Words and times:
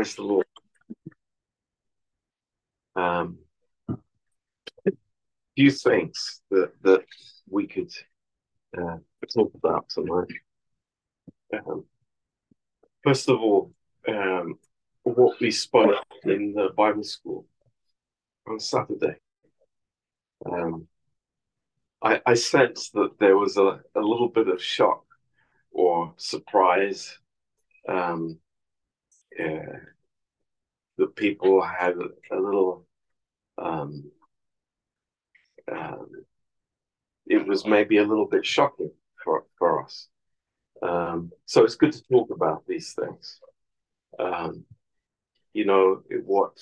Praise 0.00 0.14
the 0.14 0.22
Lord. 0.22 0.46
Um, 2.96 3.36
few 5.54 5.70
things 5.70 6.40
that 6.50 6.72
that 6.80 7.04
we 7.50 7.66
could 7.66 7.92
uh, 8.78 8.96
talk 9.30 9.52
about 9.54 9.90
tonight. 9.90 10.32
Um, 11.52 11.84
first 13.04 13.28
of 13.28 13.42
all, 13.42 13.74
um, 14.08 14.58
what 15.02 15.38
we 15.38 15.50
spoke 15.50 16.02
in 16.24 16.54
the 16.54 16.70
Bible 16.74 17.04
school 17.04 17.44
on 18.48 18.58
Saturday. 18.58 19.16
Um, 20.50 20.88
I, 22.00 22.22
I 22.24 22.32
sensed 22.32 22.94
that 22.94 23.18
there 23.20 23.36
was 23.36 23.58
a, 23.58 23.82
a 23.94 24.00
little 24.00 24.30
bit 24.30 24.48
of 24.48 24.62
shock 24.62 25.04
or 25.70 26.14
surprise 26.16 27.18
um, 27.86 28.38
that 30.98 31.16
people 31.16 31.62
had 31.62 31.94
a, 32.30 32.36
little 32.36 32.86
um, 33.58 34.10
um, 35.70 36.08
it 37.26 37.46
was 37.46 37.64
maybe 37.64 37.98
a 37.98 38.06
little 38.06 38.26
bit 38.26 38.44
shocking 38.44 38.90
for, 39.22 39.44
for 39.58 39.82
us. 39.84 40.08
Um, 40.82 41.30
so 41.46 41.64
it's 41.64 41.76
good 41.76 41.92
to 41.92 42.02
talk 42.04 42.30
about 42.30 42.64
these 42.66 42.94
things. 42.94 43.40
Um, 44.18 44.64
you 45.52 45.64
know, 45.64 46.02
it, 46.08 46.24
what 46.24 46.52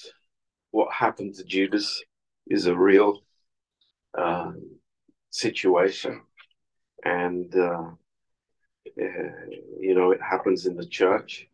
what 0.71 0.93
happened 0.93 1.35
to 1.35 1.45
Judas 1.45 2.03
is 2.47 2.67
a 2.67 2.77
real 2.77 3.21
um, 4.17 4.77
situation, 5.31 6.23
and 7.05 7.55
uh, 7.55 7.91
uh, 9.01 9.35
you 9.81 9.95
know 9.95 10.11
it 10.11 10.21
happens 10.21 10.67
in 10.67 10.77
the 10.77 10.87
church, 10.87 11.47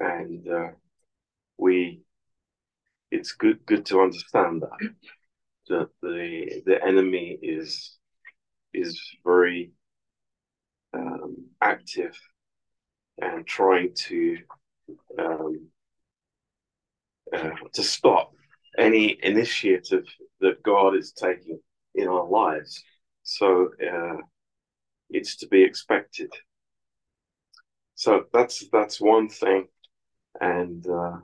and 0.00 0.48
uh, 0.48 0.68
we. 1.58 2.02
It's 3.10 3.32
good 3.32 3.64
good 3.66 3.86
to 3.86 4.00
understand 4.00 4.62
that 4.62 4.94
that 5.68 5.88
the 6.02 6.62
the 6.66 6.84
enemy 6.84 7.38
is 7.40 7.96
is 8.74 9.00
very 9.24 9.72
um, 10.92 11.36
active 11.62 12.18
and 13.18 13.46
trying 13.46 13.94
to 13.94 14.38
um, 15.18 15.68
uh, 17.32 17.50
to 17.72 17.82
stop 17.82 18.32
any 18.78 19.18
initiative 19.22 20.04
that 20.40 20.62
God 20.62 20.94
is 20.96 21.12
taking 21.12 21.60
in 21.94 22.08
our 22.08 22.26
lives. 22.26 22.82
So 23.22 23.70
uh, 23.82 24.18
it's 25.10 25.36
to 25.36 25.48
be 25.48 25.62
expected. 25.62 26.32
So 27.94 28.24
that's 28.32 28.68
that's 28.70 29.00
one 29.00 29.28
thing, 29.28 29.68
and 30.40 30.86
uh, 30.86 31.16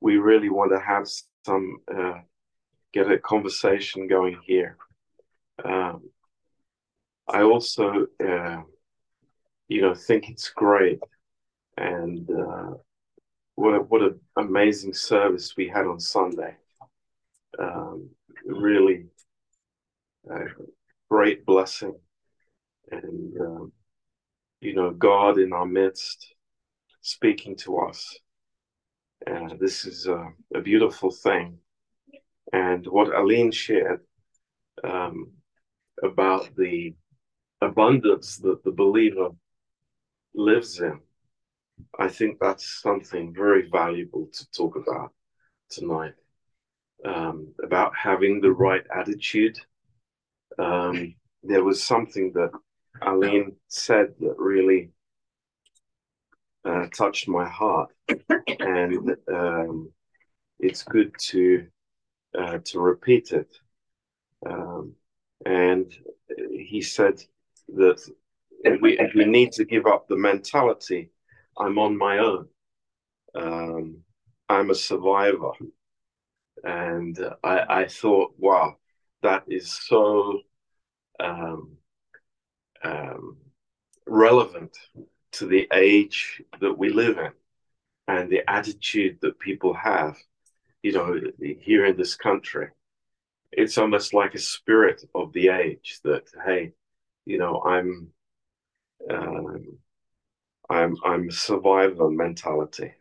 we 0.00 0.16
really 0.16 0.48
want 0.48 0.72
to 0.72 0.80
have 0.80 1.08
some 1.44 1.78
uh, 1.94 2.20
get 2.92 3.10
a 3.10 3.18
conversation 3.18 4.08
going 4.08 4.38
here. 4.44 4.76
Um, 5.64 6.10
I 7.28 7.42
also, 7.42 8.06
uh, 8.24 8.62
you 9.68 9.82
know, 9.82 9.94
think 9.94 10.28
it's 10.28 10.50
great, 10.50 11.00
and 11.76 12.28
uh, 12.30 12.74
what 13.54 13.74
a, 13.74 13.78
what 13.78 14.02
an 14.02 14.20
amazing 14.36 14.94
service 14.94 15.56
we 15.56 15.68
had 15.68 15.86
on 15.86 16.00
Sunday. 16.00 16.56
Um, 17.58 18.10
really, 18.44 19.06
uh, 20.32 20.44
great 21.08 21.44
blessing, 21.44 21.94
and 22.90 23.40
um, 23.40 23.72
you 24.60 24.74
know, 24.74 24.90
God 24.90 25.38
in 25.38 25.52
our 25.52 25.66
midst, 25.66 26.34
speaking 27.02 27.56
to 27.58 27.78
us. 27.78 28.18
This 29.58 29.84
is 29.84 30.06
a, 30.06 30.32
a 30.54 30.60
beautiful 30.60 31.10
thing 31.10 31.58
and 32.52 32.86
what 32.86 33.14
Aline 33.14 33.52
shared 33.52 34.00
um, 34.82 35.32
about 36.02 36.48
the 36.56 36.94
abundance 37.60 38.38
that 38.38 38.64
the 38.64 38.72
believer 38.72 39.28
lives 40.34 40.80
in. 40.80 41.00
I 41.98 42.08
think 42.08 42.38
that's 42.40 42.80
something 42.80 43.34
very 43.34 43.68
valuable 43.68 44.28
to 44.32 44.50
talk 44.50 44.76
about 44.76 45.12
tonight. 45.68 46.14
Um, 47.04 47.54
about 47.62 47.92
having 47.96 48.40
the 48.40 48.52
right 48.52 48.82
attitude. 48.94 49.58
Um, 50.58 51.14
there 51.42 51.64
was 51.64 51.82
something 51.82 52.32
that 52.34 52.50
Aline 53.00 53.56
said 53.68 54.14
that 54.20 54.34
really 54.36 54.90
uh, 56.64 56.86
touched 56.96 57.28
my 57.28 57.48
heart, 57.48 57.90
and 58.60 59.16
um, 59.32 59.90
it's 60.58 60.82
good 60.82 61.12
to 61.18 61.66
uh, 62.38 62.58
to 62.64 62.80
repeat 62.80 63.32
it. 63.32 63.56
Um, 64.46 64.94
and 65.46 65.92
he 66.52 66.82
said 66.82 67.22
that 67.68 68.00
we, 68.80 68.98
we 69.14 69.24
need 69.24 69.52
to 69.52 69.64
give 69.64 69.86
up 69.86 70.06
the 70.06 70.16
mentality 70.16 71.10
I'm 71.58 71.78
on 71.78 71.96
my 71.96 72.18
own. 72.18 72.48
Um, 73.34 73.98
I'm 74.48 74.70
a 74.70 74.74
survivor. 74.74 75.52
And 76.64 77.18
I, 77.42 77.82
I 77.82 77.86
thought, 77.86 78.34
wow, 78.38 78.76
that 79.22 79.44
is 79.48 79.72
so 79.72 80.40
um, 81.18 81.76
um, 82.82 83.36
relevant 84.06 84.76
to 85.32 85.46
the 85.46 85.68
age 85.72 86.42
that 86.60 86.76
we 86.76 86.90
live 86.90 87.18
in 87.18 87.32
and 88.08 88.30
the 88.30 88.48
attitude 88.50 89.18
that 89.20 89.38
people 89.38 89.74
have 89.74 90.16
you 90.82 90.92
know, 90.92 91.20
here 91.60 91.86
in 91.86 91.96
this 91.96 92.16
country. 92.16 92.68
It's 93.52 93.78
almost 93.78 94.14
like 94.14 94.34
a 94.34 94.38
spirit 94.38 95.02
of 95.14 95.32
the 95.32 95.48
age 95.48 96.00
that, 96.04 96.24
hey, 96.44 96.72
you 97.26 97.38
know, 97.38 97.62
I'm, 97.62 98.08
um, 99.10 99.78
I'm, 100.68 100.96
I'm 101.04 101.30
survivor 101.30 102.10
mentality, 102.10 102.92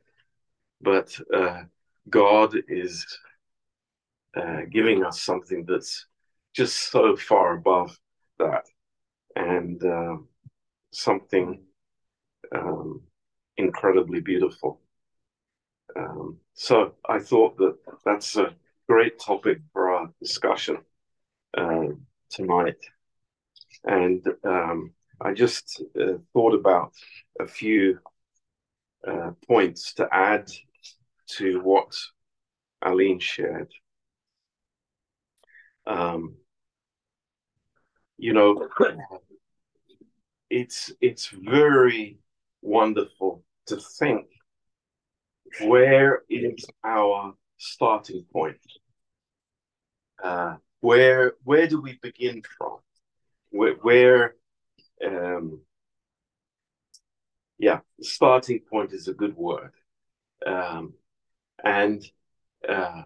but 0.81 1.17
uh, 1.33 1.63
God 2.09 2.55
is 2.67 3.05
uh, 4.35 4.61
giving 4.69 5.03
us 5.05 5.21
something 5.21 5.65
that's 5.65 6.07
just 6.53 6.91
so 6.91 7.15
far 7.15 7.53
above 7.53 7.97
that, 8.39 8.65
and 9.35 9.83
uh, 9.83 10.17
something 10.91 11.61
um, 12.55 13.01
incredibly 13.57 14.21
beautiful. 14.21 14.79
Um, 15.95 16.37
so 16.53 16.93
I 17.07 17.19
thought 17.19 17.57
that 17.57 17.77
that's 18.05 18.35
a 18.37 18.53
great 18.87 19.19
topic 19.19 19.59
for 19.73 19.91
our 19.91 20.09
discussion 20.21 20.77
uh, 21.57 21.87
tonight. 22.29 22.77
And 23.83 24.25
um, 24.43 24.91
I 25.21 25.33
just 25.33 25.83
uh, 25.99 26.17
thought 26.33 26.53
about 26.53 26.93
a 27.39 27.47
few 27.47 27.99
uh, 29.07 29.31
points 29.47 29.93
to 29.95 30.07
add 30.11 30.49
to 31.37 31.61
what 31.61 31.95
Aline 32.81 33.19
shared. 33.19 33.71
Um, 35.85 36.35
you 38.17 38.33
know, 38.33 38.67
it's 40.49 40.91
it's 41.01 41.27
very 41.27 42.18
wonderful 42.61 43.43
to 43.67 43.77
think 43.77 44.25
where 45.61 46.23
is 46.29 46.65
our 46.83 47.33
starting 47.57 48.25
point? 48.31 48.57
Uh, 50.23 50.55
where 50.81 51.33
where 51.43 51.67
do 51.67 51.81
we 51.81 51.97
begin 52.01 52.41
from? 52.57 52.77
Where, 53.49 53.73
where 53.75 54.35
um, 55.05 55.61
yeah, 57.57 57.79
starting 58.01 58.61
point 58.69 58.93
is 58.93 59.07
a 59.07 59.13
good 59.13 59.35
word, 59.35 59.71
um, 60.45 60.93
and 61.63 62.03
uh, 62.67 63.03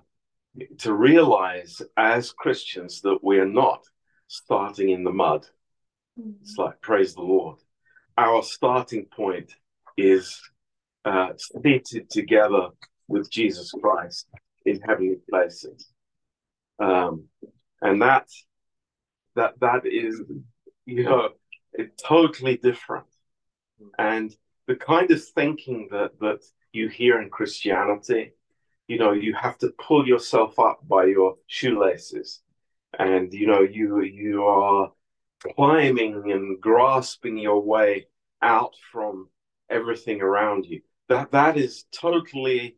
to 0.80 0.94
realize 0.94 1.82
as 1.98 2.32
Christians 2.32 3.02
that 3.02 3.24
we 3.24 3.40
are 3.40 3.48
not 3.48 3.84
starting 4.28 4.90
in 4.90 5.04
the 5.04 5.12
mud. 5.12 5.48
Mm-hmm. 6.20 6.32
It's 6.42 6.58
like 6.58 6.82
praise 6.82 7.16
the 7.16 7.22
Lord. 7.22 7.60
Our 8.18 8.44
starting 8.44 9.06
point 9.06 9.56
is 9.98 10.40
uh, 11.06 11.30
seated 11.38 12.10
together 12.10 12.70
with 13.08 13.30
Jesus 13.30 13.72
Christ 13.72 14.28
in 14.66 14.80
heavenly 14.82 15.18
places. 15.30 15.88
Um, 16.80 17.26
and 17.82 18.02
that 18.02 18.28
that 19.36 19.60
that 19.60 19.86
is, 19.86 20.22
you 20.86 21.04
know, 21.04 21.30
totally 22.04 22.58
different. 22.58 23.08
And 23.98 24.36
the 24.68 24.76
kind 24.76 25.12
of 25.12 25.24
thinking 25.24 25.88
that 25.92 26.20
that 26.20 26.40
you 26.72 26.88
hear 26.88 27.22
in 27.22 27.30
Christianity, 27.30 28.34
you 28.88 28.98
know, 28.98 29.12
you 29.12 29.34
have 29.34 29.58
to 29.60 29.74
pull 29.78 30.08
yourself 30.08 30.60
up 30.60 30.80
by 30.88 31.06
your 31.06 31.36
shoelaces, 31.48 32.42
and 32.98 33.34
you 33.34 33.48
know, 33.48 33.62
you 33.62 34.02
you 34.02 34.44
are 34.46 34.92
climbing 35.56 36.32
and 36.32 36.60
grasping 36.62 37.38
your 37.38 37.62
way 37.62 38.08
out 38.42 38.74
from 38.92 39.30
everything 39.70 40.22
around 40.22 40.66
you 40.66 40.82
that 41.10 41.32
that 41.32 41.58
is 41.58 41.86
totally 41.92 42.76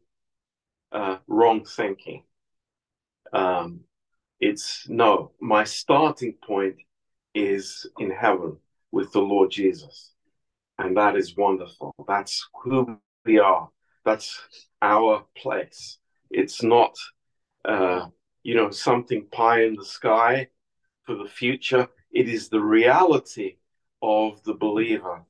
uh, 0.92 1.18
wrong 1.28 1.66
thinking. 1.66 2.24
Um, 3.34 3.82
it's 4.40 4.88
no, 4.90 5.32
my 5.40 5.64
starting 5.64 6.36
point 6.46 6.76
is 7.34 7.88
in 8.00 8.12
heaven 8.12 8.58
with 8.92 9.12
the 9.12 9.22
Lord 9.22 9.52
Jesus. 9.52 10.12
And 10.78 10.98
that 10.98 11.16
is 11.16 11.38
wonderful. 11.38 11.94
That's 12.08 12.48
who 12.64 13.00
we 13.26 13.40
are. 13.40 13.70
That's 14.04 14.40
our 14.82 15.26
place. 15.38 15.98
It's 16.30 16.62
not, 16.62 16.96
uh, 17.64 18.08
you 18.44 18.56
know, 18.56 18.70
something 18.72 19.28
pie 19.32 19.64
in 19.64 19.76
the 19.76 19.86
sky 19.86 20.48
for 21.06 21.16
the 21.16 21.30
future. 21.30 21.88
It 22.16 22.30
is 22.30 22.48
the 22.48 22.62
reality 22.62 23.58
of 24.02 24.42
the 24.44 24.54
believer, 24.54 25.26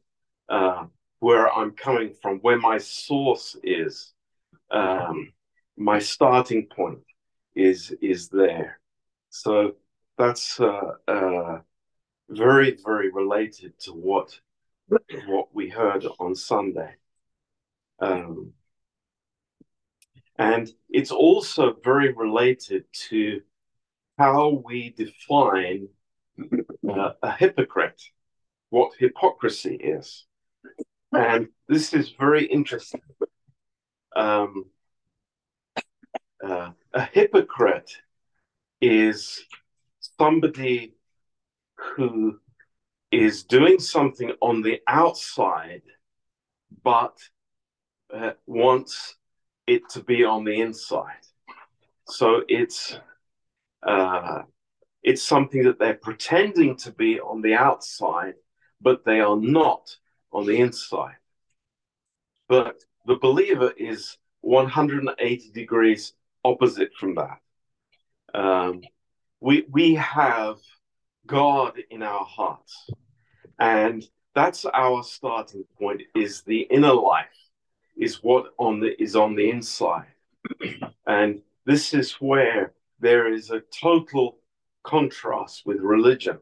uh, 0.48 0.86
where 1.18 1.52
I'm 1.52 1.72
coming 1.72 2.14
from, 2.22 2.38
where 2.40 2.60
my 2.60 2.78
source 2.78 3.58
is, 3.64 4.14
um, 4.70 5.34
my 5.76 5.98
starting 5.98 6.68
point 6.68 7.00
is 7.56 7.92
is 8.02 8.30
there. 8.30 8.80
So 9.32 9.78
that's 10.20 10.60
uh, 10.60 10.92
uh, 11.08 11.60
very 12.30 12.78
very 12.86 13.10
related 13.12 13.74
to 13.80 13.92
what 13.92 14.40
what 15.26 15.48
we 15.56 15.70
heard 15.70 16.06
on 16.20 16.36
Sunday. 16.36 16.94
Um, 18.00 18.54
and 20.38 20.72
it's 20.90 21.12
also 21.12 21.74
very 21.84 22.14
related 22.14 22.84
to 23.10 23.42
how 24.20 24.62
we 24.64 24.92
define 24.92 25.88
uh, 26.90 27.14
a 27.22 27.32
hypocrite, 27.32 28.02
what 28.70 28.92
hypocrisy 28.98 29.76
is. 29.76 30.26
And 31.12 31.48
this 31.68 31.94
is 31.94 32.12
very 32.20 32.46
interesting. 32.46 33.02
Um, 34.16 34.66
uh, 36.44 36.72
a 36.94 37.02
hypocrite 37.02 37.92
is 38.82 39.44
somebody 40.20 40.94
who 41.76 42.40
is 43.12 43.44
doing 43.44 43.80
something 43.80 44.32
on 44.42 44.62
the 44.62 44.82
outside, 44.88 45.84
but 46.84 47.18
uh, 48.14 48.32
wants 48.46 49.16
it 49.68 49.88
to 49.90 50.04
be 50.04 50.24
on 50.24 50.44
the 50.44 50.62
inside. 50.62 51.26
So 52.08 52.44
it's 52.48 53.00
uh, 53.82 54.44
it's 55.06 55.22
something 55.22 55.64
that 55.64 55.78
they're 55.78 55.94
pretending 55.94 56.76
to 56.78 56.92
be 56.92 57.20
on 57.20 57.44
the 57.44 57.54
outside, 57.54 58.34
but 58.82 59.06
they 59.06 59.20
are 59.20 59.38
not 59.38 59.96
on 60.34 60.48
the 60.48 60.58
inside. 60.58 61.18
But 62.50 62.84
the 63.06 63.18
believer 63.18 63.72
is 63.78 64.18
180 64.42 65.52
degrees 65.52 66.14
opposite 66.44 66.90
from 67.00 67.16
that. 67.16 67.38
Um, 68.34 68.82
we 69.40 69.68
we 69.70 69.94
have 69.94 70.58
God 71.28 71.74
in 71.92 72.02
our 72.02 72.26
hearts, 72.26 72.90
and 73.60 74.04
that's 74.34 74.66
our 74.66 75.04
starting 75.04 75.66
point. 75.78 76.02
Is 76.16 76.42
the 76.42 76.62
inner 76.62 76.94
life, 76.94 77.28
is 77.96 78.24
what 78.24 78.56
on 78.58 78.80
the 78.80 79.00
is 79.00 79.16
on 79.16 79.36
the 79.36 79.52
inside, 79.52 80.14
and 81.06 81.44
this 81.66 81.94
is 81.94 82.14
where 82.14 82.74
there 83.00 83.32
is 83.32 83.52
a 83.52 83.62
total 83.72 84.40
contrast 84.86 85.64
with 85.66 85.80
religion 85.80 86.40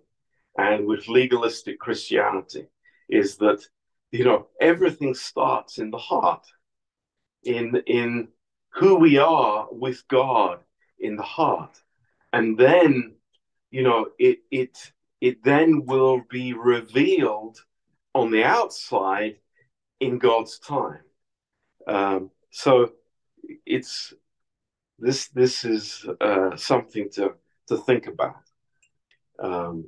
and 0.57 0.85
with 0.85 1.07
legalistic 1.07 1.79
Christianity. 1.79 2.67
Is 3.09 3.37
that 3.37 3.65
you 4.11 4.25
know 4.25 4.47
everything 4.61 5.13
starts 5.13 5.77
in 5.77 5.91
the 5.91 5.97
heart, 5.97 6.45
in 7.43 7.81
in 7.87 8.29
who 8.73 8.95
we 8.95 9.17
are 9.17 9.67
with 9.71 10.07
God 10.07 10.59
in 10.99 11.15
the 11.15 11.23
heart, 11.23 11.81
and 12.31 12.57
then 12.57 13.15
you 13.71 13.83
know 13.83 14.07
it 14.19 14.39
it 14.51 14.91
it 15.21 15.43
then 15.43 15.85
will 15.85 16.21
be 16.29 16.53
revealed 16.53 17.57
on 18.13 18.31
the 18.31 18.43
outside 18.43 19.37
in 19.99 20.19
God's 20.19 20.59
time. 20.59 21.03
Um, 21.87 22.31
so 22.51 22.91
it's 23.65 24.13
this 24.99 25.27
this 25.29 25.65
is 25.65 26.05
uh, 26.21 26.55
something 26.55 27.09
to 27.13 27.33
to 27.67 27.77
think 27.77 28.07
about. 28.07 28.35
Um, 29.39 29.85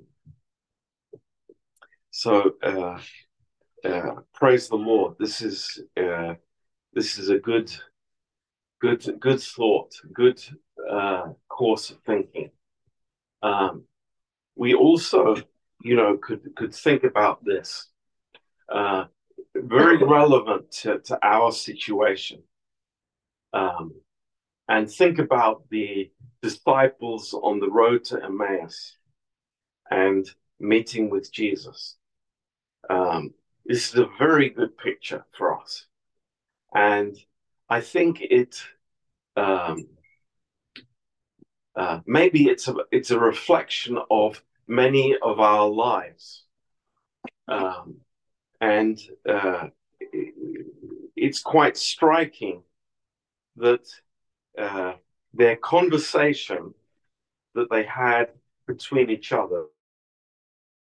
so 2.11 2.53
uh, 2.63 2.99
uh, 3.83 4.15
praise 4.33 4.69
the 4.69 4.75
Lord. 4.75 5.15
This 5.19 5.41
is 5.41 5.81
uh, 5.97 6.35
this 6.93 7.17
is 7.17 7.29
a 7.29 7.39
good 7.39 7.71
good 8.81 9.19
good 9.19 9.41
thought, 9.41 9.91
good 10.13 10.41
uh, 10.89 11.33
course 11.49 11.89
of 11.89 11.99
thinking. 12.05 12.51
Um, 13.41 13.83
we 14.55 14.73
also, 14.73 15.35
you 15.83 15.95
know, 15.95 16.17
could 16.17 16.55
could 16.55 16.73
think 16.73 17.03
about 17.03 17.43
this. 17.43 17.87
Uh, 18.69 19.05
very 19.55 19.97
relevant 19.97 20.71
to, 20.71 20.99
to 20.99 21.17
our 21.23 21.51
situation. 21.51 22.41
Um, 23.53 23.93
and 24.67 24.89
think 24.89 25.19
about 25.19 25.63
the 25.69 26.11
disciples 26.41 27.33
on 27.33 27.59
the 27.59 27.69
road 27.69 28.03
to 28.05 28.23
Emmaus 28.23 28.97
and 29.89 30.29
meeting 30.59 31.09
with 31.09 31.31
Jesus. 31.31 31.95
Um, 32.89 33.33
this 33.65 33.89
is 33.89 33.99
a 33.99 34.09
very 34.17 34.49
good 34.49 34.77
picture 34.77 35.25
for 35.37 35.59
us. 35.59 35.85
And 36.73 37.15
I 37.69 37.81
think 37.81 38.21
it 38.21 38.61
um, 39.35 39.87
uh, 41.75 41.99
maybe 42.05 42.45
it's 42.45 42.67
a 42.67 42.75
it's 42.91 43.11
a 43.11 43.19
reflection 43.19 43.97
of 44.09 44.41
many 44.67 45.15
of 45.21 45.39
our 45.39 45.67
lives, 45.67 46.43
um, 47.47 47.97
and 48.61 48.99
uh, 49.27 49.67
it's 51.15 51.41
quite 51.41 51.75
striking 51.75 52.63
that 53.57 53.85
uh, 54.57 54.93
their 55.33 55.55
conversation 55.57 56.73
that 57.55 57.69
they 57.69 57.83
had 57.83 58.29
between 58.67 59.09
each 59.09 59.31
other 59.31 59.65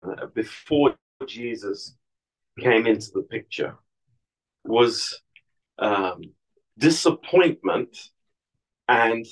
uh, 0.07 0.27
before 0.35 0.95
Jesus 1.27 1.97
came 2.59 2.87
into 2.87 3.11
the 3.13 3.23
picture 3.23 3.77
was 4.65 5.21
um, 5.79 6.23
disappointment 6.79 8.11
and 8.89 9.27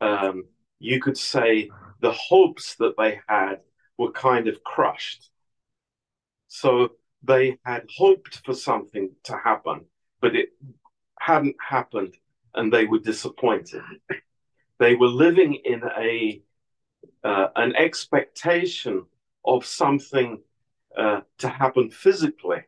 um, 0.00 0.44
you 0.78 1.00
could 1.00 1.16
say 1.16 1.70
the 2.00 2.12
hopes 2.12 2.76
that 2.76 2.94
they 2.98 3.20
had 3.26 3.60
were 3.98 4.12
kind 4.12 4.48
of 4.48 4.62
crushed. 4.64 5.30
So 6.48 6.90
they 7.22 7.58
had 7.64 7.86
hoped 7.96 8.42
for 8.44 8.54
something 8.54 9.10
to 9.24 9.36
happen, 9.36 9.86
but 10.20 10.36
it 10.36 10.50
hadn't 11.18 11.56
happened 11.66 12.16
and 12.54 12.72
they 12.72 12.84
were 12.84 12.98
disappointed. 12.98 13.82
They 14.78 14.94
were 14.94 15.08
living 15.08 15.54
in 15.64 15.82
a 15.98 16.42
uh, 17.22 17.48
an 17.56 17.74
expectation 17.76 19.04
of 19.44 19.64
something 19.64 20.42
uh, 20.96 21.20
to 21.38 21.48
happen 21.48 21.90
physically, 21.90 22.62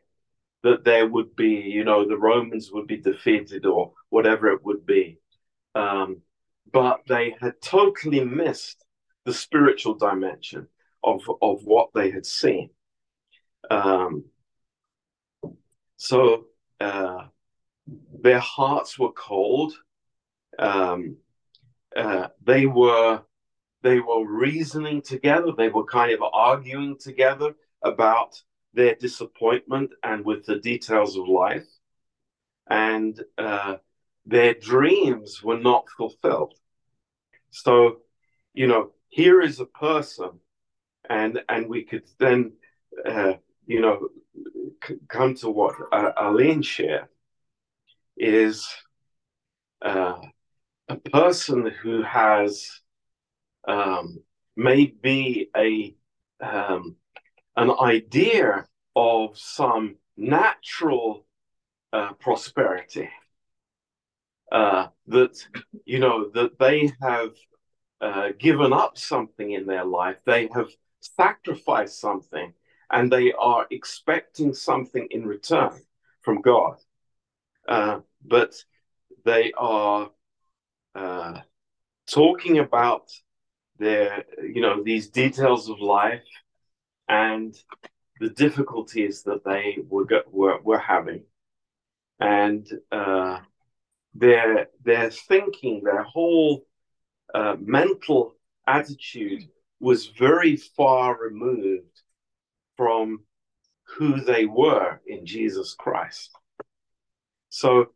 that 0.63 0.83
there 0.83 1.07
would 1.07 1.35
be, 1.35 1.49
you 1.49 1.83
know, 1.83 2.07
the 2.07 2.17
Romans 2.17 2.71
would 2.71 2.87
be 2.87 2.97
defeated 2.97 3.65
or 3.65 3.93
whatever 4.09 4.51
it 4.51 4.63
would 4.65 4.85
be. 4.85 5.19
Um, 5.75 6.21
but 6.71 7.01
they 7.07 7.35
had 7.39 7.61
totally 7.61 8.23
missed 8.23 8.83
the 9.25 9.33
spiritual 9.33 9.93
dimension 9.93 10.67
of, 11.03 11.21
of 11.41 11.63
what 11.63 11.89
they 11.93 12.11
had 12.11 12.25
seen. 12.25 12.69
Um, 13.69 14.25
so 15.97 16.45
uh, 16.79 17.25
their 18.21 18.39
hearts 18.39 18.97
were 18.97 19.11
cold. 19.11 19.73
Um, 20.59 21.17
uh, 21.95 22.27
they 22.43 22.65
were 22.65 23.21
they 23.81 23.99
were 23.99 24.25
reasoning 24.25 25.01
together. 25.01 25.51
They 25.55 25.69
were 25.69 25.85
kind 25.85 26.11
of 26.11 26.21
arguing 26.33 26.97
together 26.97 27.55
about 27.83 28.41
their 28.73 28.95
disappointment 28.95 29.91
and 30.03 30.25
with 30.25 30.45
the 30.45 30.59
details 30.59 31.15
of 31.15 31.27
life, 31.27 31.67
and 32.69 33.21
uh, 33.37 33.77
their 34.25 34.53
dreams 34.53 35.43
were 35.43 35.59
not 35.59 35.85
fulfilled. 35.97 36.55
So, 37.51 38.01
you 38.53 38.67
know, 38.67 38.91
here 39.09 39.41
is 39.41 39.59
a 39.59 39.65
person, 39.65 40.39
and 41.09 41.39
and 41.49 41.67
we 41.69 41.83
could 41.83 42.03
then, 42.19 42.53
uh, 43.05 43.33
you 43.65 43.81
know, 43.81 44.09
c- 44.83 44.99
come 45.07 45.35
to 45.35 45.49
what 45.49 45.75
uh, 45.91 46.11
Aline 46.17 46.61
shared 46.61 47.07
is 48.17 48.67
uh, 49.81 50.19
a 50.89 50.95
person 50.97 51.71
who 51.81 52.01
has 52.03 52.81
um, 53.67 54.19
maybe 54.55 55.49
a 55.55 55.95
um, 56.39 56.95
an 57.55 57.71
idea 57.81 58.65
of 58.95 59.37
some 59.37 59.95
natural 60.15 61.25
uh, 61.93 62.13
prosperity 62.13 63.09
uh, 64.51 64.87
that 65.07 65.37
you 65.85 65.99
know 65.99 66.29
that 66.29 66.57
they 66.59 66.91
have 67.01 67.31
uh, 68.01 68.29
given 68.37 68.73
up 68.73 68.97
something 68.97 69.51
in 69.51 69.65
their 69.65 69.85
life, 69.85 70.17
they 70.25 70.47
have 70.53 70.69
sacrificed 70.99 71.99
something, 71.99 72.53
and 72.91 73.11
they 73.11 73.33
are 73.33 73.65
expecting 73.71 74.53
something 74.53 75.07
in 75.11 75.25
return 75.25 75.81
from 76.21 76.41
God. 76.41 76.77
But 78.23 78.55
they 79.25 79.51
are 79.57 80.11
uh, 80.95 81.41
talking 82.07 82.59
about 82.59 83.11
their, 83.77 84.23
you 84.41 84.61
know, 84.61 84.83
these 84.83 85.09
details 85.09 85.69
of 85.69 85.79
life 85.79 86.27
and 87.07 87.55
the 88.19 88.29
difficulties 88.29 89.23
that 89.23 89.43
they 89.45 89.77
were 89.87 90.07
were, 90.31 90.59
were 90.61 90.79
having, 90.79 91.23
and 92.19 92.67
uh, 92.91 93.39
their 94.15 94.69
their 94.83 95.11
thinking, 95.11 95.83
their 95.83 96.03
whole 96.03 96.65
uh, 97.33 97.55
mental 97.59 98.35
attitude 98.65 99.43
was 99.79 100.07
very 100.07 100.55
far 100.55 101.17
removed 101.19 102.01
from 102.75 103.21
who 103.83 104.19
they 104.19 104.45
were 104.45 104.99
in 105.05 105.25
Jesus 105.25 105.75
Christ. 105.77 106.31
So 107.49 107.91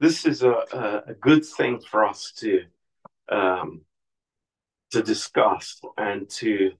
this 0.00 0.26
is 0.26 0.42
a, 0.42 0.50
a, 0.50 1.02
a 1.08 1.14
good 1.14 1.44
thing 1.44 1.80
for 1.80 2.04
us 2.04 2.32
to 2.38 2.62
um, 3.30 3.82
to 4.90 5.02
discuss 5.02 5.80
and 5.96 6.28
to 6.30 6.72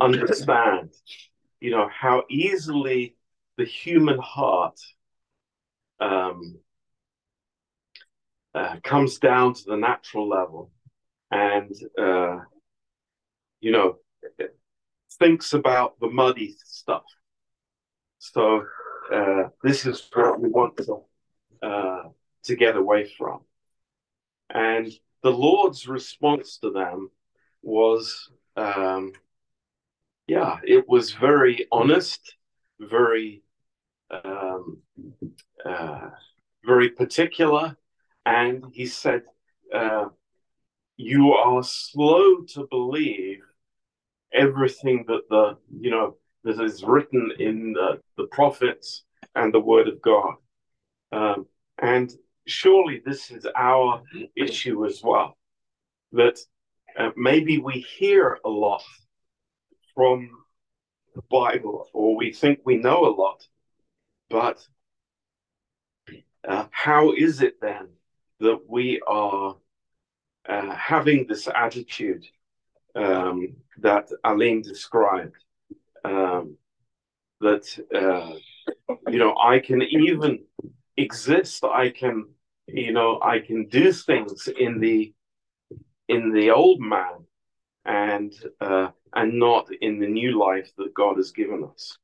understand. 0.00 0.92
You 1.60 1.70
know 1.72 1.88
how 1.88 2.24
easily 2.28 3.16
the 3.56 3.64
human 3.64 4.18
heart 4.18 4.78
um, 6.00 6.58
uh, 8.54 8.76
comes 8.82 9.18
down 9.18 9.54
to 9.54 9.64
the 9.66 9.76
natural 9.76 10.28
level 10.28 10.70
and 11.30 11.72
uh, 12.00 12.38
you 13.60 13.72
know 13.72 13.96
thinks 15.18 15.52
about 15.52 15.98
the 16.00 16.08
muddy 16.08 16.54
stuff 16.64 17.04
so 18.18 18.64
uh, 19.12 19.44
this 19.62 19.86
is 19.86 20.08
what 20.14 20.40
we 20.40 20.48
want 20.48 20.76
to 20.76 21.00
uh, 21.62 22.02
to 22.44 22.56
get 22.56 22.76
away 22.76 23.10
from 23.18 23.40
and 24.50 24.90
the 25.22 25.30
lord's 25.30 25.86
response 25.88 26.58
to 26.58 26.70
them 26.70 27.10
was 27.62 28.30
um, 28.56 29.12
yeah 30.26 30.58
it 30.64 30.88
was 30.88 31.12
very 31.12 31.66
honest 31.72 32.36
very 32.80 33.42
um, 34.10 34.78
uh, 35.64 36.10
very 36.64 36.90
particular 36.90 37.76
and 38.28 38.64
he 38.72 38.84
said, 38.86 39.22
uh, 39.74 40.08
You 40.96 41.32
are 41.32 41.62
slow 41.62 42.42
to 42.52 42.66
believe 42.70 43.40
everything 44.34 45.04
that 45.08 45.22
the, 45.30 45.56
you 45.80 45.90
know, 45.90 46.16
that 46.44 46.60
is 46.60 46.84
written 46.84 47.32
in 47.38 47.72
the, 47.72 48.00
the 48.18 48.26
prophets 48.26 49.04
and 49.34 49.52
the 49.52 49.60
word 49.60 49.88
of 49.88 50.02
God. 50.02 50.34
Um, 51.10 51.46
and 51.80 52.12
surely 52.48 53.02
this 53.04 53.30
is 53.30 53.46
our 53.56 54.02
issue 54.36 54.86
as 54.86 55.00
well, 55.02 55.36
that 56.12 56.38
uh, 56.98 57.10
maybe 57.16 57.58
we 57.58 57.80
hear 57.80 58.38
a 58.44 58.48
lot 58.48 58.82
from 59.94 60.30
the 61.14 61.22
Bible, 61.30 61.88
or 61.92 62.16
we 62.16 62.32
think 62.32 62.60
we 62.64 62.76
know 62.76 63.06
a 63.06 63.14
lot, 63.14 63.46
but 64.30 64.66
uh, 66.46 66.66
how 66.70 67.12
is 67.12 67.42
it 67.42 67.60
then 67.60 67.88
that 68.40 68.60
we 68.68 69.00
are 69.06 69.56
uh, 70.48 70.74
having 70.74 71.26
this 71.26 71.48
attitude 71.54 72.24
um, 72.94 73.54
that 73.78 74.08
Aline 74.24 74.62
described. 74.62 75.36
Um, 76.04 76.56
that 77.40 77.66
uh, 77.94 78.34
you 79.08 79.18
know, 79.18 79.36
I 79.42 79.58
can 79.58 79.82
even 79.82 80.44
exist. 80.96 81.64
I 81.64 81.90
can, 81.90 82.26
you 82.68 82.92
know, 82.92 83.18
I 83.22 83.40
can 83.40 83.66
do 83.68 83.92
things 83.92 84.48
in 84.48 84.78
the 84.78 85.12
in 86.08 86.32
the 86.32 86.50
old 86.50 86.80
man, 86.80 87.26
and 87.84 88.32
uh, 88.60 88.88
and 89.14 89.38
not 89.38 89.68
in 89.80 89.98
the 89.98 90.06
new 90.06 90.38
life 90.38 90.70
that 90.76 90.94
God 90.94 91.16
has 91.16 91.32
given 91.32 91.64
us. 91.64 91.96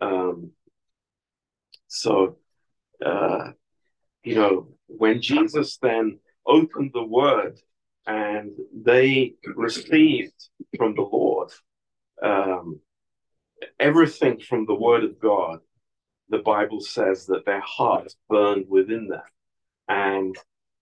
Um, 0.00 0.50
so, 1.86 2.38
uh, 3.04 3.50
you 4.22 4.34
know, 4.34 4.68
when 4.86 5.20
Jesus 5.20 5.78
then 5.80 6.18
opened 6.46 6.90
the 6.92 7.04
word 7.04 7.58
and 8.06 8.52
they 8.74 9.34
received 9.54 10.48
from 10.76 10.94
the 10.94 11.02
Lord 11.02 11.50
um, 12.22 12.80
everything 13.78 14.40
from 14.40 14.66
the 14.66 14.74
word 14.74 15.04
of 15.04 15.20
God, 15.20 15.60
the 16.30 16.38
Bible 16.38 16.80
says 16.80 17.26
that 17.26 17.44
their 17.44 17.62
hearts 17.62 18.16
burned 18.28 18.66
within 18.68 19.08
them 19.08 19.22
and 19.88 20.36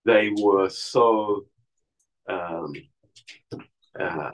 they 0.05 0.31
were 0.37 0.69
so 0.69 1.47
um, 2.29 2.73
uh, 3.99 4.31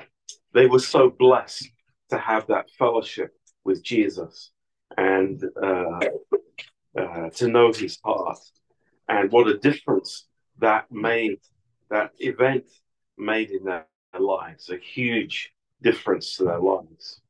they 0.55 0.67
were 0.67 0.79
so 0.79 1.11
blessed 1.11 1.69
to 2.11 2.19
have 2.19 2.47
that 2.47 2.71
fellowship 2.79 3.35
with 3.65 3.83
Jesus 3.83 4.51
and 4.97 5.43
uh, 5.63 6.01
uh, 6.99 7.31
to 7.31 7.49
know 7.49 7.73
his 7.73 7.99
heart 8.05 8.39
and 9.09 9.31
what 9.31 9.49
a 9.49 9.59
difference 9.59 10.27
that 10.59 10.91
made, 10.91 11.39
that 11.91 12.13
event 12.19 12.65
made 13.17 13.51
in 13.51 13.65
their 13.65 13.87
lives, 14.19 14.71
a 14.71 14.77
huge 14.77 15.53
difference 15.83 16.37
to 16.37 16.45
their 16.45 16.61
lives. 16.61 17.21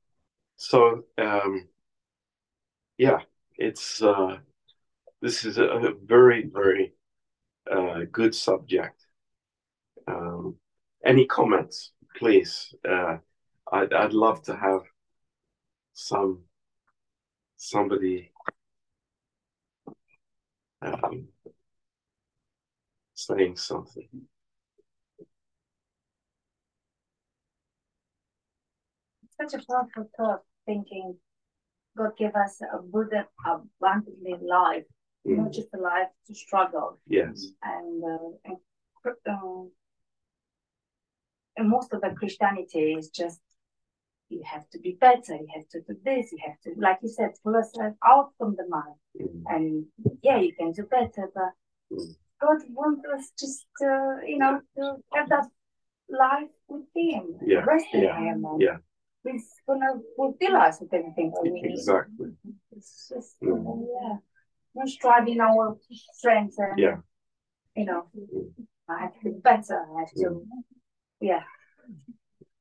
So, 0.56 1.04
um, 1.18 1.68
yeah, 2.96 3.18
it's 3.56 4.02
uh, 4.02 4.38
this 5.20 5.44
is 5.44 5.58
a, 5.58 5.64
a 5.64 5.94
very, 6.04 6.48
very 6.52 6.94
uh, 7.70 8.00
good 8.10 8.34
subject. 8.34 9.04
Um, 10.06 10.56
any 11.04 11.26
comments, 11.26 11.92
please? 12.16 12.74
Uh, 12.88 13.18
I'd, 13.72 13.92
I'd 13.92 14.12
love 14.12 14.42
to 14.44 14.56
have 14.56 14.80
some 15.92 16.44
somebody 17.56 18.30
um, 20.80 21.28
saying 23.14 23.56
something. 23.56 24.08
Such 29.40 29.54
a 29.54 29.64
powerful 29.66 30.10
thought, 30.16 30.42
thinking 30.66 31.16
God 31.96 32.12
gave 32.16 32.34
us 32.34 32.60
a 32.62 32.80
good, 32.80 33.12
abundantly 33.44 34.34
life, 34.40 34.84
mm. 35.26 35.36
not 35.36 35.52
just 35.52 35.68
a 35.74 35.78
life 35.78 36.08
to 36.26 36.34
struggle. 36.34 36.98
Yes. 37.06 37.46
And, 37.62 38.04
uh, 38.04 38.28
and, 38.44 38.56
um, 39.28 39.70
and 41.56 41.68
most 41.68 41.92
of 41.92 42.00
the 42.00 42.10
Christianity 42.10 42.94
is 42.94 43.10
just 43.10 43.40
you 44.28 44.42
have 44.44 44.68
to 44.70 44.78
be 44.78 44.96
better, 45.00 45.34
you 45.34 45.48
have 45.54 45.68
to 45.70 45.80
do 45.80 45.96
this, 46.04 46.32
you 46.32 46.38
have 46.46 46.60
to, 46.62 46.80
like 46.80 46.98
you 47.02 47.08
said, 47.08 47.30
pull 47.42 47.52
yourself 47.52 47.94
out 48.04 48.30
from 48.38 48.56
the 48.56 48.66
mud. 48.68 48.94
Mm. 49.20 49.42
And 49.48 49.86
yeah, 50.22 50.38
you 50.38 50.54
can 50.54 50.72
do 50.72 50.82
better, 50.84 51.30
but 51.34 51.52
mm. 51.92 52.14
God 52.40 52.58
wants 52.70 53.02
us 53.14 53.32
just 53.38 53.66
to, 53.80 54.20
you 54.26 54.38
know, 54.38 54.60
to 54.76 54.96
have 55.14 55.28
that 55.30 55.48
life 56.08 56.50
with 56.68 56.84
Him, 56.94 57.36
yeah. 57.44 57.60
rest 57.60 57.86
in 57.92 58.02
yeah. 58.02 58.18
Him. 58.18 58.46
Yeah. 58.58 58.76
He's 59.24 59.50
gonna 59.66 59.94
fulfill 60.16 60.56
us 60.56 60.80
with 60.80 60.92
everything 60.94 61.32
that 61.32 61.42
we 61.42 61.50
need. 61.50 61.72
Exactly. 61.72 62.30
It's 62.76 63.10
just, 63.12 63.40
mm. 63.42 63.86
yeah, 64.00 64.16
not 64.78 64.88
striving 64.88 65.40
our 65.40 65.76
strength 66.12 66.54
and, 66.58 66.78
yeah. 66.78 66.96
you 67.76 67.84
know, 67.84 68.06
mm. 68.16 68.50
I 68.88 69.02
have 69.02 69.14
to 69.14 69.24
be 69.24 69.30
better. 69.42 69.84
I 69.96 70.00
have 70.00 70.10
to, 70.16 70.24
mm. 70.24 70.44
yeah. 71.20 71.42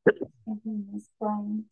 That's 0.06 1.10
fine. 1.20 1.66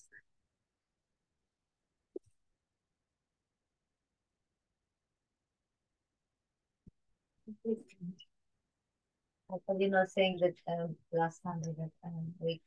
you 9.80 9.90
know, 9.90 10.06
saying 10.08 10.40
that 10.42 10.56
um, 10.72 10.96
last 11.14 11.42
Sunday 11.42 11.74
that 11.78 11.92
um, 12.04 12.34
we 12.40 12.62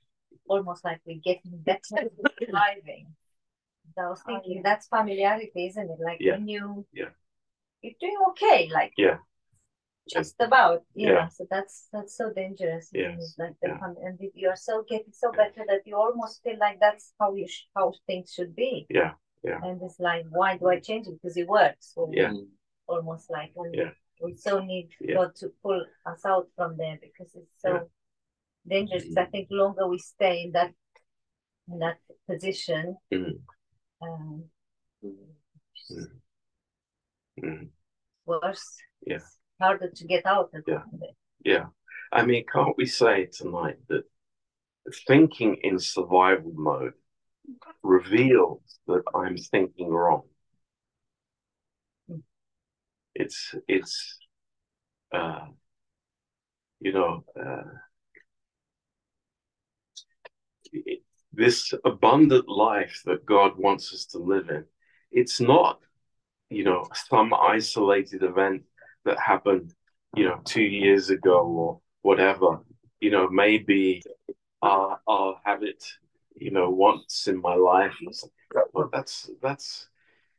almost 0.48 0.84
like 0.84 1.00
we're 1.06 1.20
getting 1.22 1.58
better 1.58 2.08
driving. 2.50 3.14
I 3.98 4.08
was 4.08 4.22
thinking 4.24 4.52
oh, 4.52 4.54
yeah. 4.56 4.60
that's 4.64 4.86
familiarity, 4.86 5.66
isn't 5.66 5.90
it? 5.90 5.98
Like 6.02 6.18
yeah. 6.20 6.32
when 6.32 6.48
you 6.48 6.86
yeah. 6.92 7.10
You're 7.82 7.94
doing 8.00 8.16
okay, 8.30 8.68
like 8.72 8.92
yeah, 8.96 9.18
just 10.10 10.34
about 10.40 10.82
yeah. 10.94 11.10
yeah. 11.10 11.28
So 11.28 11.46
that's 11.50 11.88
that's 11.92 12.16
so 12.16 12.32
dangerous. 12.32 12.90
Yes. 12.92 13.34
Like 13.38 13.54
the 13.62 13.68
yeah. 13.68 13.78
and 14.04 14.18
you're 14.34 14.56
so 14.56 14.84
getting 14.88 15.12
so 15.12 15.32
better 15.32 15.64
that 15.68 15.82
you 15.86 15.96
almost 15.96 16.42
feel 16.42 16.58
like 16.58 16.78
that's 16.80 17.12
how 17.20 17.34
you 17.34 17.46
sh- 17.46 17.68
how 17.76 17.92
things 18.06 18.32
should 18.32 18.54
be. 18.56 18.86
Yeah, 18.90 19.12
yeah. 19.42 19.60
And 19.62 19.80
it's 19.82 20.00
like, 20.00 20.24
why 20.30 20.56
do 20.56 20.68
I 20.68 20.80
change 20.80 21.06
it? 21.06 21.14
Because 21.22 21.36
it 21.36 21.48
works. 21.48 21.92
So 21.94 22.10
yeah. 22.12 22.32
Almost 22.86 23.30
like 23.30 23.52
yeah 23.74 23.90
we 24.20 24.34
so 24.34 24.60
need 24.60 24.90
Yeah. 25.00 25.14
God 25.16 25.34
to 25.36 25.52
pull 25.62 25.84
us 26.06 26.24
out 26.24 26.48
from 26.56 26.76
there 26.76 26.98
because 27.00 27.34
it's 27.34 27.52
so 27.58 27.72
Yeah. 27.74 27.84
dangerous. 28.66 29.16
I 29.16 29.26
think 29.26 29.48
longer 29.50 29.86
we 29.86 29.98
stay 29.98 30.42
in 30.44 30.52
that 30.52 30.74
in 31.68 31.78
that 31.80 31.98
position, 32.26 32.96
Mm. 33.12 33.40
um, 34.00 34.50
Mm. 35.04 36.20
Mm. 37.42 37.68
worse, 38.26 38.76
Yeah. 39.06 39.18
harder 39.60 39.90
to 39.90 40.04
get 40.06 40.26
out 40.26 40.50
of 40.54 40.64
Yeah. 40.66 40.82
Yeah. 41.44 41.66
I 42.12 42.24
mean, 42.24 42.44
can't 42.50 42.76
we 42.76 42.86
say 42.86 43.26
tonight 43.26 43.76
that 43.88 44.04
thinking 45.06 45.56
in 45.62 45.78
survival 45.78 46.52
mode 46.54 46.94
reveals 47.82 48.62
that 48.86 49.02
I'm 49.14 49.36
thinking 49.36 49.88
wrong? 49.90 50.22
It's, 53.14 53.54
it's, 53.66 54.18
uh, 55.12 55.46
you 56.80 56.92
know, 56.92 57.24
uh, 57.38 57.64
it- 60.72 61.02
this 61.32 61.74
abundant 61.84 62.48
life 62.48 63.02
that 63.04 63.26
God 63.26 63.56
wants 63.58 63.92
us 63.92 64.06
to 64.06 64.18
live 64.18 64.48
in, 64.48 64.64
it's 65.10 65.40
not, 65.40 65.80
you 66.50 66.64
know, 66.64 66.86
some 67.08 67.32
isolated 67.34 68.22
event 68.22 68.62
that 69.04 69.18
happened, 69.18 69.74
you 70.14 70.24
know, 70.24 70.40
two 70.44 70.62
years 70.62 71.10
ago 71.10 71.46
or 71.46 71.80
whatever. 72.02 72.60
You 73.00 73.10
know, 73.10 73.28
maybe 73.28 74.02
uh, 74.62 74.96
I'll 75.06 75.40
have 75.44 75.62
it, 75.62 75.84
you 76.34 76.50
know, 76.50 76.70
once 76.70 77.28
in 77.28 77.40
my 77.40 77.54
life. 77.54 77.94
But 78.74 78.90
that's 78.92 79.30
that's 79.42 79.88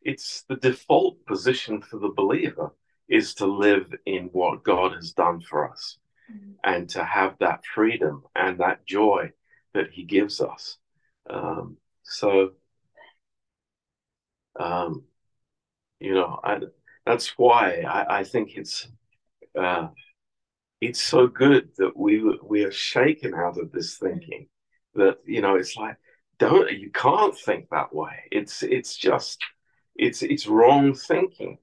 it's 0.01 0.43
the 0.43 0.55
default 0.55 1.25
position 1.25 1.81
for 1.81 1.99
the 1.99 2.13
believer 2.15 2.73
is 3.07 3.33
to 3.35 3.45
live 3.45 3.93
in 4.05 4.29
what 4.31 4.63
God 4.63 4.93
has 4.93 5.13
done 5.13 5.41
for 5.41 5.69
us 5.69 5.97
and 6.63 6.87
to 6.89 7.03
have 7.03 7.35
that 7.39 7.61
freedom 7.73 8.23
and 8.35 8.59
that 8.59 8.85
joy 8.85 9.31
that 9.73 9.91
He 9.91 10.03
gives 10.03 10.41
us. 10.41 10.77
Um, 11.29 11.77
so, 12.03 12.51
um, 14.59 15.03
you 15.99 16.13
know, 16.13 16.39
I, 16.43 16.59
that's 17.05 17.37
why 17.37 17.81
I, 17.81 18.19
I 18.19 18.23
think 18.23 18.51
it's 18.55 18.87
uh, 19.57 19.87
it's 20.81 21.01
so 21.01 21.27
good 21.27 21.69
that 21.77 21.95
we 21.97 22.37
we 22.43 22.63
are 22.63 22.71
shaken 22.71 23.33
out 23.33 23.57
of 23.59 23.71
this 23.71 23.97
thinking 23.97 24.47
that 24.95 25.17
you 25.25 25.41
know 25.41 25.55
it's 25.55 25.75
like 25.75 25.95
don't 26.37 26.71
you 26.71 26.91
can't 26.91 27.37
think 27.37 27.67
that 27.69 27.93
way. 27.93 28.23
It's 28.31 28.63
it's 28.63 28.95
just 28.95 29.43
it's 29.95 30.21
it's 30.23 30.47
wrong 30.47 30.93
thinking. 30.93 31.57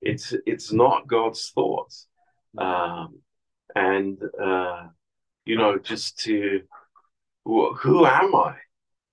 It's 0.00 0.34
it's 0.46 0.72
not 0.72 1.06
God's 1.06 1.50
thoughts. 1.50 2.06
Um, 2.56 3.20
and 3.74 4.18
uh, 4.42 4.86
you 5.44 5.56
know 5.56 5.78
just 5.78 6.18
to 6.20 6.62
who, 7.44 8.06
am 8.06 8.34
i 8.34 8.56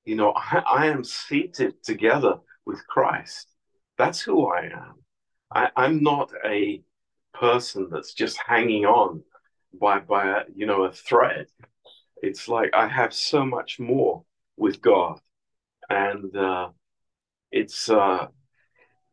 you 0.06 0.16
know 0.16 0.34
I, 0.36 0.64
I 0.68 0.86
am 0.88 1.04
seated 1.04 1.84
together 1.84 2.36
with 2.66 2.86
christ 2.88 3.48
that's 3.98 4.22
who 4.22 4.48
i 4.48 4.64
am. 4.66 4.96
I, 5.52 5.70
i'm 5.76 6.04
not 6.04 6.32
a 6.46 6.82
person 7.34 7.90
that's 7.92 8.14
just 8.14 8.38
hanging 8.38 8.86
on 8.86 9.24
by 9.80 10.00
by 10.00 10.28
a, 10.28 10.42
you 10.56 10.66
know 10.66 10.84
a 10.84 10.92
thread. 10.92 11.48
It's 12.22 12.48
like 12.48 12.72
i 12.74 12.88
have 12.88 13.14
so 13.14 13.46
much 13.46 13.80
more 13.80 14.24
with 14.58 14.82
god. 14.82 15.20
And 15.90 16.36
uh, 16.36 16.70
it's 17.52 17.90
uh, 17.90 18.28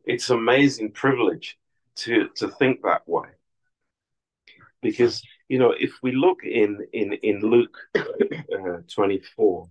it's 0.05 0.29
amazing 0.29 0.91
privilege 0.91 1.57
to 1.97 2.29
to 2.35 2.47
think 2.47 2.81
that 2.83 3.07
way. 3.07 3.29
Because 4.81 5.21
you 5.49 5.59
know 5.59 5.71
if 5.71 5.93
we 6.01 6.11
look 6.13 6.43
in 6.43 6.79
in 6.93 7.13
in 7.13 7.41
luke 7.41 7.77
uh, 7.95 8.77
24 8.93 9.69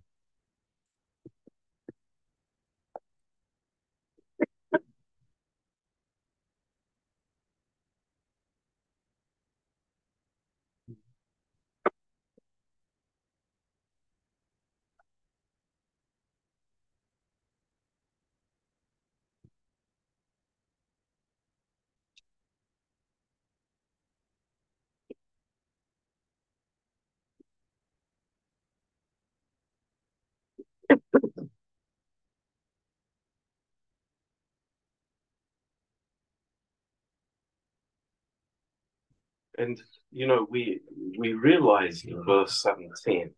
and 39.60 39.82
you 40.10 40.26
know 40.26 40.46
we 40.50 40.80
we 41.18 41.32
realize 41.34 42.04
in 42.04 42.22
verse 42.24 42.62
17 42.62 43.30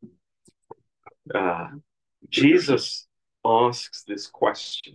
uh, 1.35 1.68
jesus 2.30 3.06
asks 3.44 4.04
this 4.06 4.26
question 4.26 4.94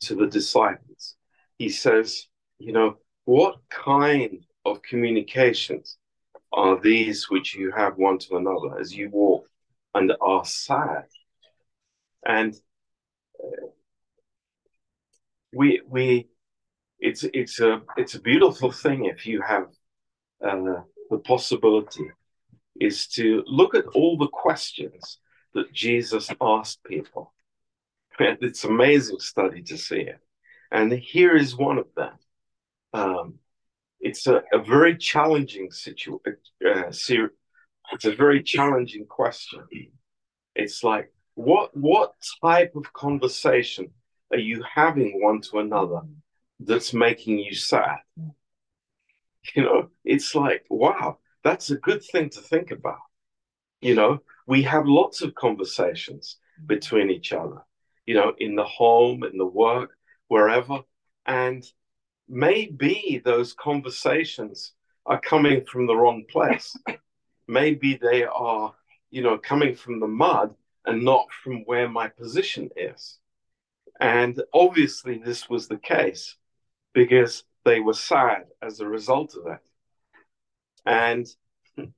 to 0.00 0.14
the 0.14 0.26
disciples. 0.26 1.16
He 1.58 1.68
says 1.68 2.26
you 2.58 2.72
know 2.72 2.96
what 3.24 3.56
kind 3.68 4.44
of 4.64 4.82
communications 4.82 5.96
are 6.52 6.80
these 6.80 7.30
which 7.30 7.54
you 7.54 7.72
have 7.72 7.96
one 7.96 8.18
to 8.18 8.36
another 8.36 8.78
as 8.80 8.92
you 8.92 9.08
walk 9.10 9.46
and 9.94 10.12
are 10.20 10.44
sad? 10.44 11.06
And 12.26 12.54
uh, 13.42 13.66
we 15.52 15.80
we 15.88 16.28
it's 16.98 17.24
it's 17.34 17.60
a 17.60 17.82
it's 17.96 18.14
a 18.14 18.20
beautiful 18.20 18.70
thing 18.70 19.06
if 19.06 19.26
you 19.26 19.42
have 19.42 19.68
the 20.40 21.18
possibility 21.18 22.08
is 22.80 23.06
to 23.08 23.44
look 23.46 23.74
at 23.74 23.86
all 23.94 24.16
the 24.16 24.28
questions 24.28 25.18
that 25.54 25.72
Jesus 25.72 26.30
asked 26.40 26.82
people. 26.84 27.32
It's 28.18 28.64
amazing 28.64 29.18
study 29.20 29.62
to 29.62 29.76
see 29.76 30.00
it. 30.00 30.18
And 30.70 30.92
here 30.92 31.36
is 31.36 31.56
one 31.56 31.78
of 31.78 31.86
them. 31.96 32.12
Um, 32.92 33.34
it's 34.00 34.26
a, 34.26 34.42
a 34.52 34.62
very 34.62 34.96
challenging 34.96 35.70
situation. 35.70 36.20
Uh, 36.64 36.92
it's 37.92 38.04
a 38.04 38.14
very 38.14 38.42
challenging 38.42 39.06
question. 39.06 39.60
It's 40.54 40.82
like, 40.84 41.12
what 41.34 41.76
what 41.76 42.14
type 42.42 42.76
of 42.76 42.92
conversation 42.92 43.90
are 44.30 44.38
you 44.38 44.62
having 44.62 45.20
one 45.22 45.40
to 45.42 45.58
another 45.58 46.02
that's 46.60 46.92
making 46.92 47.38
you 47.38 47.54
sad? 47.54 47.98
You 49.54 49.62
know, 49.64 49.88
it's 50.04 50.34
like, 50.34 50.64
wow, 50.68 51.18
that's 51.42 51.70
a 51.70 51.76
good 51.76 52.04
thing 52.04 52.28
to 52.30 52.40
think 52.40 52.70
about. 52.70 52.98
You 53.80 53.94
know, 53.94 54.20
we 54.46 54.62
have 54.62 54.86
lots 54.86 55.22
of 55.22 55.34
conversations 55.34 56.36
between 56.66 57.10
each 57.10 57.32
other, 57.32 57.62
you 58.06 58.14
know, 58.14 58.34
in 58.38 58.54
the 58.54 58.64
home, 58.64 59.24
in 59.24 59.38
the 59.38 59.46
work, 59.46 59.96
wherever. 60.28 60.80
And 61.24 61.64
maybe 62.28 63.22
those 63.24 63.54
conversations 63.54 64.72
are 65.06 65.20
coming 65.20 65.64
from 65.64 65.86
the 65.86 65.96
wrong 65.96 66.24
place. 66.28 66.76
maybe 67.48 67.98
they 68.00 68.24
are, 68.24 68.74
you 69.10 69.22
know, 69.22 69.38
coming 69.38 69.74
from 69.74 70.00
the 70.00 70.06
mud 70.06 70.54
and 70.84 71.02
not 71.02 71.26
from 71.42 71.64
where 71.64 71.88
my 71.88 72.08
position 72.08 72.70
is. 72.76 73.18
And 74.00 74.40
obviously, 74.54 75.18
this 75.18 75.48
was 75.48 75.68
the 75.68 75.78
case 75.78 76.36
because 76.94 77.44
they 77.64 77.80
were 77.80 77.94
sad 77.94 78.44
as 78.62 78.80
a 78.80 78.86
result 78.86 79.34
of 79.36 79.44
that. 79.44 79.62
And 80.86 81.26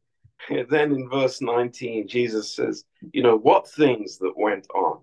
then 0.71 0.93
in 0.93 1.09
verse 1.09 1.41
19, 1.41 2.09
Jesus 2.09 2.55
says, 2.55 2.85
You 3.13 3.23
know, 3.23 3.37
what 3.37 3.69
things 3.69 4.19
that 4.19 4.35
went 4.37 4.67
on? 4.75 5.01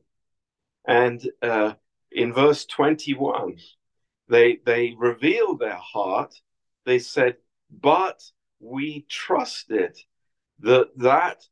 And 0.87 1.21
uh, 1.41 1.73
in 2.11 2.33
verse 2.33 2.65
21, 2.65 3.57
they, 4.27 4.59
they 4.65 4.95
revealed 4.97 5.59
their 5.59 5.77
heart. 5.77 6.33
They 6.85 6.99
said, 6.99 7.37
But 7.71 8.21
we 8.59 9.05
trusted 9.09 9.97
that, 10.59 10.89
that 10.97 11.45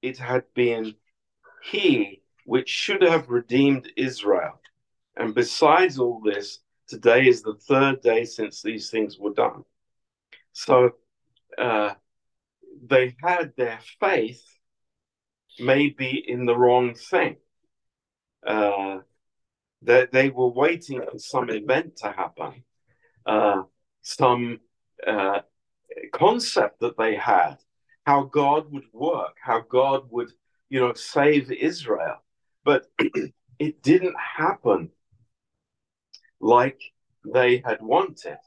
it 0.00 0.18
had 0.18 0.44
been 0.54 0.94
he 1.62 2.22
which 2.44 2.70
should 2.70 3.02
have 3.02 3.28
redeemed 3.28 3.92
Israel. 3.96 4.58
And 5.16 5.34
besides 5.34 5.98
all 5.98 6.20
this, 6.24 6.60
today 6.88 7.26
is 7.26 7.42
the 7.42 7.54
third 7.54 8.00
day 8.00 8.24
since 8.24 8.62
these 8.62 8.90
things 8.90 9.18
were 9.18 9.32
done. 9.32 9.64
So 10.52 10.92
uh, 11.56 11.94
they 12.86 13.14
had 13.22 13.52
their 13.56 13.78
faith 14.00 14.42
maybe 15.58 16.24
in 16.26 16.46
the 16.46 16.56
wrong 16.56 16.94
thing. 16.94 17.36
Uh, 18.46 18.98
that 19.82 20.12
they, 20.12 20.22
they 20.22 20.30
were 20.30 20.48
waiting 20.48 21.02
for 21.10 21.18
some 21.18 21.50
event 21.50 21.96
to 21.96 22.10
happen, 22.10 22.64
uh, 23.26 23.62
some 24.02 24.60
uh, 25.06 25.40
concept 26.12 26.80
that 26.80 26.96
they 26.96 27.14
had, 27.14 27.56
how 28.04 28.22
God 28.22 28.72
would 28.72 28.86
work, 28.92 29.36
how 29.42 29.60
God 29.60 30.04
would, 30.10 30.32
you 30.68 30.80
know, 30.80 30.94
save 30.94 31.50
Israel. 31.52 32.22
But 32.64 32.86
it 33.58 33.82
didn't 33.82 34.16
happen 34.18 34.90
like 36.40 36.80
they 37.24 37.62
had 37.64 37.80
wanted. 37.80 38.38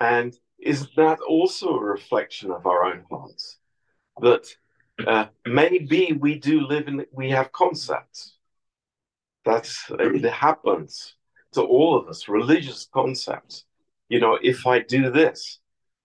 And 0.00 0.36
is 0.58 0.88
that 0.96 1.20
also 1.20 1.76
a 1.76 1.84
reflection 1.84 2.50
of 2.50 2.66
our 2.66 2.84
own 2.84 3.04
hearts? 3.10 3.58
That 4.20 4.46
uh, 5.06 5.26
maybe 5.44 6.16
we 6.18 6.38
do 6.38 6.60
live 6.66 6.88
in, 6.88 7.06
we 7.12 7.30
have 7.30 7.52
concepts. 7.52 8.36
That's, 9.44 9.90
it 9.90 10.24
happens 10.24 11.14
to 11.52 11.62
all 11.62 11.96
of 11.96 12.08
us, 12.08 12.28
religious 12.28 12.88
concepts. 12.92 13.64
You 14.08 14.20
know, 14.20 14.38
if 14.42 14.66
I 14.66 14.80
do 14.80 15.10
this, 15.10 15.60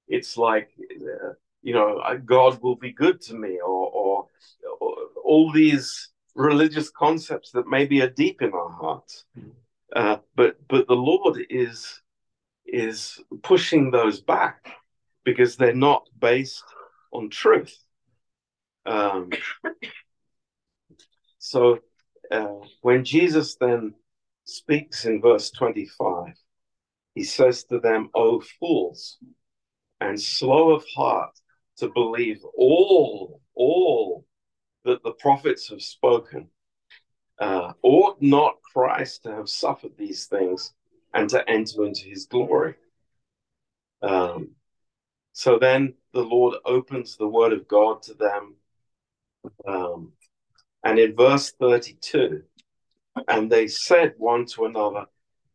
it's 0.07 0.37
like, 0.37 0.69
uh, 0.79 1.33
you 1.61 1.73
know, 1.73 2.01
God 2.25 2.61
will 2.61 2.75
be 2.75 2.91
good 2.91 3.21
to 3.21 3.35
me, 3.35 3.59
or, 3.59 3.89
or, 3.89 4.27
or, 4.79 4.95
all 5.23 5.51
these 5.51 6.09
religious 6.35 6.89
concepts 6.89 7.51
that 7.51 7.67
maybe 7.67 8.01
are 8.01 8.09
deep 8.09 8.41
in 8.41 8.51
our 8.53 8.69
hearts. 8.69 9.25
Uh, 9.95 10.17
but 10.35 10.55
but 10.67 10.87
the 10.87 10.95
Lord 10.95 11.37
is 11.49 12.01
is 12.65 13.19
pushing 13.43 13.91
those 13.91 14.21
back 14.21 14.65
because 15.23 15.55
they're 15.55 15.73
not 15.73 16.07
based 16.19 16.63
on 17.11 17.29
truth. 17.29 17.77
Um, 18.85 19.31
so 21.39 21.79
uh, 22.31 22.55
when 22.81 23.03
Jesus 23.03 23.55
then 23.55 23.93
speaks 24.45 25.05
in 25.05 25.21
verse 25.21 25.51
25, 25.51 26.33
he 27.15 27.23
says 27.23 27.65
to 27.65 27.79
them, 27.79 28.09
O 28.15 28.41
fools, 28.59 29.17
and 29.99 30.19
slow 30.19 30.71
of 30.71 30.85
heart 30.95 31.31
to 31.77 31.89
believe 31.89 32.39
all, 32.55 33.41
all 33.55 34.25
that 34.85 35.03
the 35.03 35.11
prophets 35.11 35.69
have 35.69 35.81
spoken. 35.81 36.47
Uh, 37.41 37.73
ought 37.81 38.21
not 38.21 38.61
Christ 38.61 39.23
to 39.23 39.35
have 39.35 39.49
suffered 39.49 39.97
these 39.97 40.27
things 40.27 40.75
and 41.15 41.27
to 41.31 41.49
enter 41.49 41.83
into 41.83 42.07
his 42.07 42.27
glory? 42.27 42.75
Um, 44.03 44.51
so 45.33 45.57
then 45.57 45.95
the 46.13 46.21
Lord 46.21 46.57
opens 46.65 47.17
the 47.17 47.27
word 47.27 47.51
of 47.51 47.67
God 47.67 48.03
to 48.03 48.13
them. 48.13 48.55
Um, 49.67 50.11
and 50.83 50.99
in 50.99 51.15
verse 51.15 51.51
32, 51.59 52.43
and 53.27 53.51
they 53.51 53.67
said 53.67 54.13
one 54.17 54.45
to 54.53 54.65
another, 54.65 55.07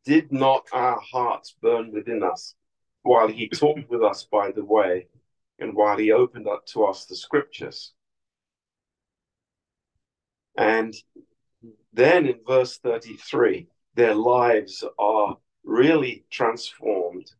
Did 0.05 0.33
not 0.33 0.67
our 0.73 1.01
hearts 1.01 1.55
burn 1.63 1.93
within 1.93 2.25
us 2.25 2.57
while 3.03 3.29
he 3.29 3.49
talked 3.49 3.89
with 3.89 4.03
us 4.03 4.25
by 4.25 4.51
the 4.51 4.65
way 4.65 5.07
and 5.61 5.73
while 5.73 5.99
he 5.99 6.11
opened 6.11 6.49
up 6.49 6.67
to 6.67 6.85
us 6.85 7.05
the 7.05 7.15
scriptures? 7.15 7.93
And 10.59 10.93
then 11.97 12.27
in 12.27 12.39
verse 12.47 12.79
33, 12.79 13.67
their 13.95 14.15
lives 14.15 14.85
are 14.99 15.37
really 15.65 16.25
transformed. 16.31 17.33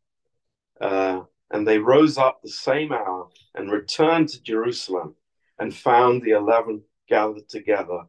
Uh, 0.81 1.23
and 1.51 1.67
they 1.67 1.79
rose 1.79 2.19
up 2.19 2.41
the 2.43 2.49
same 2.49 2.93
hour 2.93 3.29
and 3.55 3.71
returned 3.71 4.29
to 4.31 4.43
Jerusalem 4.43 5.15
and 5.59 5.75
found 5.75 6.23
the 6.23 6.31
eleven 6.31 6.83
gathered 7.09 7.49
together 7.49 8.03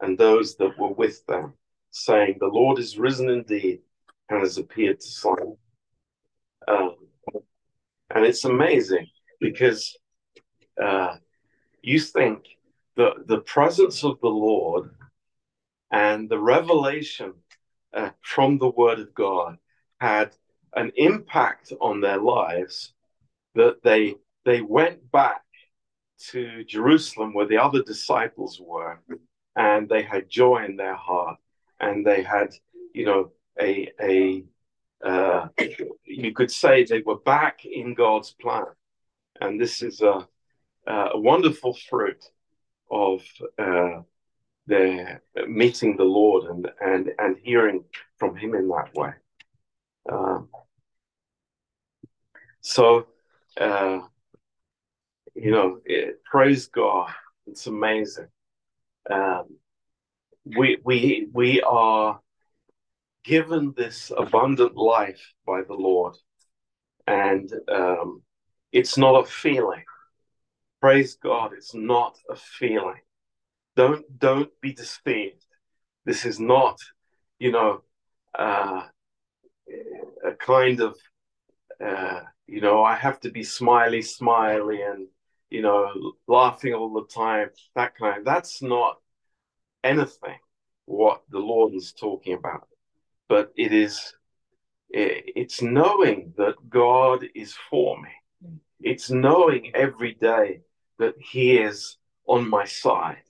and 0.00 0.18
those 0.18 0.56
that 0.56 0.76
were 0.78 0.92
with 0.92 1.24
them, 1.26 1.54
saying, 1.90 2.36
The 2.38 2.46
Lord 2.46 2.78
is 2.78 2.98
risen 2.98 3.30
indeed 3.30 3.80
and 4.28 4.40
has 4.40 4.58
appeared 4.58 5.00
to 5.00 5.06
Simon. 5.06 5.56
Um, 6.66 6.96
and 8.14 8.26
it's 8.26 8.44
amazing 8.44 9.06
because 9.40 9.96
uh, 10.82 11.16
you 11.80 12.00
think 12.00 12.44
that 12.96 13.26
the 13.26 13.40
presence 13.40 14.04
of 14.04 14.20
the 14.20 14.28
Lord 14.28 14.90
and 15.92 16.28
the 16.28 16.38
revelation 16.38 17.34
uh, 17.94 18.10
from 18.22 18.58
the 18.58 18.70
Word 18.70 18.98
of 18.98 19.14
God 19.14 19.58
had 20.00 20.34
an 20.74 20.90
impact 20.96 21.72
on 21.80 22.00
their 22.00 22.18
lives 22.18 22.94
that 23.54 23.82
they 23.84 24.16
they 24.44 24.62
went 24.62 25.12
back 25.12 25.42
to 26.30 26.64
Jerusalem 26.64 27.34
where 27.34 27.46
the 27.46 27.58
other 27.58 27.82
disciples 27.82 28.60
were, 28.60 29.00
and 29.54 29.88
they 29.88 30.02
had 30.02 30.28
joy 30.28 30.64
in 30.64 30.76
their 30.76 30.94
heart, 30.94 31.38
and 31.80 32.06
they 32.06 32.22
had, 32.22 32.54
you 32.94 33.04
know, 33.04 33.32
a 33.60 33.88
a 34.00 34.44
uh, 35.04 35.48
you 36.04 36.32
could 36.32 36.50
say 36.50 36.84
they 36.84 37.02
were 37.02 37.18
back 37.18 37.64
in 37.66 37.92
God's 37.94 38.32
plan, 38.32 38.64
and 39.40 39.60
this 39.60 39.82
is 39.82 40.00
a 40.00 40.26
a 40.86 41.18
wonderful 41.18 41.74
fruit 41.74 42.24
of 42.90 43.22
uh, 43.58 44.00
their 44.66 45.22
meeting 45.48 45.96
the 45.96 46.04
Lord 46.04 46.44
and 46.44 46.70
and 46.80 47.10
and 47.18 47.36
hearing 47.42 47.84
from 48.18 48.36
Him 48.36 48.54
in 48.54 48.68
that 48.68 48.94
way. 48.94 49.12
Um, 50.10 50.48
so 52.60 53.06
uh, 53.60 54.00
you 55.34 55.50
know, 55.50 55.80
it, 55.84 56.22
praise 56.24 56.66
God. 56.66 57.10
It's 57.46 57.66
amazing. 57.66 58.28
Um, 59.10 59.56
we 60.44 60.78
we 60.84 61.28
we 61.32 61.62
are 61.62 62.20
given 63.24 63.74
this 63.76 64.10
abundant 64.16 64.76
life 64.76 65.32
by 65.46 65.62
the 65.62 65.74
Lord, 65.74 66.16
and 67.06 67.52
um, 67.68 68.22
it's 68.72 68.98
not 68.98 69.22
a 69.22 69.26
feeling. 69.26 69.84
Praise 70.80 71.14
God, 71.14 71.52
it's 71.56 71.74
not 71.74 72.16
a 72.28 72.36
feeling. 72.36 73.00
Don't 73.76 74.04
don't 74.18 74.50
be 74.60 74.72
deceived. 74.72 75.46
This 76.04 76.24
is 76.24 76.38
not, 76.38 76.78
you 77.38 77.52
know, 77.52 77.82
uh, 78.38 78.82
a 80.24 80.32
kind 80.38 80.80
of 80.80 80.96
uh, 81.84 82.20
you 82.46 82.60
know, 82.60 82.82
I 82.82 82.96
have 82.96 83.20
to 83.20 83.30
be 83.30 83.42
smiley, 83.42 84.02
smiley, 84.02 84.82
and 84.82 85.08
you 85.50 85.62
know, 85.62 86.14
laughing 86.26 86.74
all 86.74 86.92
the 86.92 87.06
time. 87.06 87.50
That 87.74 87.96
kind. 87.96 88.18
Of, 88.18 88.24
that's 88.24 88.62
not 88.62 88.96
anything 89.84 90.38
what 90.84 91.22
the 91.30 91.38
Lord 91.38 91.74
is 91.74 91.92
talking 91.92 92.34
about, 92.34 92.68
but 93.28 93.52
it 93.56 93.72
is. 93.72 94.14
It's 94.94 95.62
knowing 95.62 96.34
that 96.36 96.56
God 96.68 97.24
is 97.34 97.54
for 97.70 97.96
me. 98.02 98.10
It's 98.80 99.10
knowing 99.10 99.72
every 99.74 100.12
day 100.12 100.60
that 100.98 101.14
He 101.18 101.56
is 101.56 101.96
on 102.26 102.50
my 102.50 102.66
side, 102.66 103.22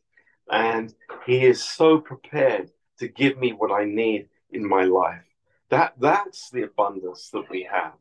and 0.52 0.94
He 1.26 1.44
is 1.44 1.64
so 1.64 1.98
prepared 1.98 2.70
to 2.98 3.08
give 3.08 3.38
me 3.38 3.52
what 3.52 3.72
I 3.72 3.84
need 3.84 4.28
in 4.50 4.68
my 4.68 4.84
life. 4.84 5.24
That 5.70 5.94
that's 5.98 6.50
the 6.50 6.64
abundance 6.64 7.30
that 7.30 7.48
we 7.50 7.68
have. 7.70 7.94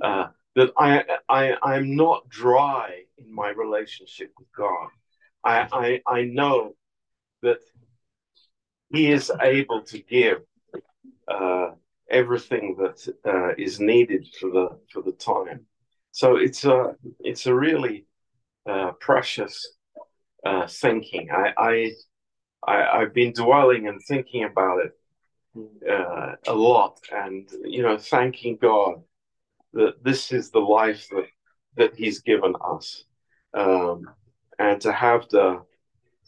Uh, 0.00 0.28
that 0.54 0.70
I, 0.76 1.04
I, 1.28 1.56
I'm 1.62 1.96
not 1.96 2.28
dry 2.28 3.04
in 3.16 3.34
my 3.34 3.48
relationship 3.50 4.30
with 4.38 4.48
God. 4.54 4.88
I, 5.42 6.00
I, 6.06 6.18
I 6.18 6.22
know 6.24 6.74
that 7.42 7.60
He 8.90 9.10
is 9.10 9.32
able 9.40 9.82
to 9.84 9.98
give 9.98 10.42
uh, 11.26 11.70
everything 12.10 12.76
that 12.78 13.08
uh, 13.24 13.54
is 13.56 13.80
needed 13.80 14.28
for 14.38 14.50
the 14.50 14.78
for 14.92 15.02
the 15.02 15.12
time. 15.12 15.66
So 16.10 16.36
it's 16.36 16.64
a 16.64 16.94
it's 17.20 17.46
a 17.46 17.54
really 17.54 18.04
uh, 18.68 18.92
precious 19.00 19.76
uh, 20.44 20.66
thinking. 20.66 21.30
I, 21.30 21.52
I 21.56 21.92
I 22.66 23.00
have 23.00 23.14
been 23.14 23.32
dwelling 23.32 23.88
and 23.88 24.00
thinking 24.06 24.44
about 24.44 24.78
it 24.84 24.92
uh, 25.88 26.36
a 26.46 26.54
lot, 26.54 27.00
and 27.12 27.48
you 27.64 27.82
know, 27.82 27.98
thanking 27.98 28.56
God 28.60 29.02
that 29.72 30.02
this 30.02 30.32
is 30.32 30.50
the 30.50 30.60
life 30.60 31.08
that 31.10 31.26
that 31.76 31.96
He's 31.96 32.20
given 32.20 32.54
us, 32.64 33.04
um, 33.54 34.04
and 34.58 34.80
to 34.82 34.92
have 34.92 35.28
the 35.28 35.62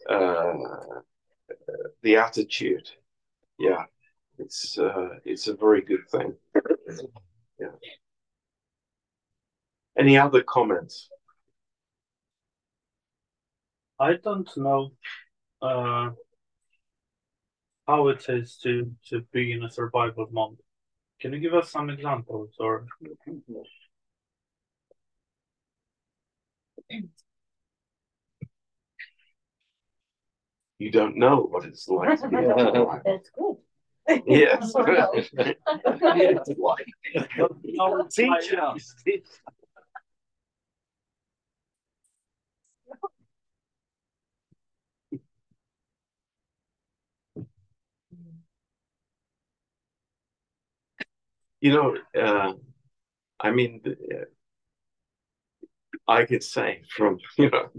uh, 0.09 0.55
the 2.03 2.17
attitude, 2.17 2.91
yeah, 3.59 3.85
it's 4.39 4.79
uh, 4.79 5.11
it's 5.25 5.49
a 5.49 5.55
very 5.55 5.83
good 5.83 6.09
thing. 6.11 6.35
Yeah. 7.61 7.69
Any 9.97 10.19
other 10.19 10.43
comments? 10.43 11.09
I 14.05 14.17
don't 14.23 14.51
know 14.59 14.93
uh, 15.63 16.11
how 17.87 18.09
it 18.09 18.23
is 18.29 18.59
to 18.63 18.93
to 19.09 19.23
be 19.33 19.53
in 19.53 19.65
a 19.65 19.71
survival 19.71 20.27
mode. 20.31 20.59
Can 21.21 21.33
you 21.33 21.39
give 21.41 21.55
us 21.55 21.71
some 21.71 21.89
examples 21.89 22.51
or? 22.59 22.87
You 30.79 30.91
don't 30.91 31.17
know 31.17 31.37
what 31.51 31.65
it's 31.65 31.89
like 31.89 32.21
to 32.21 32.29
be 32.29 32.37
That's 33.07 33.31
good. 33.31 33.57
Yes. 34.27 34.75
No, 37.79 38.03
Teach 38.11 38.53
I- 38.55 39.21
You 51.65 51.73
know, 51.73 51.97
uh, 52.23 52.53
I 53.41 53.51
mean, 53.51 53.81
uh, 53.87 54.25
I 56.07 56.27
could 56.27 56.45
say 56.45 56.83
from 56.95 57.19
you 57.39 57.49
know 57.49 57.71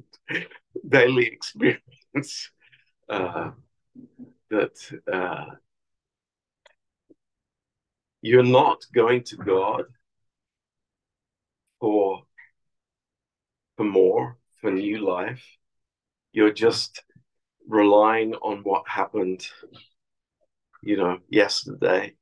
daily 0.90 1.28
experience 1.28 2.50
uh, 3.10 3.52
that 4.50 4.76
uh, 5.14 5.46
you're 8.24 8.42
not 8.62 8.84
going 8.92 9.22
to 9.26 9.38
God 9.38 9.84
for 11.80 12.24
for 13.78 13.84
more, 13.84 14.40
for 14.62 14.72
new 14.72 14.98
life. 15.06 15.46
You're 16.32 16.54
just 16.54 17.04
relying 17.68 18.34
on 18.34 18.64
what 18.64 18.88
happened, 18.88 19.48
you 20.82 20.98
know, 20.98 21.20
yesterday, 21.30 22.16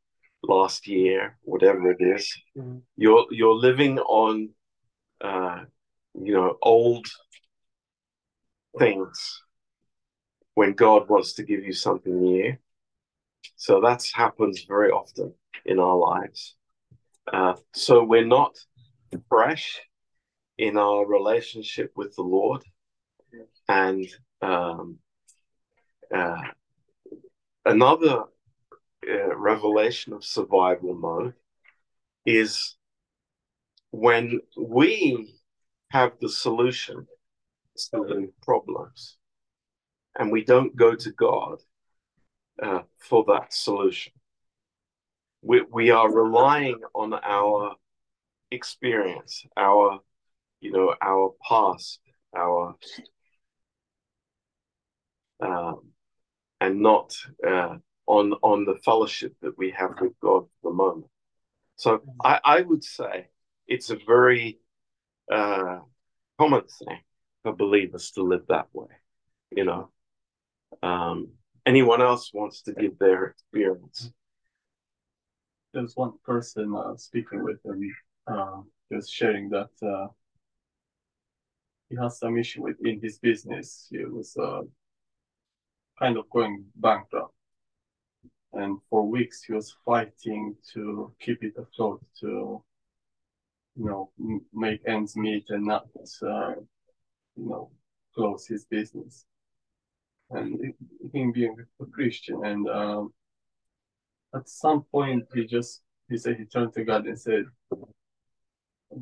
last 0.43 0.87
year, 0.87 1.37
whatever 1.43 1.91
it 1.91 2.01
is. 2.01 2.37
Mhm. 2.57 2.81
You're 2.97 3.25
you're 3.31 3.55
living 3.55 3.99
on, 3.99 4.53
uh, 5.21 5.65
you 6.13 6.33
know, 6.33 6.57
old 6.61 7.07
things 8.77 9.43
when 10.55 10.73
God 10.73 11.09
wants 11.09 11.33
to 11.33 11.43
give 11.43 11.63
you 11.63 11.73
something 11.73 12.21
new. 12.21 12.57
So 13.55 13.81
that 13.81 14.05
happens 14.13 14.65
very 14.67 14.91
often 14.91 15.33
in 15.65 15.79
our 15.79 15.95
lives. 15.95 16.55
Uh, 17.31 17.55
so 17.73 18.03
we're 18.03 18.25
not 18.25 18.55
fresh 19.29 19.79
in 20.57 20.77
our 20.77 21.05
relationship 21.05 21.91
with 21.95 22.15
the 22.15 22.21
Lord, 22.21 22.63
and 23.67 24.05
um, 24.41 24.99
uh, 26.13 26.41
another 27.65 28.25
uh, 29.09 29.35
revelation 29.35 30.13
of 30.13 30.23
survival 30.23 30.93
mode 30.93 31.33
is 32.25 32.75
when 33.91 34.39
we 34.57 35.35
have 35.89 36.13
the 36.19 36.29
solution 36.29 37.07
to 37.77 38.05
the 38.07 38.31
problems 38.41 39.17
and 40.17 40.31
we 40.31 40.43
don't 40.43 40.75
go 40.75 40.95
to 40.95 41.11
God 41.11 41.59
uh, 42.61 42.81
for 42.97 43.25
that 43.27 43.53
solution. 43.53 44.13
We, 45.41 45.61
we 45.61 45.91
are 45.91 46.11
relying 46.11 46.79
on 46.95 47.13
our 47.13 47.75
experience, 48.51 49.45
our, 49.57 49.99
you 50.59 50.71
know, 50.71 50.95
our 51.01 51.33
past, 51.47 51.99
our, 52.35 52.75
um, 55.41 55.89
and 56.61 56.81
not 56.81 57.13
uh, 57.45 57.75
on 58.07 58.33
on 58.41 58.65
the 58.65 58.75
fellowship 58.83 59.35
that 59.41 59.57
we 59.57 59.71
have 59.71 59.91
with 60.01 60.13
God 60.19 60.45
for 60.61 60.71
the 60.71 60.75
moment. 60.75 61.07
So 61.75 62.01
I, 62.23 62.39
I 62.43 62.61
would 62.61 62.83
say 62.83 63.27
it's 63.67 63.89
a 63.89 63.97
very 64.07 64.59
uh, 65.31 65.79
common 66.39 66.63
thing 66.63 66.99
for 67.43 67.53
believers 67.53 68.11
to 68.11 68.23
live 68.23 68.45
that 68.49 68.67
way. 68.73 68.87
You 69.51 69.65
know, 69.65 69.89
um, 70.81 71.29
anyone 71.65 72.01
else 72.01 72.31
wants 72.33 72.61
to 72.63 72.73
give 72.73 72.97
their 72.99 73.25
experience? 73.25 74.11
there's 75.73 75.95
one 75.95 76.13
person 76.23 76.73
uh, 76.75 76.95
speaking 76.95 77.43
with 77.43 77.63
him, 77.65 77.81
uh, 78.27 78.61
just 78.91 79.11
sharing 79.11 79.49
that 79.49 79.69
uh, 79.85 80.07
he 81.89 81.95
has 81.95 82.19
some 82.19 82.37
issue 82.37 82.61
with 82.61 82.77
in 82.85 83.01
his 83.01 83.17
business. 83.17 83.87
He 83.89 84.05
was 84.05 84.37
uh, 84.37 84.61
kind 85.99 86.17
of 86.17 86.29
going 86.29 86.65
bankrupt, 86.75 87.33
and 88.53 88.79
for 88.89 89.07
weeks 89.07 89.43
he 89.43 89.53
was 89.53 89.75
fighting 89.85 90.55
to 90.73 91.13
keep 91.19 91.43
it 91.43 91.53
afloat, 91.57 92.01
to 92.19 92.63
you 93.75 93.85
know 93.85 94.11
make 94.53 94.81
ends 94.87 95.15
meet 95.15 95.49
and 95.49 95.65
not 95.65 95.87
uh, 96.21 96.55
you 97.35 97.49
know 97.49 97.69
close 98.15 98.45
his 98.47 98.65
business. 98.65 99.25
And 100.29 100.59
it- 100.61 100.75
him 101.13 101.31
being 101.31 101.55
a 101.81 101.85
Christian, 101.85 102.43
and 102.45 102.67
um, 102.69 103.13
at 104.35 104.47
some 104.49 104.83
point 104.83 105.25
he 105.33 105.45
just 105.45 105.81
he 106.09 106.17
said 106.17 106.37
he 106.37 106.45
turned 106.45 106.73
to 106.73 106.83
God 106.83 107.05
and 107.05 107.19
said, 107.19 107.45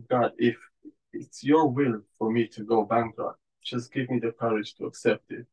God, 0.10 0.32
if 0.38 0.58
it's 1.14 1.44
your 1.44 1.68
will 1.68 2.02
for 2.18 2.32
me 2.32 2.48
to 2.48 2.64
go 2.64 2.84
bankrupt, 2.86 3.40
just 3.64 3.92
give 3.94 4.10
me 4.10 4.20
the 4.20 4.32
courage 4.32 4.76
to 4.76 4.86
accept 4.86 5.32
it. 5.32 5.46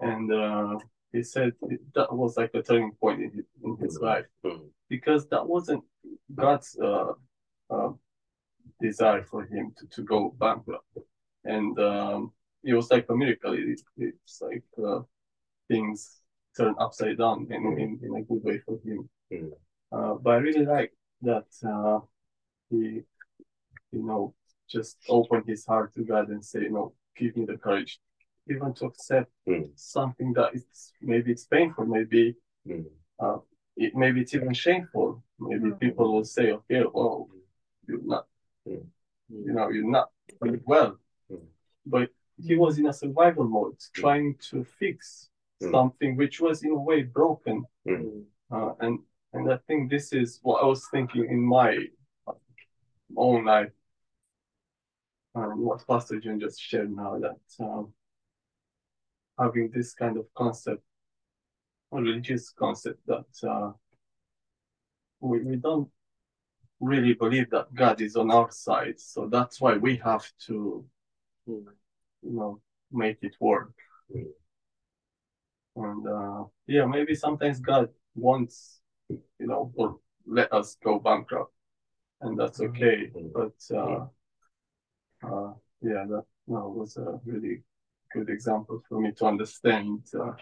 And 0.00 0.32
uh, 0.32 0.78
he 1.12 1.22
said 1.22 1.52
that 1.94 2.12
was 2.12 2.36
like 2.36 2.50
a 2.54 2.62
turning 2.62 2.92
point 3.00 3.22
in 3.22 3.30
his, 3.32 3.44
in 3.64 3.76
his 3.76 3.98
life 4.00 4.26
Mhm. 4.44 4.70
because 4.88 5.26
that 5.28 5.46
wasn't 5.46 5.84
God's 6.34 6.78
uh, 6.78 7.12
uh, 7.70 7.92
desire 8.80 9.22
for 9.24 9.44
him 9.44 9.74
to, 9.78 9.86
to 9.88 10.02
go 10.02 10.34
bankrupt. 10.38 10.86
And 11.44 11.78
um, 11.78 12.32
it 12.64 12.74
was 12.74 12.90
like 12.90 13.06
a 13.08 13.16
miracle. 13.16 13.52
It, 13.54 13.80
it's 13.96 14.40
like 14.40 14.64
uh, 14.84 15.00
things 15.68 16.20
turn 16.56 16.74
upside 16.78 17.18
down 17.18 17.46
in, 17.50 17.62
in, 17.78 18.00
in 18.02 18.16
a 18.16 18.22
good 18.22 18.42
way 18.44 18.58
for 18.58 18.78
him. 18.84 19.08
Mhm. 19.32 19.52
Uh, 19.92 20.14
but 20.14 20.30
I 20.30 20.36
really 20.36 20.64
like 20.64 20.92
that 21.22 21.46
uh, 21.66 22.00
he, 22.70 23.02
you 23.92 24.02
know, 24.08 24.34
just 24.68 24.96
opened 25.08 25.44
his 25.46 25.66
heart 25.66 25.92
to 25.94 26.02
God 26.02 26.28
and 26.28 26.44
say, 26.44 26.62
you 26.62 26.70
know, 26.70 26.94
give 27.16 27.36
me 27.36 27.44
the 27.44 27.58
courage 27.58 28.00
even 28.48 28.72
to 28.74 28.86
accept 28.86 29.30
Mm. 29.46 29.70
something 29.74 30.32
that 30.34 30.54
is 30.54 30.92
maybe 31.00 31.32
it's 31.32 31.44
painful, 31.46 31.86
maybe 31.86 32.36
Mm. 32.66 32.86
uh, 33.18 33.38
it 33.76 33.94
maybe 33.94 34.20
it's 34.20 34.34
even 34.34 34.54
shameful. 34.54 35.22
Maybe 35.38 35.70
Mhm. 35.70 35.80
people 35.80 36.12
will 36.12 36.24
say, 36.24 36.52
okay, 36.52 36.84
well, 36.84 37.28
you're 37.86 38.02
not, 38.02 38.28
Mm. 38.66 38.86
you 39.28 39.52
know, 39.52 39.68
you're 39.70 39.90
not 39.90 40.12
doing 40.40 40.62
well. 40.66 40.98
Mm. 41.30 41.46
But 41.86 42.10
he 42.36 42.56
was 42.56 42.78
in 42.78 42.86
a 42.86 42.92
survival 42.92 43.44
mode, 43.44 43.78
trying 43.92 44.36
to 44.50 44.64
fix 44.64 45.30
Mm. 45.60 45.70
something 45.70 46.16
which 46.16 46.40
was 46.40 46.62
in 46.62 46.70
a 46.72 46.78
way 46.78 47.02
broken. 47.02 47.66
Mm. 47.86 48.26
Uh, 48.50 48.74
and 48.80 49.04
and 49.34 49.50
I 49.50 49.56
think 49.66 49.90
this 49.90 50.12
is 50.12 50.40
what 50.42 50.62
I 50.62 50.66
was 50.66 50.86
thinking 50.90 51.24
in 51.24 51.40
my 51.40 51.88
own 53.16 53.44
life. 53.46 53.72
Um, 55.34 55.64
what 55.64 55.86
Pastor 55.86 56.20
June 56.20 56.38
just 56.38 56.60
shared 56.60 56.94
now 56.94 57.18
that 57.18 57.40
um, 57.60 57.94
having 59.38 59.70
this 59.72 59.94
kind 59.94 60.16
of 60.16 60.26
concept, 60.34 60.82
a 61.92 61.96
religious 61.96 62.50
concept 62.50 63.00
that 63.06 63.48
uh, 63.48 63.72
we, 65.20 65.40
we 65.40 65.56
don't 65.56 65.88
really 66.80 67.14
believe 67.14 67.48
that 67.50 67.72
God 67.74 68.00
is 68.00 68.16
on 68.16 68.30
our 68.30 68.50
side. 68.50 68.98
So 68.98 69.28
that's 69.30 69.60
why 69.60 69.76
we 69.76 69.96
have 69.96 70.24
to, 70.46 70.84
you 71.46 71.66
know, 72.22 72.60
make 72.90 73.18
it 73.22 73.36
work. 73.40 73.72
And 75.76 76.06
uh, 76.06 76.44
yeah, 76.66 76.84
maybe 76.84 77.14
sometimes 77.14 77.60
God 77.60 77.88
wants, 78.14 78.80
you 79.08 79.20
know, 79.46 79.72
or 79.74 79.98
let 80.26 80.52
us 80.52 80.76
go 80.84 80.98
bankrupt, 80.98 81.52
and 82.20 82.38
that's 82.38 82.60
okay. 82.60 83.10
Mm. 83.16 83.32
But 83.32 83.76
uh, 83.76 84.06
uh, 85.26 85.52
yeah, 85.80 86.04
that 86.08 86.24
no, 86.46 86.68
was 86.68 86.96
a 86.96 87.18
really 87.24 87.62
good 88.14 88.30
example 88.30 88.82
for 88.88 89.00
me 89.00 89.12
to 89.12 89.26
understand 89.26 90.02
uh, 90.18 90.32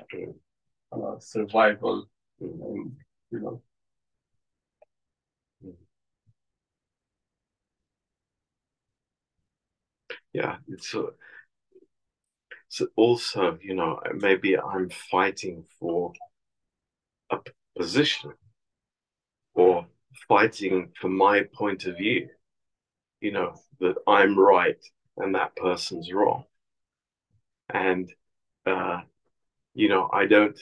uh, 0.93 1.19
survival 1.19 2.09
and 2.41 2.97
you 3.31 3.41
know 3.41 3.63
Yeah, 10.33 10.57
it's 10.69 10.95
so 12.69 12.87
also, 12.97 13.59
you 13.61 13.75
know, 13.75 14.01
maybe 14.15 14.59
I'm 14.59 14.89
fighting 14.89 15.65
for 15.79 16.13
a 17.31 17.39
position 17.77 18.35
or 19.55 19.87
fighting 20.29 20.93
for 21.01 21.09
my 21.09 21.45
point 21.55 21.85
of 21.87 21.97
view, 21.97 22.29
you 23.21 23.33
know, 23.33 23.57
that 23.81 23.97
I'm 24.07 24.39
right 24.39 24.83
and 25.19 25.35
that 25.37 25.57
person's 25.57 26.13
wrong. 26.13 26.47
And, 27.73 28.13
uh, 28.67 29.01
you 29.75 29.89
know, 29.89 30.09
I 30.13 30.27
don't 30.27 30.59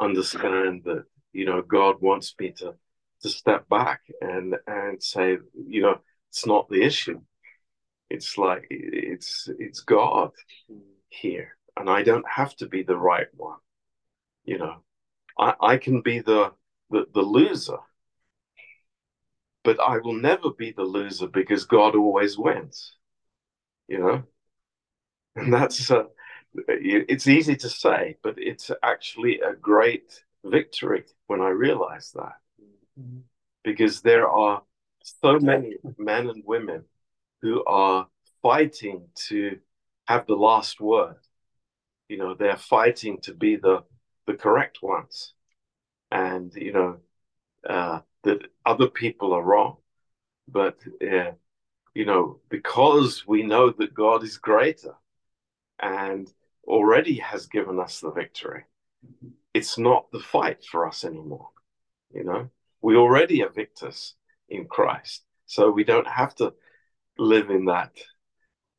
understand 0.00 0.82
that, 0.84 1.04
you 1.32 1.46
know, 1.46 1.62
God 1.62 2.00
wants 2.00 2.34
me 2.38 2.52
to, 2.58 2.74
to 3.22 3.28
step 3.28 3.68
back 3.68 4.02
and, 4.20 4.56
and 4.66 5.02
say, 5.02 5.38
you 5.68 5.82
know, 5.82 5.98
it's 6.30 6.46
not 6.46 6.68
the 6.68 6.82
issue. 6.82 7.20
It's 8.10 8.38
like, 8.38 8.66
it's, 8.70 9.48
it's 9.58 9.80
God 9.80 10.30
here 11.08 11.56
and 11.76 11.90
I 11.90 12.02
don't 12.02 12.28
have 12.28 12.54
to 12.56 12.66
be 12.66 12.82
the 12.82 12.96
right 12.96 13.26
one, 13.34 13.58
you 14.44 14.58
know. 14.58 14.76
I, 15.38 15.54
I 15.60 15.76
can 15.78 16.00
be 16.00 16.20
the, 16.20 16.52
the 16.90 17.06
the 17.12 17.22
loser, 17.22 17.78
but 19.64 19.80
I 19.80 19.98
will 19.98 20.14
never 20.14 20.50
be 20.50 20.72
the 20.72 20.84
loser 20.84 21.26
because 21.26 21.64
God 21.64 21.96
always 21.96 22.38
wins. 22.38 22.96
You 23.88 23.98
know, 23.98 24.22
and 25.36 25.52
that's 25.52 25.90
uh, 25.90 26.04
it's 26.68 27.26
easy 27.26 27.56
to 27.56 27.68
say, 27.68 28.16
but 28.22 28.34
it's 28.38 28.70
actually 28.82 29.40
a 29.40 29.54
great 29.54 30.22
victory 30.44 31.04
when 31.26 31.40
I 31.40 31.48
realize 31.48 32.12
that. 32.14 32.34
Because 33.64 34.02
there 34.02 34.28
are 34.28 34.62
so 35.02 35.38
many 35.40 35.76
men 35.98 36.28
and 36.28 36.42
women 36.46 36.84
who 37.42 37.64
are 37.64 38.06
fighting 38.42 39.08
to 39.28 39.58
have 40.06 40.26
the 40.26 40.36
last 40.36 40.80
word. 40.80 41.16
You 42.08 42.18
know, 42.18 42.34
they're 42.34 42.56
fighting 42.56 43.20
to 43.22 43.34
be 43.34 43.56
the 43.56 43.84
the 44.26 44.34
correct 44.34 44.78
ones, 44.82 45.34
and 46.10 46.52
you 46.54 46.72
know 46.72 46.98
uh, 47.68 48.00
that 48.22 48.46
other 48.64 48.88
people 48.88 49.32
are 49.32 49.42
wrong. 49.42 49.78
But 50.46 50.78
uh, 51.02 51.32
you 51.94 52.04
know, 52.04 52.40
because 52.48 53.26
we 53.26 53.42
know 53.42 53.70
that 53.70 53.94
God 53.94 54.22
is 54.22 54.36
greater, 54.38 54.94
and 55.80 56.30
already 56.66 57.16
has 57.18 57.46
given 57.46 57.78
us 57.78 58.00
the 58.00 58.10
victory. 58.10 58.64
It's 59.52 59.78
not 59.78 60.10
the 60.10 60.20
fight 60.20 60.64
for 60.64 60.86
us 60.86 61.04
anymore. 61.04 61.48
You 62.12 62.24
know, 62.24 62.50
we 62.80 62.96
already 62.96 63.42
are 63.42 63.50
victors 63.50 64.14
in 64.48 64.66
Christ. 64.66 65.24
So 65.46 65.70
we 65.70 65.84
don't 65.84 66.06
have 66.06 66.34
to 66.36 66.54
live 67.18 67.50
in 67.50 67.66
that 67.66 67.92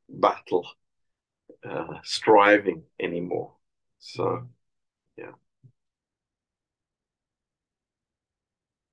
battle, 0.08 0.66
uh, 1.68 1.98
striving 2.02 2.82
anymore. 3.00 3.52
So, 3.98 4.48
yeah. 5.16 5.32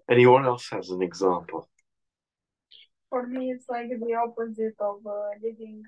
Anyone 0.10 0.46
else 0.46 0.70
has 0.70 0.90
an 0.90 1.02
example? 1.02 1.70
For 3.10 3.28
me, 3.28 3.52
it's 3.52 3.70
like 3.70 3.90
the 3.90 4.16
opposite 4.16 4.76
of 4.80 5.06
uh, 5.06 5.30
living 5.42 5.84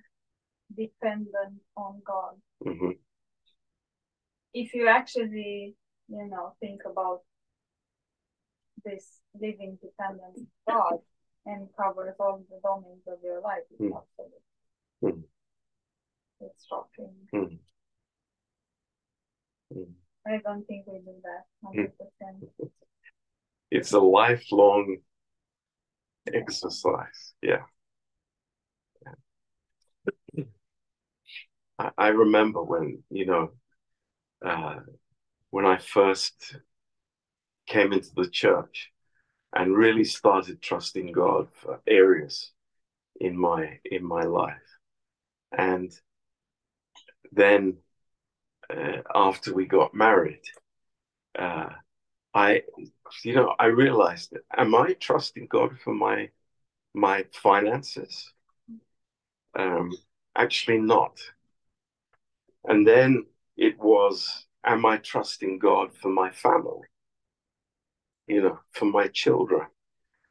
dependent 0.74 1.62
on 1.76 2.02
God. 2.06 2.36
hmm 2.64 2.92
If 4.54 4.74
you 4.74 4.88
actually, 4.88 5.76
you 6.08 6.28
know, 6.28 6.56
think 6.60 6.82
about 6.86 7.22
this 8.86 9.20
living 9.34 9.78
dependent 9.82 10.38
on 10.38 10.48
God 10.68 11.00
and 11.46 11.68
covers 11.76 12.16
all 12.20 12.44
the 12.50 12.60
domains 12.64 13.04
of 13.08 13.18
your 13.24 13.42
life, 13.42 13.64
it's 13.72 13.82
Mm. 13.82 13.98
absolutely. 13.98 14.40
Mm. 15.04 15.24
It's 16.42 16.66
shocking. 16.68 17.28
Mm. 17.34 17.60
Mm. 19.74 19.94
I 20.28 20.38
don't 20.44 20.66
think 20.66 20.88
we 20.88 21.00
do 21.00 21.22
that 21.24 21.46
100%. 21.62 22.72
It's 23.72 23.92
a 23.94 24.00
lifelong 24.00 24.98
exercise. 26.34 27.34
Yeah. 27.42 27.66
I, 31.78 32.08
remember 32.08 32.64
when, 32.64 33.04
you 33.10 33.26
know, 33.26 33.52
uh, 34.46 34.80
when 35.50 35.66
I 35.66 35.78
first 35.78 36.56
came 37.68 37.92
into 37.92 38.12
the 38.16 38.30
church 38.30 38.92
and 39.54 39.76
really 39.76 40.04
started 40.04 40.62
trusting 40.62 41.12
God 41.12 41.48
for 41.62 41.82
areas 41.88 42.52
in 43.20 43.38
my 43.38 43.80
in 43.86 44.04
my 44.04 44.24
life. 44.24 44.56
And 45.58 45.92
then 47.32 47.78
uh, 48.70 49.02
after 49.14 49.54
we 49.54 49.66
got 49.66 49.94
married, 49.94 50.42
uh, 51.38 51.70
I, 52.34 52.64
you 53.24 53.34
know, 53.34 53.56
I 53.58 53.68
realized, 53.68 54.34
am 54.56 54.76
I 54.76 54.94
trusting 54.94 55.48
God 55.48 55.80
for 55.80 55.94
my 55.94 56.30
my 56.94 57.26
finances? 57.34 58.32
Um, 59.58 59.92
actually, 60.36 60.80
not. 60.80 61.20
And 62.68 62.88
then 62.88 63.26
it 63.58 63.78
was, 63.80 64.48
am 64.64 64.86
I 64.86 64.98
trusting 64.98 65.60
God 65.60 65.96
for 65.96 66.10
my 66.10 66.32
family? 66.32 66.88
You 68.28 68.42
know, 68.42 68.60
for 68.72 68.86
my 68.86 69.08
children. 69.08 69.68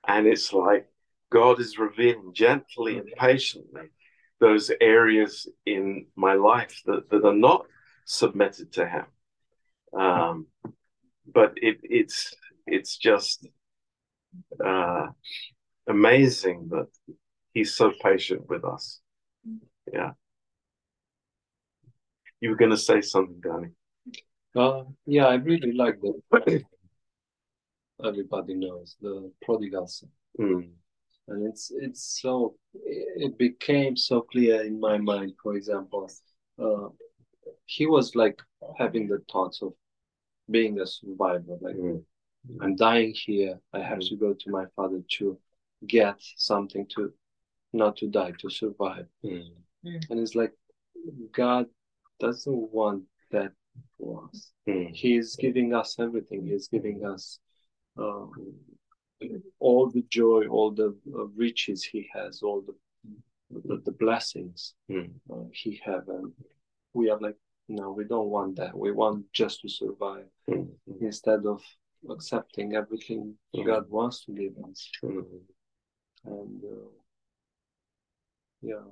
And 0.06 0.26
it's 0.26 0.52
like 0.52 0.88
God 1.30 1.60
is 1.60 1.78
revealing 1.78 2.32
gently 2.34 2.98
and 2.98 3.08
patiently 3.16 3.90
those 4.40 4.70
areas 4.80 5.48
in 5.64 6.06
my 6.16 6.34
life 6.34 6.82
that, 6.86 7.08
that 7.10 7.24
are 7.24 7.34
not 7.34 7.66
submitted 8.04 8.72
to 8.72 8.86
Him. 8.86 9.06
Um, 9.98 10.46
but 11.32 11.54
it, 11.56 11.78
it's 11.82 12.34
it's 12.66 12.96
just 12.96 13.48
uh, 14.64 15.06
amazing 15.88 16.68
that 16.70 16.88
He's 17.52 17.74
so 17.74 17.92
patient 18.02 18.48
with 18.48 18.64
us. 18.64 19.00
Yeah. 19.92 20.12
You 22.44 22.50
were 22.50 22.56
going 22.56 22.72
to 22.72 22.76
say 22.76 23.00
something, 23.00 23.40
Danny. 23.40 23.68
Uh, 24.54 24.84
yeah, 25.06 25.28
I 25.28 25.36
really 25.36 25.72
like 25.72 25.98
the 26.02 26.12
everybody 28.04 28.54
knows 28.54 28.96
the 29.00 29.32
prodigal 29.40 29.86
son, 29.86 30.10
Mm, 30.38 30.68
and 31.28 31.46
it's 31.48 31.72
it's 31.74 32.20
so 32.20 32.54
it 32.74 33.38
became 33.38 33.96
so 33.96 34.20
clear 34.20 34.62
in 34.62 34.78
my 34.78 34.98
mind. 34.98 35.32
For 35.42 35.56
example, 35.56 36.10
uh, 36.62 36.88
he 37.64 37.86
was 37.86 38.14
like 38.14 38.38
having 38.76 39.08
the 39.08 39.20
thoughts 39.32 39.62
of 39.62 39.72
being 40.50 40.80
a 40.80 40.86
survivor. 40.86 41.56
Like 41.62 41.76
mm, 41.76 42.02
I'm 42.60 42.76
dying 42.76 43.14
here, 43.14 43.58
I 43.72 43.80
have 43.80 44.00
to 44.00 44.16
go 44.16 44.34
to 44.34 44.50
my 44.50 44.66
father 44.76 45.00
to 45.16 45.38
get 45.86 46.16
something 46.36 46.84
to 46.94 47.10
not 47.72 47.96
to 48.00 48.06
die 48.06 48.34
to 48.40 48.50
survive. 48.50 49.06
mm, 49.24 49.48
And 50.10 50.20
it's 50.20 50.34
like 50.34 50.52
God 51.32 51.68
doesn't 52.20 52.72
want 52.72 53.04
that 53.30 53.52
for 53.98 54.28
us. 54.28 54.52
mm, 54.68 54.94
He 54.94 55.16
is 55.16 55.36
giving 55.36 55.74
us 55.74 55.96
everything. 55.98 56.46
He 56.46 56.52
is 56.52 56.68
giving 56.68 57.04
us 57.04 57.38
um, 57.98 58.30
all 59.58 59.90
the 59.90 60.02
joy, 60.10 60.46
all 60.46 60.70
the 60.70 60.96
uh, 61.16 61.26
riches 61.36 61.84
He 61.84 62.08
has, 62.14 62.42
all 62.42 62.62
the 62.62 62.74
the, 63.68 63.80
the 63.84 63.92
blessings 63.92 64.74
mm, 64.90 65.10
uh, 65.32 65.44
He 65.52 65.80
have, 65.84 66.08
and 66.08 66.32
we 66.92 67.10
are 67.10 67.18
like, 67.20 67.36
no, 67.68 67.92
we 67.92 68.04
don't 68.04 68.28
want 68.30 68.56
that. 68.56 68.76
We 68.76 68.90
want 68.92 69.26
just 69.32 69.60
to 69.62 69.68
survive 69.68 70.26
mm, 70.48 70.68
instead 71.00 71.46
of 71.46 71.62
accepting 72.10 72.74
everything 72.74 73.34
Mhm. 73.54 73.66
God 73.66 73.88
wants 73.90 74.24
to 74.24 74.32
give 74.32 74.56
us. 74.68 74.90
mm. 75.02 75.24
And 76.24 76.64
uh, 76.64 76.88
yeah, 78.62 78.86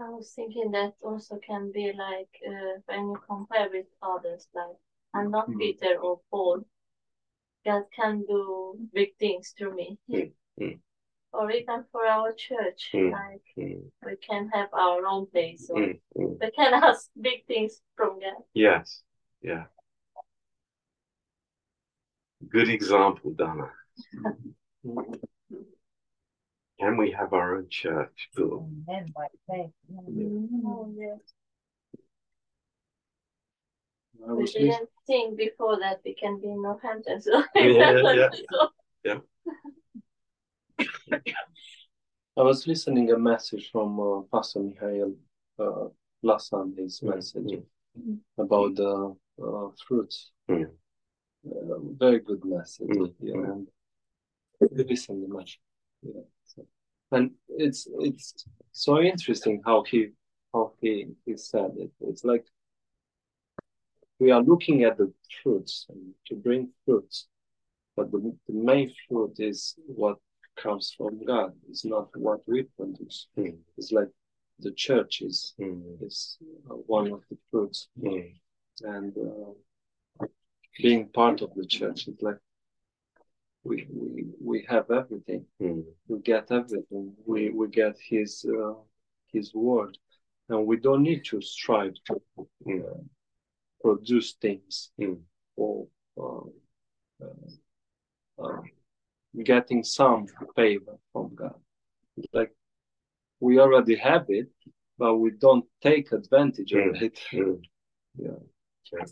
I 0.00 0.08
was 0.08 0.32
thinking 0.34 0.70
that 0.70 0.94
also 1.02 1.38
can 1.38 1.72
be 1.72 1.92
like 1.92 2.34
uh, 2.48 2.80
when 2.86 3.08
you 3.10 3.16
compare 3.28 3.68
with 3.70 3.86
others, 4.02 4.48
like 4.54 4.76
I'm 5.14 5.30
not 5.30 5.48
Mhm. 5.48 5.58
Peter 5.58 5.98
or 6.00 6.20
Paul. 6.30 6.64
God 7.64 7.84
can 7.94 8.24
do 8.24 8.88
big 8.94 9.16
things 9.18 9.52
through 9.56 9.74
me. 9.74 9.98
Mm, 10.08 10.32
mm. 10.58 10.80
Or 11.32 11.50
even 11.50 11.84
for 11.92 12.06
our 12.06 12.32
church, 12.32 12.90
Mm. 12.94 13.12
like 13.12 13.44
Mm, 13.56 13.90
we 14.06 14.16
can 14.16 14.48
have 14.48 14.72
our 14.72 15.04
own 15.04 15.26
place, 15.26 15.68
or 15.68 15.80
mm, 15.80 16.00
mm. 16.16 16.38
we 16.40 16.50
can 16.50 16.72
ask 16.88 17.10
big 17.20 17.44
things 17.46 17.82
from 17.96 18.18
God. 18.20 18.42
Yes. 18.54 19.02
Yeah. 19.42 19.66
Good 22.48 22.70
example, 22.70 23.32
Dana. 23.32 23.70
Can 26.80 26.96
we 26.96 27.10
have 27.12 27.32
our 27.34 27.56
own 27.56 27.66
church? 27.68 28.30
Cool. 28.34 28.70
And 28.70 28.84
then 28.86 29.12
by 29.14 29.26
faith. 29.48 29.70
yeah. 30.08 30.28
Oh, 30.66 30.90
yes. 30.96 31.18
I 34.26 34.32
We 34.32 34.42
was 34.42 34.54
lis- 34.54 34.62
didn't 34.62 34.88
think 35.06 35.36
before 35.36 35.78
that 35.80 36.00
we 36.04 36.14
can 36.14 36.40
be 36.40 36.48
in 36.48 36.62
Northampton, 36.62 37.20
so 37.20 37.42
Yeah, 37.54 38.30
so 39.04 39.20
I 42.36 42.42
was 42.42 42.66
listening 42.66 43.10
a 43.12 43.18
message 43.18 43.70
from 43.70 44.00
uh, 44.00 44.20
Pastor 44.32 44.60
Mihail 44.60 45.14
uh, 45.58 45.88
last 46.22 46.48
Sunday's 46.48 47.00
Mm, 47.00 47.14
message 47.14 47.62
about 48.38 48.74
the 48.76 49.14
uh, 49.42 49.68
fruits. 49.86 50.30
Mm. 50.48 50.70
Uh, 51.46 51.78
very 51.98 52.20
good 52.20 52.44
message. 52.44 52.88
Mm, 52.88 53.14
Yeah, 53.20 53.34
mm. 53.36 53.52
and 53.52 53.68
we 54.70 54.84
listened 54.84 55.28
much. 55.28 55.60
Yeah, 56.02 56.22
so. 56.46 56.66
and 57.12 57.32
it's 57.48 57.86
it's 58.00 58.46
so 58.72 59.00
interesting 59.00 59.62
how 59.64 59.82
he 59.84 60.10
how 60.54 60.72
he 60.80 61.06
he 61.26 61.36
said 61.36 61.72
it. 61.78 61.90
It's 62.00 62.24
like 62.24 62.46
we 64.18 64.30
are 64.30 64.42
looking 64.42 64.84
at 64.84 64.98
the 64.98 65.12
fruits 65.42 65.86
and 65.88 66.14
to 66.26 66.34
bring 66.36 66.70
fruits, 66.84 67.26
but 67.96 68.10
the, 68.12 68.18
the 68.48 68.54
main 68.54 68.92
fruit 69.08 69.34
is 69.38 69.74
what 69.86 70.18
comes 70.56 70.94
from 70.96 71.24
God. 71.24 71.52
It's 71.68 71.84
not 71.84 72.08
what 72.16 72.40
we 72.46 72.64
produce. 72.76 73.28
Mm, 73.38 73.58
It's 73.78 73.92
like 73.92 74.08
the 74.58 74.72
church 74.72 75.22
is 75.22 75.54
mm, 75.60 76.06
is 76.06 76.38
uh, 76.70 76.74
one 76.74 77.12
of 77.12 77.22
the 77.30 77.38
fruits. 77.50 77.88
mm, 78.02 78.32
and 78.82 79.16
uh, 79.16 79.52
being 80.82 81.08
part 81.08 81.42
of 81.42 81.54
the 81.54 81.66
church. 81.66 82.08
is 82.08 82.16
like 82.22 82.38
we 83.64 83.86
we 83.92 84.24
we 84.42 84.66
have 84.68 84.90
everything. 84.90 85.44
Mm. 85.60 85.84
We 86.08 86.18
get 86.20 86.50
everything. 86.50 87.14
We 87.26 87.50
we 87.50 87.68
get 87.68 87.96
His 88.08 88.44
uh, 88.48 88.74
His 89.32 89.54
word, 89.54 89.98
and 90.48 90.66
we 90.66 90.76
don't 90.76 91.02
need 91.02 91.24
to 91.26 91.40
strive 91.40 91.94
to 92.06 92.20
Mm. 92.66 92.80
uh, 92.84 93.02
produce 93.82 94.34
things 94.40 94.92
Mm. 94.98 95.20
or 95.56 95.86
um, 96.18 96.52
uh, 98.38 98.62
getting 99.44 99.84
some 99.84 100.26
favor 100.56 100.98
from 101.12 101.34
God. 101.34 101.58
Like 102.32 102.52
we 103.40 103.58
already 103.58 103.96
have 103.96 104.26
it, 104.28 104.48
but 104.98 105.16
we 105.16 105.30
don't 105.30 105.64
take 105.80 106.12
advantage 106.12 106.72
of 106.72 106.94
Mm. 106.94 107.02
it. 107.02 107.18
Mm. 107.32 107.62
Yeah. 108.18 108.40
Yeah. 108.92 109.04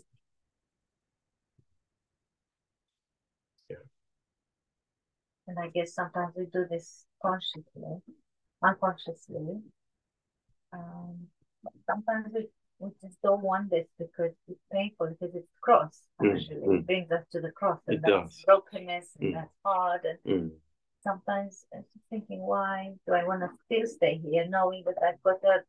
And 5.49 5.57
I 5.57 5.69
guess 5.69 5.95
sometimes 5.95 6.35
we 6.37 6.45
do 6.45 6.67
this 6.69 7.05
consciously, 7.25 7.97
unconsciously. 8.63 9.61
Um, 10.71 11.25
sometimes 11.87 12.27
we, 12.31 12.45
we 12.77 12.91
just 13.01 13.19
don't 13.23 13.41
want 13.41 13.71
this 13.71 13.87
because 13.97 14.31
it's 14.47 14.61
painful 14.71 15.07
because 15.07 15.33
it's 15.33 15.49
cross. 15.59 16.03
Mm, 16.21 16.35
Actually, 16.35 16.57
mm. 16.57 16.77
it 16.77 16.85
brings 16.85 17.11
us 17.11 17.25
to 17.31 17.41
the 17.41 17.49
cross, 17.49 17.79
and 17.87 17.97
It 17.97 18.01
that's 18.03 18.11
does. 18.11 18.43
brokenness, 18.45 19.09
and 19.19 19.31
Mm. 19.31 19.33
that's 19.37 19.55
hard. 19.65 20.05
And 20.05 20.19
Mm. 20.23 20.51
sometimes 21.01 21.65
I'm 21.73 21.85
thinking, 22.11 22.41
why 22.41 22.93
do 23.07 23.13
I 23.13 23.23
want 23.23 23.41
to 23.41 23.49
still 23.65 23.87
stay 23.87 24.17
here, 24.23 24.45
knowing 24.47 24.83
that 24.85 25.01
I've 25.01 25.23
got 25.23 25.43
a 25.43 25.63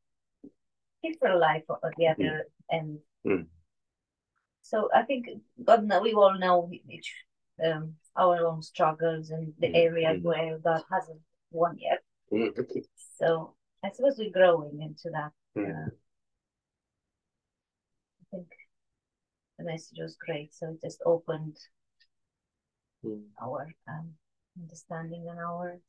different 1.03 1.41
life 1.41 1.65
at 1.71 1.97
the 1.97 2.09
other 2.09 2.45
end? 2.71 2.99
Mm. 3.27 3.47
So 4.61 4.91
I 4.95 5.05
think 5.05 5.27
God, 5.65 5.89
we 6.03 6.13
all 6.13 6.39
know 6.39 6.71
each 6.87 7.15
um, 7.65 7.97
our 8.21 8.47
own 8.47 8.63
struggles 8.63 9.31
and 9.31 9.53
the 9.59 9.69
Mm, 9.69 9.77
areas 9.87 10.21
mm. 10.21 10.25
where 10.25 10.59
God 10.59 10.83
hasn't 10.93 11.21
won 11.51 11.79
yet. 11.79 12.01
Mm. 12.31 12.85
So 13.19 13.55
I 13.83 13.91
suppose 13.91 14.17
we're 14.19 14.31
growing 14.31 14.81
into 14.83 15.11
that. 15.11 15.33
Mm. 15.57 15.71
Uh, 15.71 15.91
I 18.21 18.25
think 18.31 18.49
the 19.59 19.65
message 19.65 19.99
was 19.99 20.17
great. 20.25 20.55
So 20.55 20.69
it 20.69 20.81
just 20.83 21.01
opened 21.05 21.57
our 23.43 23.67
um, 23.89 24.11
understanding 24.61 25.27
and 25.31 25.39
our 25.39 25.81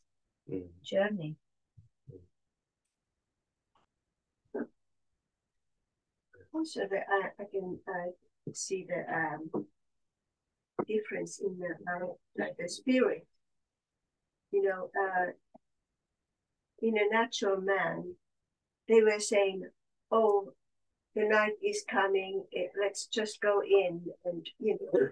journey. 0.84 1.36
Also, 6.54 6.82
the, 6.90 6.98
uh, 6.98 7.30
I 7.40 7.44
can 7.50 7.80
uh, 7.88 8.12
see 8.52 8.86
the 8.88 9.00
um, 9.14 9.66
difference 10.88 11.40
in 11.40 11.58
the, 11.60 12.16
like 12.38 12.56
the 12.58 12.68
spirit. 12.68 13.26
You 14.52 14.64
know, 14.64 14.90
uh, 15.02 15.32
in 16.82 16.98
a 16.98 17.14
natural 17.14 17.62
man, 17.62 18.16
they 18.88 19.02
were 19.02 19.20
saying, 19.20 19.70
"Oh, 20.12 20.54
the 21.16 21.24
night 21.24 21.54
is 21.64 21.86
coming. 21.90 22.46
eh, 22.56 22.68
let's 22.80 23.06
just 23.08 23.40
go 23.40 23.62
in." 23.64 24.06
And 24.26 24.46
you 24.60 24.78
know, 24.82 25.10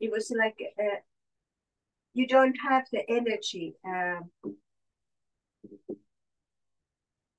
it 0.00 0.10
was 0.10 0.32
like 0.36 0.58
uh, 0.78 1.00
you 2.14 2.26
don't 2.26 2.56
have 2.68 2.86
the 2.90 3.08
energy. 3.08 3.76
Um, 3.84 4.30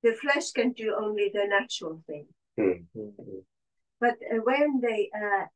the 0.02 0.12
flesh 0.14 0.52
can 0.52 0.72
do 0.72 0.94
only 0.98 1.30
the 1.34 1.46
natural 1.46 2.02
thing. 2.06 2.26
Mm. 2.58 2.84
Mm. 2.96 3.12
But 4.00 4.14
uh, 4.32 4.40
when 4.44 4.80
they 4.80 5.10
uh, 5.14 5.46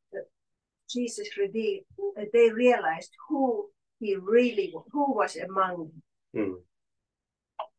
Jesus 0.93 1.29
revealed, 1.37 1.85
they 2.33 2.51
realized 2.51 3.13
who 3.29 3.69
he 3.99 4.17
really 4.17 4.73
who 4.93 5.13
was 5.15 5.37
among 5.37 5.91
them. 6.35 6.47
Mm. 6.49 6.55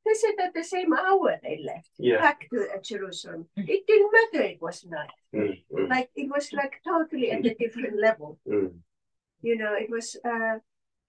They 0.06 0.14
said 0.16 0.36
at 0.46 0.54
the 0.54 0.64
same 0.64 0.92
hour 0.94 1.40
they 1.42 1.58
left 1.66 1.92
Yeah. 1.98 2.20
back 2.20 2.40
to 2.52 2.60
uh, 2.76 2.82
Jerusalem. 2.82 3.48
It 3.56 3.88
didn't 3.88 4.12
matter. 4.18 4.44
It 4.54 4.62
was 4.62 4.86
night. 4.86 5.10
Mm. 5.34 5.64
Mm. 5.72 5.90
Like 5.90 6.10
it 6.16 6.30
was 6.30 6.52
like 6.52 6.74
totally 6.86 7.32
at 7.32 7.46
a 7.46 7.54
different 7.56 7.96
level. 8.00 8.38
Mm. 8.48 8.72
You 9.42 9.58
know, 9.58 9.74
it 9.76 9.90
was 9.90 10.18
uh, 10.26 10.56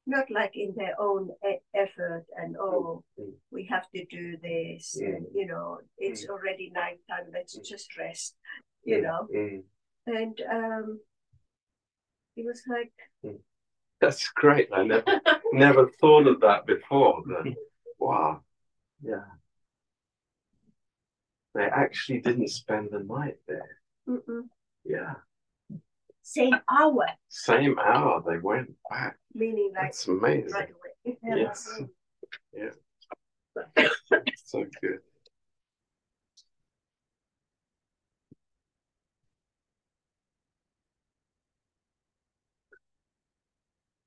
not 0.06 0.30
like 0.30 0.54
in 0.54 0.74
their 0.76 0.94
own 1.00 1.30
e- 1.50 1.58
effort 1.74 2.24
and 2.36 2.56
oh, 2.56 3.02
Mm. 3.18 3.32
we 3.50 3.64
have 3.66 3.86
to 3.94 4.04
do 4.06 4.36
this. 4.42 4.96
And, 5.00 5.26
you 5.34 5.46
know, 5.46 5.78
it's 5.98 6.26
already 6.28 6.70
nighttime. 6.74 7.26
Let's 7.32 7.54
just 7.70 7.96
rest. 7.96 8.36
You 8.84 9.00
know, 9.02 9.26
and 10.06 10.36
um, 10.52 11.00
it 12.36 12.44
was 12.44 12.62
like 12.68 12.92
hmm. 13.22 13.36
That's 14.00 14.28
great. 14.30 14.68
I 14.72 14.82
never 14.84 15.20
never 15.52 15.88
thought 16.00 16.26
of 16.26 16.40
that 16.40 16.66
before. 16.66 17.22
But 17.26 17.52
wow. 17.98 18.42
Yeah. 19.02 19.24
They 21.54 21.64
actually 21.64 22.20
didn't 22.20 22.48
spend 22.48 22.88
the 22.90 22.98
night 23.00 23.36
there. 23.46 23.78
mm-mm. 24.08 24.42
Yeah. 24.84 25.14
same 26.22 26.54
hour, 26.68 27.06
Same 27.28 27.78
hour 27.78 28.22
they 28.26 28.38
went 28.38 28.74
back. 28.90 29.16
meaning 29.34 29.72
like 29.74 29.84
That's 29.92 30.06
amazing. 30.08 30.50
right 30.52 30.68
away. 30.70 31.18
Yes. 31.22 31.80
Yeah. 32.52 33.86
so 34.44 34.64
good. 34.82 34.98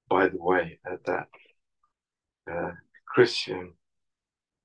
By 0.10 0.30
the 0.30 0.38
way, 0.38 0.80
at 0.90 1.04
that 1.06 1.28
uh, 2.50 2.72
Christian 3.06 3.74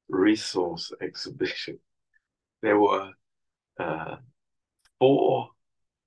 resource 0.08 0.92
exhibition, 1.00 1.78
there 2.62 2.78
were 2.78 3.10
uh, 3.78 4.16
four 4.98 5.50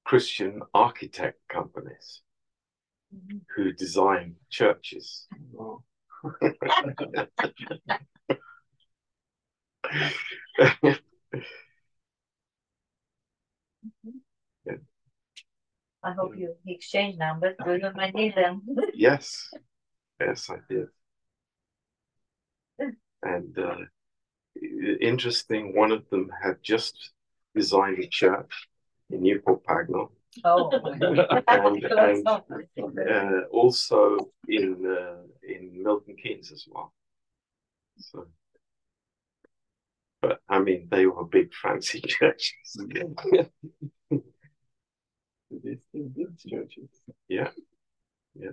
Christian 0.06 0.62
architect 0.74 1.40
companies 1.50 2.22
who 3.56 3.72
design 3.74 4.36
churches. 4.50 5.28
I 16.06 16.12
hope 16.12 16.38
you 16.38 16.56
exchange 16.68 17.18
numbers 17.18 17.56
because 17.58 17.82
you 17.82 17.92
might 17.96 18.14
need 18.14 18.36
them. 18.36 18.62
yes, 18.94 19.50
yes, 20.20 20.50
I 20.52 20.58
did. 20.70 20.88
And 23.24 23.58
uh, 23.58 23.78
interesting, 25.02 25.76
one 25.76 25.92
of 25.92 26.08
them 26.10 26.30
had 26.44 26.58
just 26.62 27.12
designed 27.56 27.98
a 28.00 28.08
church 28.08 28.68
in 29.10 29.24
Newport 29.24 29.64
Pagnell, 29.66 30.12
oh, 30.44 30.70
and, 31.48 31.84
and 32.78 33.00
uh, 33.00 33.48
also 33.52 34.32
in 34.48 34.86
uh, 34.86 35.24
in 35.42 35.84
Milton 35.84 36.16
Keynes 36.22 36.52
as 36.52 36.66
well. 36.70 36.94
So, 37.98 38.28
but 40.22 40.40
I 40.48 40.60
mean, 40.60 40.88
they 40.92 41.08
were 41.08 41.26
big 41.26 41.52
fancy 41.54 42.02
churches. 42.08 42.78
They 45.52 45.78
still 45.90 46.10
build 46.16 46.38
churches. 46.38 46.90
yeah, 47.28 47.50
yeah. 48.36 48.52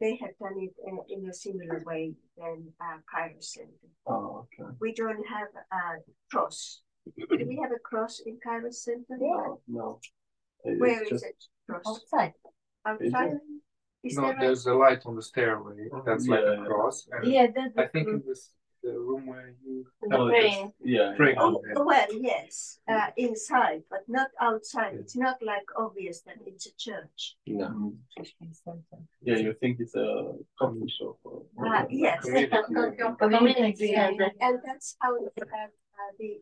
They 0.00 0.16
have 0.22 0.30
done 0.38 0.54
it 0.58 0.74
in, 0.86 0.98
in 1.24 1.28
a 1.28 1.32
similar 1.34 1.82
way 1.84 2.12
than 2.36 2.68
uh, 2.80 2.98
Cairo 3.12 3.34
Center. 3.40 3.88
Oh, 4.06 4.46
okay. 4.60 4.70
We 4.80 4.92
don't 4.94 5.24
have 5.26 5.48
a 5.72 5.98
cross. 6.30 6.82
Do 7.16 7.26
we 7.30 7.58
have 7.60 7.72
a 7.72 7.78
cross 7.82 8.20
in 8.24 8.38
Cairo 8.44 8.70
Center? 8.70 9.16
No, 9.18 9.60
no. 9.66 10.00
It- 10.64 10.78
Where 10.80 11.02
it's 11.02 11.12
is 11.12 11.20
just- 11.22 11.24
it? 11.24 11.44
Cross 11.68 11.82
outside. 11.86 12.32
outside. 12.86 13.38
Is 14.04 14.16
No, 14.16 14.22
there 14.22 14.36
a, 14.36 14.40
there's 14.40 14.66
a 14.66 14.74
light 14.74 15.02
on 15.06 15.16
the 15.16 15.22
stairway. 15.22 15.74
That's 16.06 16.26
like 16.28 16.40
a 16.44 16.64
cross. 16.64 17.08
And 17.10 17.30
Yeah, 17.32 17.48
that's 17.54 17.76
I 17.76 17.86
think 17.88 18.08
it 18.08 18.24
was 18.24 18.50
the 18.82 18.92
room 18.98 19.26
where 19.26 19.52
you 19.64 19.84
no, 20.04 20.28
praying. 20.28 20.72
Yeah. 20.80 21.14
pray. 21.16 21.32
yeah. 21.34 21.40
oh, 21.42 21.84
well, 21.84 22.06
yes, 22.12 22.78
uh, 22.88 23.08
inside, 23.16 23.82
but 23.90 24.00
not 24.08 24.28
outside. 24.40 24.94
It's 24.94 25.16
not 25.16 25.36
like 25.42 25.66
obvious 25.76 26.22
that 26.22 26.36
it's 26.46 26.66
a 26.66 26.74
church. 26.76 27.36
No. 27.46 27.68
Mhm. 27.68 27.96
Yeah, 29.22 29.36
you 29.36 29.54
think 29.60 29.80
it's 29.80 29.94
a 29.96 30.32
coffee 30.58 30.88
shop 30.96 31.18
or 31.24 31.42
Uh, 31.58 31.84
yes. 31.90 32.22
Community 33.18 33.94
And, 33.94 34.16
center. 34.16 34.30
and 34.40 34.58
that's 34.64 34.96
how 35.00 35.12
they 35.18 35.46
have 35.58 35.70
uh, 35.70 36.12
the, 36.18 36.40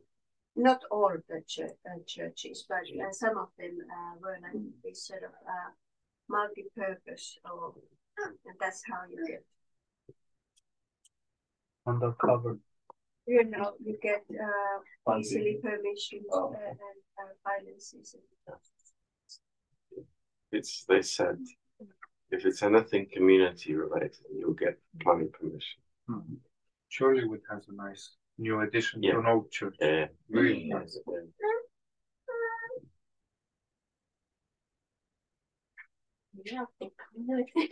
not 0.57 0.81
all 0.91 1.17
the 1.29 1.41
church, 1.47 1.77
uh, 1.89 1.99
churches, 2.07 2.65
but 2.69 2.85
uh, 3.03 3.13
some 3.13 3.37
of 3.39 3.49
them 3.59 3.79
uh, 3.97 4.15
were 4.21 4.39
like 4.43 4.63
this 4.85 5.07
sort 5.07 5.23
of 5.23 5.31
uh, 5.47 5.71
multi-purpose, 6.29 7.39
or 7.45 7.75
and 8.19 8.57
that's 8.61 8.83
how 8.91 9.01
you 9.11 9.27
get, 9.27 9.45
undercover. 11.87 12.59
you 13.27 13.45
know, 13.45 13.75
you 13.85 13.97
get 14.03 14.23
uh, 14.31 14.79
Funding. 15.05 15.21
easily 15.23 15.59
permissions 15.63 16.27
Oh. 16.33 16.53
uh, 16.55 16.59
and 16.69 17.01
uh, 17.21 17.33
finances. 17.45 18.15
And 18.15 20.07
it's 20.53 20.85
they 20.89 21.03
said 21.03 21.39
if 22.31 22.45
it's 22.47 22.63
anything 22.63 23.07
community 23.13 23.75
related, 23.75 24.25
you'll 24.37 24.55
get 24.55 24.79
planning 25.03 25.31
permission. 25.39 25.81
Mhm. 26.09 26.37
Shorewood 26.95 27.43
has 27.51 27.63
a 27.69 27.75
nice 27.75 28.05
new 28.39 28.61
addition 28.61 29.03
Yeah. 29.03 29.13
to 29.15 29.19
an 29.21 29.27
old 29.27 29.51
church. 29.51 29.77
Yeah. 29.81 30.07
Really 30.29 30.69
nice. 30.69 30.99
Yeah, 36.45 36.65
the 36.81 36.91
community. 37.13 37.69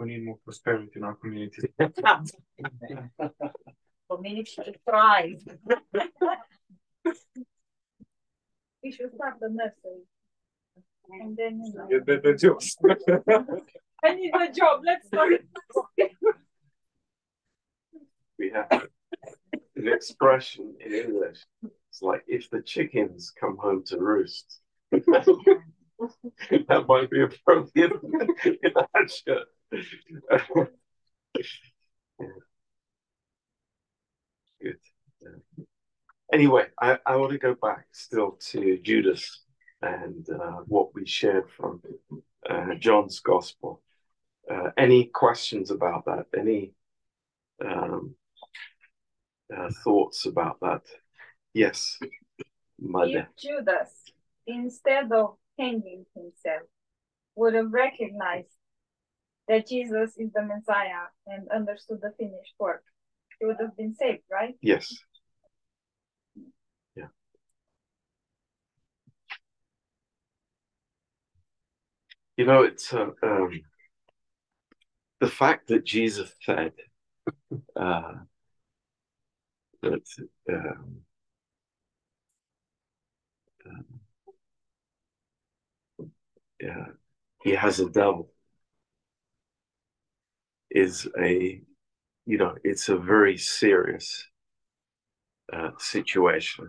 We 0.00 0.06
need 0.06 0.24
more 0.24 0.38
prosperity 0.44 0.92
in 0.96 1.04
our 1.04 1.14
community. 1.14 1.68
Community 4.10 4.50
to 4.64 4.72
thrive. 4.88 5.42
We 8.82 8.92
should 8.92 9.12
start 9.14 9.34
the 9.42 9.50
nursery. 9.50 10.04
And 11.10 11.36
then, 11.36 11.60
you 11.62 11.74
know, 11.74 11.86
Yeah, 11.90 11.98
that- 12.06 12.22
that's 12.22 12.42
yours. 12.42 12.74
I 14.02 14.14
need 14.14 14.32
a 14.34 14.50
job, 14.50 14.80
let's 14.86 15.06
start. 15.06 15.32
We 18.38 18.50
have 18.54 18.86
an 19.76 19.86
expression 19.88 20.76
in 20.80 20.94
English. 20.94 21.44
It's 21.90 22.00
like 22.00 22.24
if 22.26 22.48
the 22.48 22.62
chickens 22.62 23.30
come 23.38 23.58
home 23.58 23.82
to 23.88 23.98
roost. 23.98 24.62
that 24.92 26.84
might 26.88 27.10
be 27.10 27.20
appropriate 27.22 27.92
in 28.02 28.72
that 28.74 29.10
shirt. 29.10 29.46
Good. 34.62 34.78
Anyway, 36.32 36.66
I, 36.80 36.98
I 37.06 37.16
want 37.16 37.32
to 37.32 37.38
go 37.38 37.54
back 37.54 37.86
still 37.92 38.32
to 38.50 38.78
Judas 38.78 39.42
and 39.82 40.28
uh, 40.30 40.60
what 40.66 40.94
we 40.94 41.06
shared 41.06 41.50
from 41.50 41.82
uh, 42.48 42.74
John's 42.78 43.20
Gospel. 43.20 43.82
Uh, 44.50 44.70
any 44.76 45.06
questions 45.06 45.70
about 45.70 46.04
that? 46.06 46.26
Any 46.36 46.72
um, 47.64 48.14
uh, 49.56 49.70
thoughts 49.82 50.26
about 50.26 50.58
that? 50.60 50.82
Yes, 51.54 51.98
Mother. 52.78 53.28
If 53.28 53.42
Judas, 53.42 53.90
instead 54.46 55.10
of 55.12 55.36
hanging 55.58 56.06
himself, 56.14 56.62
would 57.34 57.54
have 57.54 57.72
recognized 57.72 58.54
that 59.50 59.66
Jesus 59.66 60.12
is 60.16 60.30
the 60.32 60.42
Messiah 60.42 61.10
and 61.26 61.48
understood 61.48 61.98
the 62.00 62.12
finished 62.16 62.54
work, 62.60 62.84
he 63.40 63.46
would 63.46 63.56
have 63.60 63.76
been 63.76 63.92
saved, 63.92 64.22
right? 64.30 64.54
Yes. 64.62 64.96
Yeah. 66.94 67.08
You 72.36 72.46
know, 72.46 72.62
it's 72.62 72.94
uh, 72.94 73.10
um, 73.24 73.60
the 75.18 75.26
fact 75.26 75.66
that 75.66 75.84
Jesus 75.84 76.30
said 76.44 76.72
uh, 77.74 78.12
that 79.82 80.06
um, 80.48 80.96
um, 83.66 83.84
yeah, 86.60 86.84
he 87.42 87.50
has 87.50 87.80
a 87.80 87.90
devil 87.90 88.30
is 90.70 91.08
a 91.18 91.60
you 92.26 92.38
know 92.38 92.54
it's 92.64 92.88
a 92.88 92.96
very 92.96 93.36
serious 93.36 94.26
uh, 95.52 95.70
situation. 95.78 96.68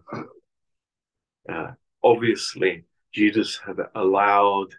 Uh, 1.50 1.72
obviously, 2.04 2.86
Judas 3.14 3.60
had 3.66 3.78
allowed 3.96 4.70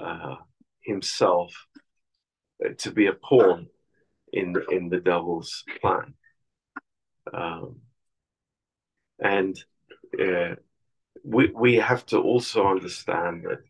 uh, 0.00 0.36
himself 0.80 1.52
uh, 2.64 2.70
to 2.78 2.90
be 2.92 3.06
a 3.06 3.12
pawn 3.12 3.66
in 4.32 4.52
the, 4.52 4.64
in 4.68 4.88
the 4.88 5.00
devil's 5.00 5.64
plan, 5.80 6.14
um, 7.32 7.76
and 9.18 9.62
uh, 10.20 10.54
we 11.24 11.50
we 11.54 11.74
have 11.76 12.06
to 12.06 12.18
also 12.18 12.66
understand 12.66 13.44
that 13.44 13.60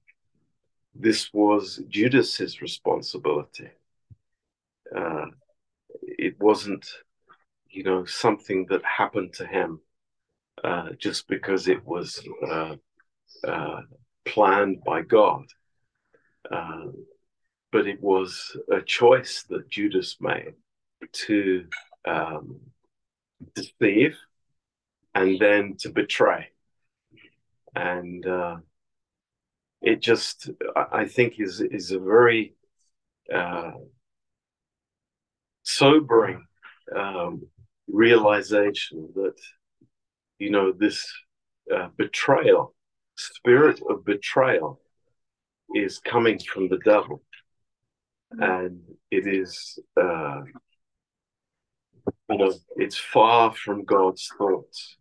this 0.95 1.33
was 1.33 1.83
Judas's 1.89 2.61
responsibility. 2.61 3.69
Uh, 4.95 5.27
it 6.03 6.39
wasn't, 6.41 6.87
you 7.69 7.83
know, 7.83 8.05
something 8.05 8.67
that 8.69 8.83
happened 8.85 9.33
to 9.35 9.47
him 9.47 9.81
uh, 10.65 10.91
just 10.99 11.29
because 11.29 11.69
it 11.69 11.85
was 11.85 12.27
uh, 12.51 12.77
uh, 13.47 13.81
planned 14.25 14.83
by 14.85 15.03
God. 15.03 15.45
Um, 16.51 17.07
but 17.73 17.87
it 17.87 18.01
was 18.01 18.57
a 18.73 18.81
choice 18.81 19.45
that 19.51 19.69
Judas 19.69 20.17
made 20.21 20.55
to 21.13 21.67
um, 22.07 22.61
deceive 23.55 24.17
and 25.15 25.39
then 25.39 25.77
to 25.81 25.91
betray. 25.91 26.49
And 27.75 28.27
uh, 28.27 28.57
it 29.83 30.01
just, 30.01 30.51
I 30.75 31.07
think, 31.07 31.39
is 31.39 31.61
is 31.61 31.91
a 31.91 31.99
very 31.99 32.55
uh, 33.33 33.73
sobering 35.67 36.45
um, 36.97 37.43
realization 37.89 39.09
that 39.15 39.35
you 40.39 40.51
know 40.51 40.73
this 40.73 41.13
uh, 41.75 41.89
betrayal, 41.97 42.75
spirit 43.17 43.81
of 43.91 44.05
betrayal, 44.05 44.81
is 45.75 45.99
coming 45.99 46.39
from 46.39 46.69
the 46.69 46.79
devil, 46.79 47.23
and 48.31 48.81
it 49.11 49.27
is 49.27 49.79
uh, 50.01 50.43
you 52.31 52.39
know 52.39 52.53
it's 52.77 52.99
far 52.99 53.53
from 53.53 53.85
God's 53.85 54.29
thoughts. 54.39 54.97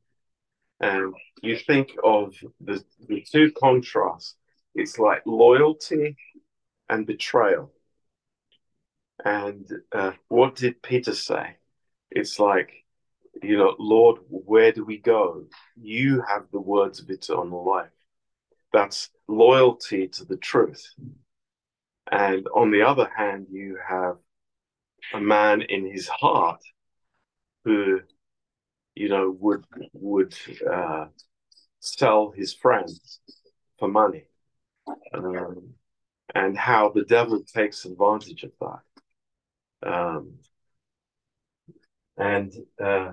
And 0.81 1.13
you 1.41 1.57
think 1.57 1.95
of 2.03 2.33
the 2.59 2.83
the 3.07 3.23
two 3.31 3.51
contrasts. 3.57 4.35
It's 4.73 4.99
like 4.99 5.21
loyalty 5.25 6.17
and 6.89 7.07
betrayal. 7.07 7.71
And 9.25 9.67
uh, 9.91 10.11
what 10.27 10.55
did 10.55 10.83
Peter 10.83 11.15
say? 11.15 11.57
It's 12.11 12.39
like, 12.39 12.71
you 13.41 13.57
know, 13.57 13.75
Lord, 13.79 14.19
where 14.29 14.71
do 14.71 14.85
we 14.85 14.99
go? 14.99 15.45
You 15.81 16.21
have 16.29 16.43
the 16.51 16.61
words 16.61 16.99
of 17.01 17.09
eternal 17.09 17.67
life. 17.67 17.89
That's 18.71 19.09
loyalty 19.27 20.07
to 20.09 20.25
the 20.25 20.37
truth. 20.37 20.93
And 22.11 22.47
on 22.55 22.69
the 22.69 22.83
other 22.83 23.09
hand, 23.17 23.47
you 23.49 23.79
have 23.87 24.17
a 25.13 25.19
man 25.19 25.63
in 25.63 25.91
his 25.91 26.07
heart 26.07 26.61
who, 27.63 28.01
you 28.93 29.09
know, 29.09 29.35
would 29.39 29.65
would 29.93 30.35
uh, 30.71 31.07
sell 31.79 32.31
his 32.31 32.53
friends 32.53 33.19
for 33.79 33.87
money, 33.87 34.25
um, 35.13 35.73
and 36.35 36.57
how 36.57 36.89
the 36.89 37.03
devil 37.03 37.43
takes 37.43 37.85
advantage 37.85 38.43
of 38.43 38.51
that. 38.61 38.79
Um, 39.85 40.39
and 42.17 42.51
uh, 42.83 43.11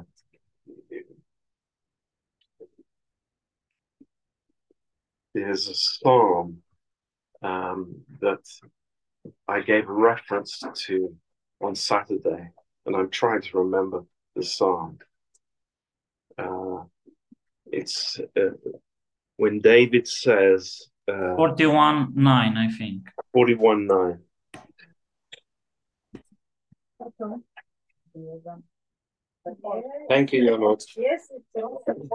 there's 5.35 5.69
a 5.69 5.75
psalm 5.75 6.63
um, 7.43 7.97
that 8.21 8.45
I 9.49 9.61
gave 9.61 9.89
a 9.89 9.93
reference 9.93 10.61
to 10.87 11.15
on 11.61 11.75
Saturday, 11.75 12.51
and 12.87 12.97
I'm 12.97 13.11
trying 13.11 13.43
to 13.43 13.59
remember 13.59 14.05
the 14.35 14.45
psalm. 14.45 14.99
Uh, 16.39 16.85
it's 17.67 18.19
uh, 18.37 18.51
when 19.37 19.61
David 19.61 20.09
says 20.09 20.89
uh, 21.09 21.37
41 21.37 22.13
9, 22.15 22.57
I 22.57 22.69
think. 22.71 23.03
41 23.33 23.87
9. 23.87 24.19
Thank 30.09 30.33
you, 30.33 30.43
Janot. 30.45 30.85
Yes, 30.97 31.29
it's 31.31 31.45
important. 31.55 32.11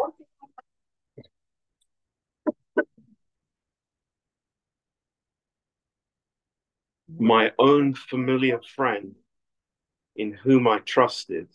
My 7.19 7.51
own 7.57 7.93
familiar 7.93 8.59
friend, 8.75 9.15
in 10.15 10.33
whom 10.33 10.67
I 10.67 10.79
trusted, 10.79 11.47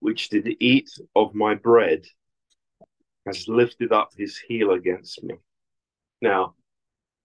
which 0.00 0.28
did 0.28 0.56
eat 0.60 0.90
of 1.14 1.34
my 1.34 1.54
bread, 1.54 2.04
has 3.26 3.46
lifted 3.48 3.92
up 3.92 4.10
his 4.16 4.36
heel 4.36 4.72
against 4.72 5.22
me. 5.22 5.36
Now, 6.20 6.54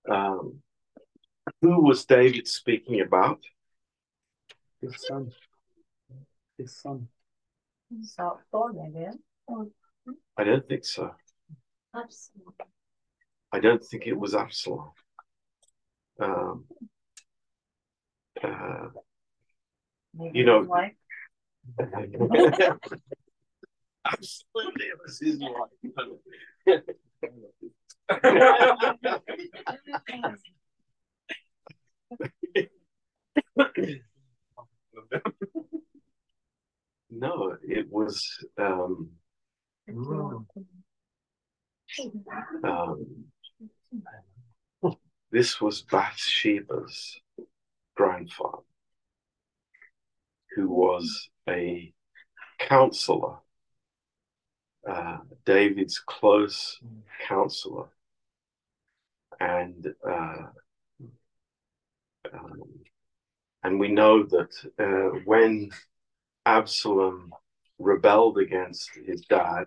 um, 0.09 0.61
who 1.61 1.81
was 1.81 2.05
David 2.05 2.47
speaking 2.47 3.01
about? 3.01 3.39
His 4.81 4.95
son. 5.07 5.31
His 6.57 6.75
son. 6.77 7.07
So, 8.03 8.39
Paul, 8.51 8.73
maybe. 8.73 9.07
I 10.37 10.43
don't 10.43 10.67
think 10.67 10.83
so. 10.85 11.11
Absolutely. 11.95 12.65
I 13.51 13.59
don't 13.59 13.83
think 13.83 14.05
it 14.07 14.17
was 14.17 14.33
Absalom. 14.35 14.91
Um, 16.19 16.65
uh, 18.43 18.87
You 20.33 20.45
know- 20.45 20.61
his. 20.61 20.95
Absolutely, 24.05 24.85
it 24.85 24.97
was 25.03 25.19
his 25.19 25.39
wife. 25.39 25.71
no, 37.09 37.57
it 37.63 37.87
was 37.89 38.45
um, 38.57 39.09
um, 42.63 43.25
this 45.31 45.61
was 45.61 45.81
Bathsheba's 45.81 47.19
grandfather, 47.95 48.63
who 50.55 50.69
was 50.69 51.29
a 51.49 51.93
counselor, 52.59 53.37
uh, 54.89 55.17
David's 55.45 55.99
close 55.99 56.79
counselor, 57.27 57.87
and 59.39 59.93
uh, 60.07 60.47
um, 62.33 62.61
and 63.67 63.81
we 63.81 63.89
know 63.89 64.23
that 64.23 64.53
uh, 64.79 65.19
when 65.25 65.71
Absalom 66.45 67.33
rebelled 67.77 68.37
against 68.37 68.89
his 69.05 69.25
dad, 69.25 69.65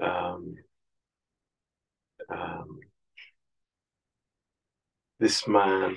um, 0.00 0.56
um, 2.28 2.80
this 5.18 5.48
man 5.48 5.96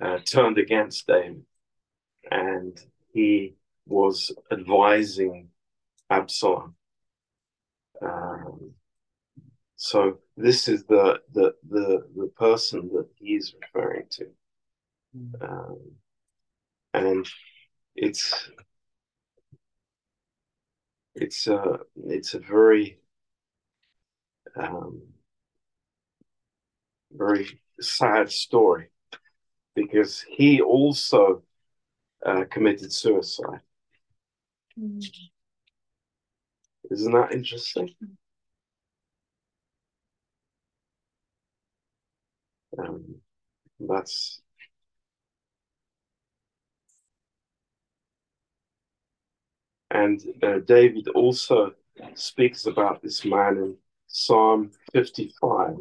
uh, 0.00 0.18
turned 0.24 0.58
against 0.58 1.08
David, 1.08 1.42
and 2.30 2.80
he 3.12 3.56
was 3.84 4.30
advising 4.52 5.48
Absalom. 6.08 6.76
Um, 8.00 8.74
so 9.74 10.20
this 10.36 10.68
is 10.68 10.84
the 10.84 11.20
the 11.32 11.56
the 11.68 12.06
the 12.16 12.28
person 12.38 12.90
that 12.94 13.08
he's 13.16 13.54
referring 13.60 14.06
to, 14.12 14.26
um, 15.40 15.78
and 16.94 17.26
it's 17.96 18.50
it's 21.14 21.46
a 21.46 21.80
it's 21.96 22.34
a 22.34 22.38
very 22.38 22.98
um, 24.56 25.02
very 27.12 27.60
sad 27.80 28.30
story 28.30 28.88
because 29.74 30.24
he 30.28 30.60
also 30.60 31.42
uh, 32.26 32.44
committed 32.50 32.92
suicide. 32.92 33.60
Isn't 36.90 37.12
that 37.12 37.32
interesting? 37.32 37.94
Um, 42.78 43.20
that's 43.80 44.42
and 50.00 50.20
uh, 50.42 50.58
David 50.66 51.08
also 51.08 51.72
speaks 52.14 52.66
about 52.66 53.02
this 53.02 53.24
man 53.24 53.56
in 53.58 53.76
Psalm 54.06 54.70
55. 54.92 55.76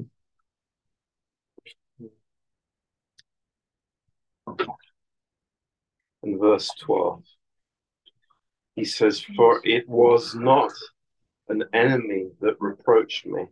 In 6.23 6.37
verse 6.37 6.69
12, 6.81 7.23
he 8.75 8.83
says, 8.83 9.23
For 9.37 9.61
it 9.63 9.87
was 9.87 10.35
not 10.35 10.73
an 11.47 11.63
enemy 11.73 12.29
that 12.41 12.59
reproached 12.59 13.25
me, 13.25 13.45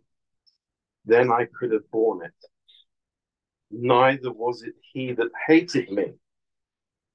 then 1.06 1.32
I 1.32 1.46
could 1.58 1.72
have 1.72 1.90
borne 1.90 2.26
it. 2.26 2.34
Neither 3.70 4.32
was 4.32 4.62
it 4.62 4.74
he 4.92 5.12
that 5.12 5.30
hated 5.46 5.90
me 5.90 6.12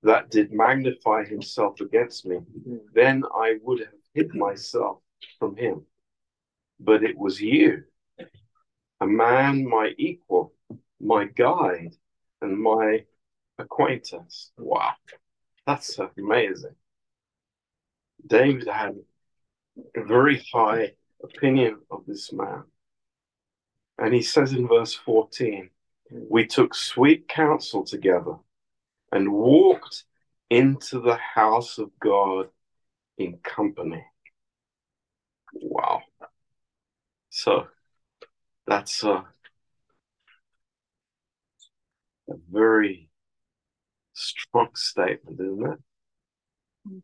that 0.04 0.30
did 0.30 0.52
magnify 0.52 1.24
himself 1.24 1.80
against 1.80 2.26
me, 2.26 2.36
mm-hmm. 2.36 2.78
then 2.94 3.24
I 3.34 3.56
would 3.62 3.80
have 3.80 3.90
hid 4.14 4.36
myself 4.36 5.00
from 5.40 5.56
him. 5.56 5.86
But 6.80 7.04
it 7.04 7.18
was 7.18 7.40
you, 7.40 7.84
a 9.00 9.08
man 9.08 9.68
my 9.68 9.94
equal, 9.98 10.54
my 11.00 11.26
guide, 11.26 11.96
and 12.42 12.60
my 12.60 13.06
acquaintance. 13.58 14.52
Wow, 14.58 14.94
that's 15.66 15.98
amazing. 16.18 16.76
David 18.26 18.68
had 18.68 18.96
a 19.96 20.04
very 20.04 20.44
high 20.54 20.94
opinion 21.24 21.80
of 21.90 22.06
this 22.06 22.34
man. 22.34 22.64
And 23.98 24.14
he 24.14 24.22
says 24.22 24.54
in 24.54 24.68
verse 24.68 24.94
14, 24.94 25.70
we 26.12 26.46
took 26.46 26.76
sweet 26.76 27.28
counsel 27.28 27.84
together 27.84 28.36
and 29.14 29.32
walked 29.32 30.06
into 30.50 31.00
the 31.00 31.16
house 31.16 31.78
of 31.78 31.92
God 32.00 32.48
in 33.18 33.38
company. 33.44 34.04
Wow. 35.54 36.02
So 37.30 37.68
that's 38.66 39.04
a, 39.04 39.24
a 42.28 42.36
very 42.52 43.10
strong 44.14 44.70
statement, 44.74 45.40
isn't 45.40 45.74
it? 45.74 45.80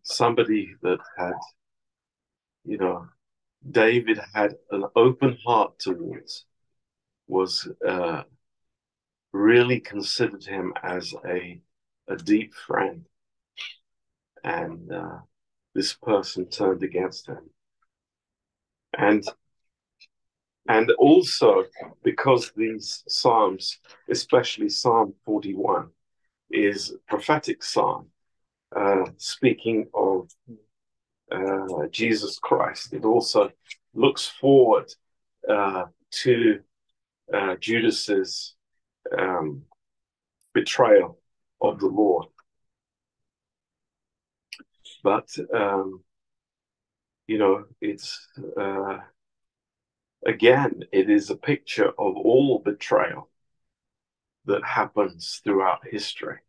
Somebody 0.01 0.74
that 0.82 0.99
had, 1.16 1.34
you 2.66 2.80
know, 2.80 3.07
David 3.70 4.20
had 4.34 4.55
an 4.72 4.86
open 4.95 5.38
heart 5.45 5.78
towards, 5.78 6.45
was 7.28 7.70
uh, 7.88 8.24
really 9.32 9.80
considered 9.80 10.43
him 10.43 10.74
as 10.82 11.14
a 11.26 11.62
a 12.10 12.16
deep 12.16 12.53
friend, 12.53 13.05
and 14.43 14.91
uh, 14.91 15.20
this 15.76 15.93
person 15.93 16.49
turned 16.49 16.84
against 16.84 17.28
him, 17.28 17.49
and 18.97 19.24
and 20.68 20.91
also 20.97 21.66
because 22.03 22.51
these 22.55 23.03
psalms, 23.07 23.80
especially 24.10 24.70
Psalm 24.70 25.14
forty 25.26 25.53
one, 25.53 25.89
is 26.49 26.95
prophetic 27.07 27.64
psalm, 27.64 28.07
uh, 28.76 29.05
speaking 29.18 29.88
of 29.93 30.30
uh, 31.32 31.88
Jesus 31.91 32.39
Christ. 32.39 32.93
It 32.93 33.05
also 33.05 33.51
looks 33.93 34.26
forward 34.26 34.91
uh, 35.47 35.86
to 36.24 36.60
uh, 37.34 37.55
Judas's 37.60 38.55
um, 39.18 39.64
betrayal 40.53 41.18
of 41.62 41.80
the 41.80 41.88
Lord. 41.88 42.28
But 45.03 45.30
um, 45.53 46.03
you 47.28 47.38
know, 47.38 47.66
it's 47.80 48.28
uh, 48.60 48.97
again, 50.26 50.84
it 50.91 51.10
is 51.10 51.30
a 51.30 51.36
picture 51.36 51.89
of 51.89 52.16
all 52.18 52.62
betrayal 52.64 53.30
that 54.45 54.64
happens 54.64 55.41
throughout 55.43 55.88
history, 55.88 56.39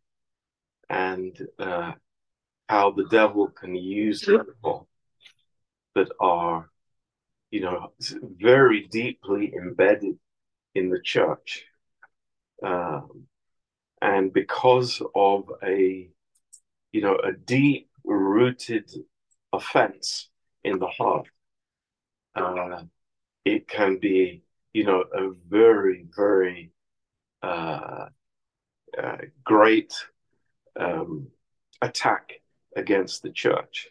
and 0.89 1.47
uh, 1.59 1.91
how 2.67 2.91
the 2.91 3.05
devil 3.09 3.47
can 3.47 3.75
use 3.75 4.25
people 4.25 4.87
that 5.93 6.09
are, 6.19 6.69
you 7.51 7.61
know, 7.61 7.91
very 8.39 8.87
deeply 8.87 9.53
embedded 9.53 10.17
in 10.73 10.89
the 10.89 11.01
church. 11.01 11.65
Um, 12.63 13.27
and 14.01 14.33
because 14.33 15.01
of 15.15 15.51
a 15.63 16.09
you 16.91 17.01
know 17.01 17.17
a 17.23 17.31
deep 17.33 17.89
rooted 18.03 18.91
offense 19.53 20.29
in 20.63 20.79
the 20.79 20.87
heart 20.87 21.27
uh, 22.35 22.83
it 23.45 23.67
can 23.67 23.97
be 23.97 24.43
you 24.73 24.83
know 24.83 25.03
a 25.13 25.31
very 25.49 26.05
very 26.15 26.71
uh, 27.43 28.05
uh, 29.01 29.17
great 29.43 29.93
um, 30.79 31.27
attack 31.81 32.33
against 32.75 33.23
the 33.23 33.31
church. 33.31 33.89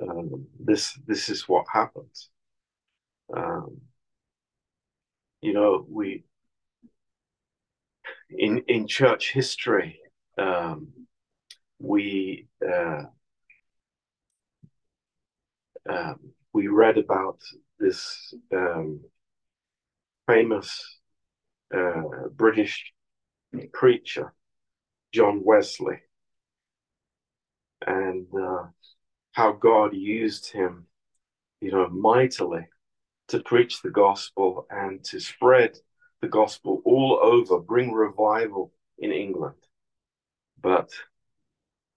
Um, 0.00 0.46
this 0.58 0.98
this 1.06 1.28
is 1.28 1.48
what 1.48 1.66
happens. 1.72 2.30
Um, 3.34 3.80
you 5.42 5.52
know 5.52 5.86
we 5.88 6.24
in 8.36 8.62
in 8.68 8.86
church 8.86 9.32
history, 9.32 9.98
um, 10.38 10.88
we 11.78 12.46
uh, 12.66 13.02
um, 15.88 16.20
we 16.52 16.68
read 16.68 16.98
about 16.98 17.38
this 17.78 18.34
um, 18.54 19.00
famous 20.26 20.98
uh, 21.74 22.28
British 22.32 22.92
preacher, 23.72 24.32
John 25.12 25.42
Wesley, 25.44 25.98
and 27.86 28.26
uh, 28.34 28.64
how 29.32 29.52
God 29.52 29.94
used 29.94 30.52
him, 30.52 30.86
you 31.60 31.72
know, 31.72 31.88
mightily 31.88 32.66
to 33.28 33.40
preach 33.40 33.80
the 33.80 33.90
gospel 33.90 34.66
and 34.70 35.02
to 35.04 35.20
spread 35.20 35.78
the 36.20 36.28
gospel 36.28 36.82
all 36.84 37.18
over, 37.22 37.58
bring 37.58 37.92
revival 37.92 38.72
in 38.98 39.12
England. 39.12 39.56
But 40.60 40.90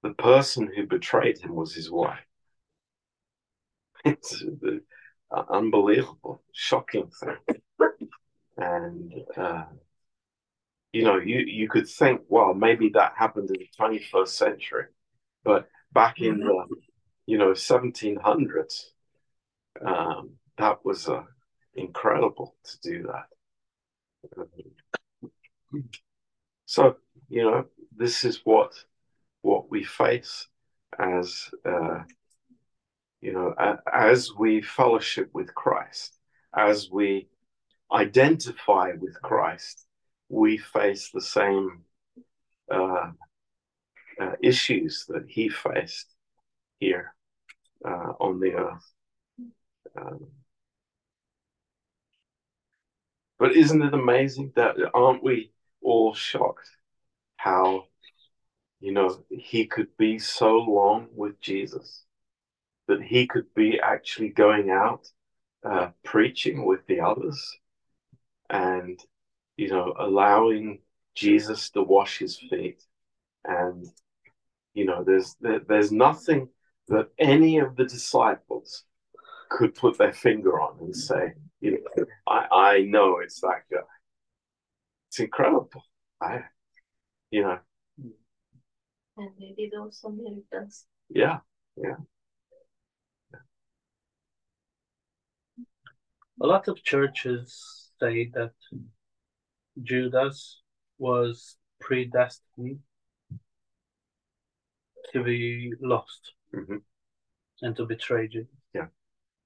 the 0.01 0.13
person 0.13 0.71
who 0.73 0.85
betrayed 0.85 1.39
him 1.39 1.55
was 1.55 1.73
his 1.73 1.91
wife. 1.91 2.19
It's 4.05 4.39
the 4.39 4.81
uh, 5.31 5.43
unbelievable, 5.49 6.43
shocking 6.51 7.09
thing. 7.09 7.37
And 8.57 9.13
uh, 9.37 9.63
you 10.91 11.03
know, 11.03 11.17
you 11.17 11.39
you 11.39 11.67
could 11.69 11.87
think, 11.87 12.21
well, 12.27 12.53
maybe 12.53 12.89
that 12.89 13.13
happened 13.17 13.49
in 13.49 13.57
the 13.59 13.69
21st 13.77 14.27
century, 14.27 14.85
but 15.43 15.67
back 15.91 16.21
in 16.21 16.39
the 16.39 16.65
you 17.25 17.37
know 17.37 17.53
1700s, 17.53 18.91
um, 19.83 20.31
that 20.57 20.85
was 20.85 21.09
uh, 21.09 21.23
incredible 21.73 22.55
to 22.63 22.79
do 22.81 23.03
that. 23.03 23.25
So 26.65 26.95
you 27.29 27.43
know, 27.43 27.65
this 27.95 28.23
is 28.25 28.41
what 28.43 28.73
what 29.41 29.69
we 29.69 29.83
face 29.83 30.47
as 30.99 31.49
uh, 31.65 32.03
you 33.21 33.33
know 33.33 33.55
as 33.91 34.31
we 34.37 34.61
fellowship 34.61 35.29
with 35.33 35.53
Christ, 35.53 36.17
as 36.55 36.89
we 36.91 37.27
identify 37.91 38.91
with 38.99 39.21
Christ, 39.21 39.85
we 40.29 40.57
face 40.57 41.09
the 41.11 41.21
same 41.21 41.83
uh, 42.71 43.11
uh, 44.19 44.31
issues 44.41 45.05
that 45.09 45.25
he 45.27 45.49
faced 45.49 46.07
here 46.79 47.13
uh, 47.85 48.13
on 48.19 48.39
the 48.39 48.53
earth. 48.53 48.91
Um, 49.95 50.27
but 53.43 53.57
isn't 53.57 53.81
it 53.81 53.93
amazing 53.93 54.53
that 54.55 54.77
aren't 54.93 55.21
we 55.21 55.51
all 55.81 56.13
shocked 56.13 56.69
how 57.35 57.83
you 58.79 58.93
know 58.93 59.21
he 59.29 59.65
could 59.65 59.89
be 59.97 60.17
so 60.17 60.59
long 60.59 61.09
with 61.13 61.41
Jesus 61.41 62.05
that 62.87 63.01
he 63.03 63.27
could 63.27 63.53
be 63.53 63.81
actually 63.81 64.29
going 64.29 64.69
out 64.69 65.09
uh, 65.69 65.89
preaching 66.05 66.63
with 66.65 66.87
the 66.87 67.01
others 67.01 67.57
and 68.49 68.97
you 69.57 69.67
know 69.67 69.93
allowing 69.99 70.79
Jesus 71.13 71.69
to 71.71 71.83
wash 71.83 72.19
his 72.19 72.37
feet? 72.37 72.81
And 73.43 73.85
you 74.73 74.85
know 74.85 75.03
there's 75.03 75.35
there, 75.41 75.59
there's 75.67 75.91
nothing 75.91 76.47
that 76.87 77.09
any 77.19 77.57
of 77.57 77.75
the 77.75 77.83
disciples 77.83 78.85
could 79.49 79.75
put 79.75 79.97
their 79.97 80.13
finger 80.13 80.61
on 80.61 80.77
and 80.79 80.95
say 80.95 81.33
you 81.63 81.71
know 81.71 82.05
I 82.27 82.39
I 82.51 82.81
know 82.93 83.19
it's 83.23 83.39
that 83.41 83.63
guy 83.71 83.87
it's 85.07 85.19
incredible 85.19 85.83
I 86.21 86.41
you 87.31 87.43
know 87.43 87.59
And 89.17 89.29
they 89.39 89.53
did 89.55 89.73
also 89.79 90.09
miracles. 90.09 90.85
yeah 91.09 91.37
yeah 91.77 91.97
A 96.41 96.47
lot 96.47 96.67
of 96.67 96.83
churches 96.83 97.91
say 97.99 98.29
that 98.33 98.53
Judas 99.81 100.61
was 100.97 101.57
predestined 101.79 102.79
to 105.13 105.23
be 105.23 105.73
lost 105.79 106.33
Mhm. 106.53 106.81
and 107.61 107.75
to 107.77 107.85
betray 107.85 108.27
Jesus. 108.27 108.57
Yeah. 108.73 108.87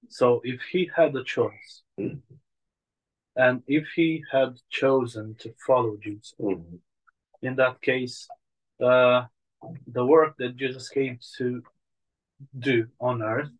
So 0.10 0.42
if 0.44 0.62
he 0.62 0.90
had 0.96 1.16
a 1.16 1.24
choice, 1.24 1.84
Mhm. 1.98 2.22
and 3.36 3.64
if 3.68 3.88
he 3.96 4.24
had 4.32 4.60
chosen 4.70 5.36
to 5.36 5.54
follow 5.66 5.98
Jesus, 5.98 6.36
Mhm. 6.40 6.80
in 7.42 7.56
that 7.56 7.82
case, 7.82 8.28
uh, 8.80 9.28
the 9.88 10.06
work 10.06 10.38
that 10.38 10.56
Jesus 10.56 10.90
came 10.90 11.20
to 11.38 11.64
do 12.58 12.88
on 13.00 13.22
earth 13.22 13.52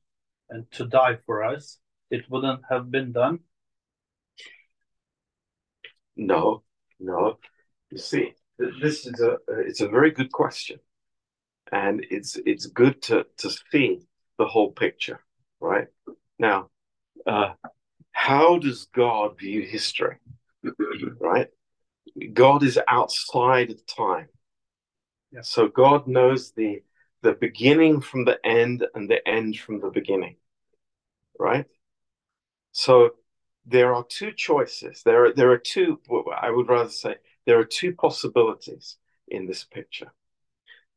and 0.50 0.70
to 0.72 0.86
die 0.86 1.18
for 1.26 1.44
us, 1.44 1.80
it 2.10 2.30
wouldn't 2.30 2.64
have 2.70 2.90
been 2.90 3.12
done. 3.12 3.40
No, 6.16 6.64
no. 7.00 7.40
You 7.92 7.98
see, 7.98 8.36
this 8.58 9.06
is 9.06 9.20
a 9.22 9.38
it's 9.48 9.82
a 9.82 9.88
very 9.88 10.12
good 10.12 10.32
question, 10.32 10.80
and 11.72 12.06
it's 12.10 12.36
it's 12.46 12.66
good 12.66 13.02
to 13.04 13.26
to 13.38 13.50
see 13.72 14.08
the 14.38 14.46
whole 14.46 14.72
picture, 14.72 15.20
right? 15.60 15.88
Now, 16.40 16.70
uh, 17.26 17.54
how 18.12 18.58
does 18.60 18.86
God 18.94 19.40
view 19.40 19.62
history? 19.64 20.18
right? 21.20 21.48
God 22.34 22.64
is 22.64 22.80
outside 22.88 23.70
of 23.72 23.86
time, 23.86 24.30
Yeah. 25.32 25.42
so 25.42 25.68
God 25.68 26.08
knows 26.08 26.52
the 26.52 26.84
the 27.22 27.34
beginning 27.34 28.02
from 28.02 28.26
the 28.26 28.40
end 28.46 28.86
and 28.94 29.10
the 29.10 29.28
end 29.28 29.58
from 29.60 29.80
the 29.80 29.90
beginning, 29.90 30.38
right? 31.40 31.66
So 32.72 33.12
there 33.66 33.94
are 33.94 34.06
two 34.08 34.32
choices. 34.32 35.04
There 35.04 35.26
are 35.26 35.34
there 35.34 35.52
are 35.52 35.58
two. 35.58 36.00
I 36.36 36.50
would 36.52 36.70
rather 36.70 36.90
say 36.90 37.16
there 37.46 37.60
are 37.60 37.66
two 37.66 37.94
possibilities 37.94 38.98
in 39.28 39.48
this 39.48 39.64
picture. 39.64 40.12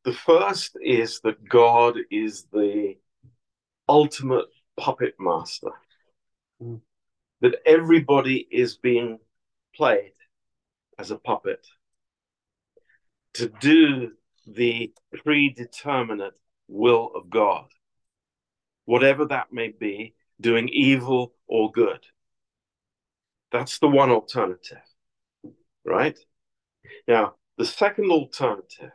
The 0.05 0.13
first 0.13 0.77
is 0.81 1.21
that 1.21 1.47
God 1.49 1.99
is 2.11 2.45
the 2.53 2.97
ultimate 3.89 4.47
puppet 4.81 5.15
master. 5.19 5.71
Mm. 6.63 6.81
That 7.43 7.57
everybody 7.65 8.47
is 8.51 8.77
being 8.77 9.19
played 9.75 10.13
as 10.99 11.11
a 11.11 11.17
puppet 11.17 11.67
to 13.35 13.49
do 13.61 14.13
the 14.47 14.93
predeterminate 15.23 16.35
will 16.69 17.11
of 17.15 17.31
God, 17.31 17.67
whatever 18.85 19.25
that 19.27 19.53
may 19.53 19.69
be, 19.69 20.15
doing 20.41 20.69
evil 20.69 21.35
or 21.47 21.71
good. 21.71 22.01
That's 23.53 23.79
the 23.79 23.89
one 23.89 24.11
alternative, 24.11 24.83
right? 25.85 26.19
Now, 27.09 27.35
the 27.59 27.65
second 27.65 28.11
alternative 28.11 28.93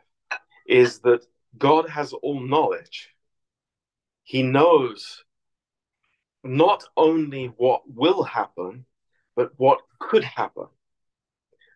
is 0.66 1.00
that 1.00 1.26
God 1.56 1.88
has 1.88 2.12
all 2.12 2.40
knowledge. 2.40 3.10
He 4.24 4.42
knows 4.42 5.24
not 6.48 6.84
only 6.96 7.46
what 7.56 7.82
will 7.86 8.22
happen, 8.22 8.86
but 9.34 9.52
what 9.56 9.80
could 9.98 10.24
happen. 10.24 10.66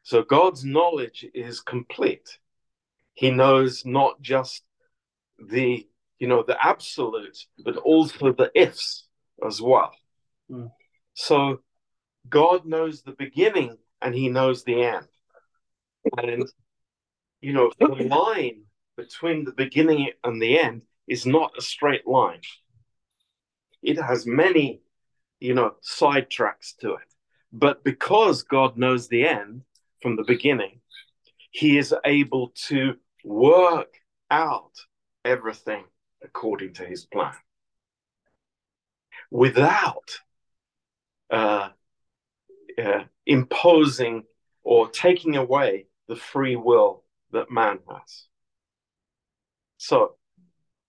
So 0.02 0.22
God's 0.22 0.64
knowledge 0.64 1.26
is 1.34 1.60
complete. 1.60 2.38
He 3.14 3.30
knows 3.30 3.84
not 3.84 4.20
just 4.20 4.62
the 5.38 5.86
you 6.18 6.28
know 6.28 6.42
the 6.46 6.56
absolute, 6.64 7.38
but 7.64 7.76
also 7.76 8.32
the 8.32 8.50
ifs 8.54 9.06
as 9.46 9.60
well. 9.60 9.92
Mm. 10.50 10.70
So 11.14 11.60
God 12.28 12.66
knows 12.66 13.02
the 13.02 13.12
beginning 13.12 13.76
and 14.02 14.14
he 14.14 14.28
knows 14.28 14.64
the 14.64 14.82
end. 14.82 15.06
And 16.16 16.44
you 17.40 17.52
know, 17.52 17.70
the 17.78 17.86
line 17.86 18.64
between 18.96 19.44
the 19.44 19.52
beginning 19.52 20.10
and 20.24 20.40
the 20.40 20.58
end 20.58 20.82
is 21.08 21.24
not 21.26 21.52
a 21.56 21.62
straight 21.62 22.06
line. 22.06 22.40
It 23.82 24.00
has 24.00 24.26
many, 24.26 24.82
you 25.40 25.54
know, 25.54 25.74
side 25.80 26.30
tracks 26.30 26.74
to 26.80 26.94
it. 26.94 27.14
But 27.52 27.82
because 27.84 28.42
God 28.42 28.76
knows 28.76 29.08
the 29.08 29.26
end 29.26 29.62
from 30.02 30.16
the 30.16 30.24
beginning, 30.24 30.80
he 31.50 31.78
is 31.78 31.94
able 32.04 32.52
to 32.68 32.94
work 33.24 33.94
out 34.30 34.72
everything 35.24 35.84
according 36.22 36.74
to 36.74 36.84
his 36.84 37.04
plan 37.04 37.34
without 39.30 40.20
uh, 41.30 41.70
uh, 42.78 43.04
imposing 43.26 44.24
or 44.62 44.88
taking 44.90 45.36
away 45.36 45.86
the 46.08 46.16
free 46.16 46.56
will 46.56 47.04
that 47.32 47.50
man 47.50 47.78
has. 47.88 48.26
So, 49.78 50.16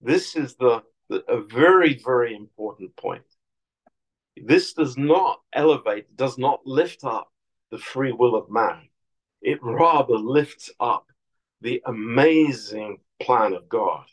this 0.02 0.36
is 0.36 0.56
the, 0.56 0.82
the 0.82 0.91
a 1.12 1.42
very 1.42 2.00
very 2.04 2.36
important 2.36 2.96
point. 2.96 3.24
This 4.38 4.74
does 4.74 4.98
not 4.98 5.42
elevate, 5.54 6.16
does 6.16 6.38
not 6.38 6.66
lift 6.66 7.04
up 7.04 7.32
the 7.70 7.78
free 7.78 8.12
will 8.12 8.36
of 8.36 8.50
man. 8.50 8.90
It 9.42 9.60
rather 9.62 10.16
lifts 10.16 10.72
up 10.80 11.08
the 11.62 11.82
amazing 11.86 13.00
plan 13.22 13.54
of 13.54 13.70
God. 13.70 14.06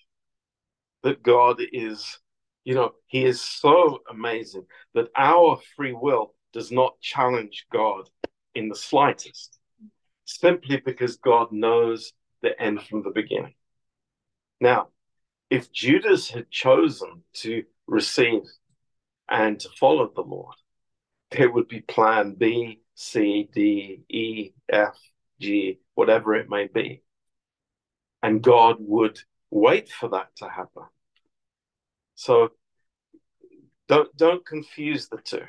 That 1.02 1.22
God 1.22 1.60
is, 1.72 2.18
you 2.64 2.74
know, 2.74 2.92
he 3.06 3.24
is 3.24 3.40
so 3.40 4.00
amazing 4.10 4.66
that 4.94 5.08
our 5.16 5.60
free 5.76 5.92
will 5.92 6.34
does 6.52 6.72
not 6.72 7.00
challenge 7.00 7.66
God 7.72 8.08
in 8.54 8.68
the 8.68 8.74
slightest, 8.74 9.58
simply 10.24 10.78
because 10.78 11.16
God 11.16 11.52
knows 11.52 12.12
the 12.42 12.60
end 12.60 12.82
from 12.82 13.02
the 13.02 13.10
beginning. 13.10 13.54
Now, 14.60 14.88
if 15.50 15.72
Judas 15.72 16.30
had 16.30 16.50
chosen 16.50 17.22
to 17.34 17.64
receive 17.86 18.42
and 19.28 19.58
to 19.60 19.68
follow 19.70 20.10
the 20.14 20.22
Lord, 20.22 20.54
there 21.30 21.50
would 21.50 21.68
be 21.68 21.80
plan 21.80 22.34
B, 22.34 22.80
C, 22.94 23.48
D, 23.52 24.02
E, 24.08 24.52
F, 24.68 24.98
G, 25.40 25.78
whatever 25.94 26.34
it 26.34 26.48
may 26.48 26.66
be. 26.66 27.02
And 28.22 28.42
God 28.42 28.76
would 28.80 29.18
wait 29.50 29.90
for 29.90 30.08
that 30.10 30.34
to 30.36 30.48
happen. 30.48 30.84
So 32.14 32.50
don't 33.86 34.14
don't 34.16 34.44
confuse 34.44 35.08
the 35.08 35.18
two. 35.18 35.44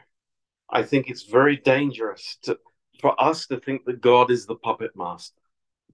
I 0.70 0.84
think 0.84 1.10
it's 1.10 1.24
very 1.24 1.58
dangerous 1.58 2.38
to 2.44 2.60
for 3.02 3.22
us 3.22 3.48
to 3.48 3.60
think 3.60 3.86
that 3.86 4.02
God 4.02 4.30
is 4.30 4.46
the 4.46 4.56
puppet 4.56 4.92
master 4.96 5.40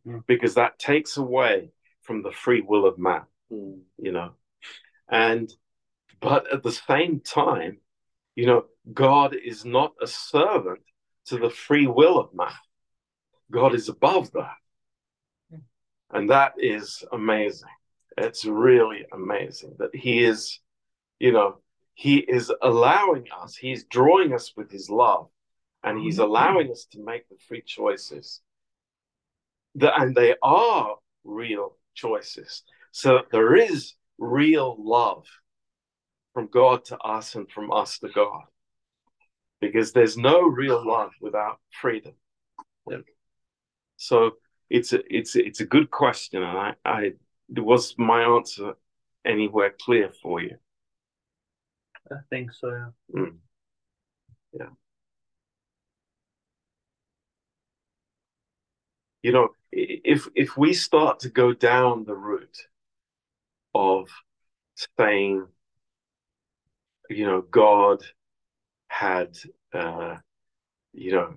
Mm. 0.05 0.23
because 0.27 0.53
that 0.55 0.77
takes 0.77 1.17
away 1.17 1.71
from 2.03 2.21
the 2.21 2.31
free 2.31 2.61
will 2.61 2.85
of 2.85 2.99
man, 2.99 3.23
Mm. 3.51 3.81
you 3.97 4.11
know. 4.11 4.31
And 5.09 5.51
but 6.19 6.51
at 6.51 6.63
the 6.63 6.71
same 6.71 7.19
time, 7.19 7.79
you 8.35 8.47
know, 8.47 8.65
God 8.91 9.35
is 9.35 9.65
not 9.65 9.93
a 10.01 10.07
servant 10.07 10.81
to 11.27 11.37
the 11.37 11.49
free 11.49 11.87
will 11.87 12.19
of 12.19 12.33
man. 12.33 12.51
God 13.51 13.75
is 13.75 13.89
above 13.89 14.31
that. 14.31 14.57
And 16.11 16.29
that 16.29 16.53
is 16.57 17.03
amazing. 17.11 17.69
It's 18.17 18.45
really 18.45 19.05
amazing 19.11 19.75
that 19.79 19.93
He 19.93 20.23
is, 20.23 20.59
you 21.19 21.31
know, 21.31 21.57
He 21.93 22.17
is 22.17 22.51
allowing 22.61 23.25
us, 23.41 23.55
He's 23.55 23.83
drawing 23.85 24.33
us 24.33 24.53
with 24.55 24.71
His 24.71 24.89
love, 24.89 25.27
and 25.83 25.99
He's 25.99 26.19
allowing 26.19 26.71
us 26.71 26.85
to 26.91 27.03
make 27.03 27.27
the 27.29 27.35
free 27.47 27.61
choices. 27.61 28.41
That, 29.75 29.99
and 29.99 30.15
they 30.15 30.35
are 30.41 30.95
real 31.23 31.75
choices. 31.95 32.63
So 32.95 33.23
there 33.29 33.57
is 33.57 33.93
real 34.17 34.77
love 34.79 35.25
from 36.33 36.47
God 36.47 36.85
to 36.85 36.97
us 36.99 37.35
and 37.35 37.51
from 37.51 37.69
us 37.69 37.99
to 37.99 38.07
God. 38.07 38.43
Because 39.59 39.91
there's 39.91 40.15
no 40.15 40.43
real 40.43 40.81
love 40.87 41.11
without 41.19 41.59
freedom. 41.81 42.13
Yeah. 42.89 42.99
So 43.97 44.37
it's 44.69 44.93
a 44.93 45.01
it's 45.13 45.35
a, 45.35 45.45
it's 45.45 45.59
a 45.59 45.65
good 45.65 45.91
question, 45.91 46.41
and 46.41 46.57
I, 46.57 46.75
I 46.85 47.11
was 47.49 47.95
my 47.97 48.23
answer 48.23 48.75
anywhere 49.25 49.75
clear 49.81 50.13
for 50.23 50.41
you? 50.41 50.55
I 52.09 52.19
think 52.29 52.53
so. 52.53 52.69
Yeah. 52.69 53.19
Mm. 53.19 53.37
Yeah. 54.53 54.69
You 59.21 59.33
know, 59.33 59.49
if 59.73 60.29
if 60.33 60.55
we 60.55 60.71
start 60.71 61.19
to 61.19 61.29
go 61.29 61.51
down 61.51 62.05
the 62.05 62.15
route 62.15 62.67
of 63.75 64.09
saying, 64.97 65.45
you 67.09 67.25
know, 67.25 67.41
God 67.41 68.03
had, 68.87 69.37
uh, 69.73 70.15
you 70.93 71.11
know, 71.11 71.35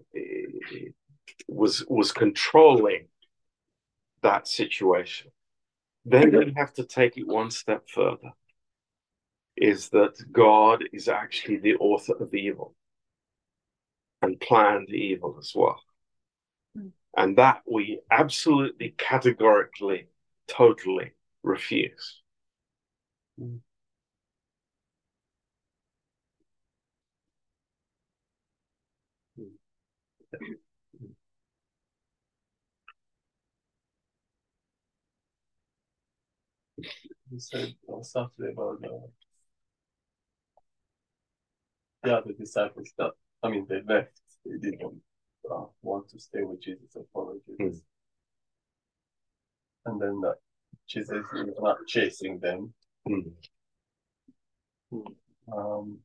was 1.48 1.84
was 1.88 2.12
controlling 2.12 3.08
that 4.22 4.46
situation, 4.48 5.30
then 6.04 6.30
we 6.30 6.52
have 6.56 6.72
to 6.74 6.84
take 6.84 7.16
it 7.16 7.26
one 7.26 7.50
step 7.50 7.88
further. 7.88 8.32
Is 9.56 9.88
that 9.88 10.14
God 10.30 10.84
is 10.92 11.08
actually 11.08 11.58
the 11.58 11.74
author 11.76 12.14
of 12.20 12.32
evil 12.32 12.76
and 14.22 14.40
planned 14.40 14.90
evil 14.90 15.36
as 15.40 15.52
well. 15.54 15.82
And 17.16 17.36
that 17.38 17.62
we 17.66 18.00
absolutely, 18.10 18.94
categorically, 18.96 20.06
totally 20.46 21.12
refuse. 21.42 22.22
You 23.38 23.52
said 37.38 37.74
on 37.88 38.02
Saturday 38.02 38.52
about 38.52 38.80
the, 38.80 39.08
the 42.02 42.16
other 42.16 42.32
disciples 42.32 42.90
that, 42.98 43.12
I 43.42 43.50
mean, 43.50 43.66
they 43.68 43.82
left. 43.86 44.20
They 44.44 44.58
didn't 44.58 45.00
uh, 45.50 45.64
want 45.82 46.08
to 46.10 46.18
stay 46.18 46.42
with 46.42 46.62
Jesus 46.62 46.96
and 46.96 47.04
follow 47.12 47.36
Jesus. 47.60 47.82
And 49.86 50.00
then 50.00 50.20
that 50.22 50.36
Jesus 50.88 51.24
is 51.34 51.54
not 51.60 51.78
chasing 51.86 52.40
them. 52.40 52.74
Mm. 53.08 53.32
Um, 55.52 55.98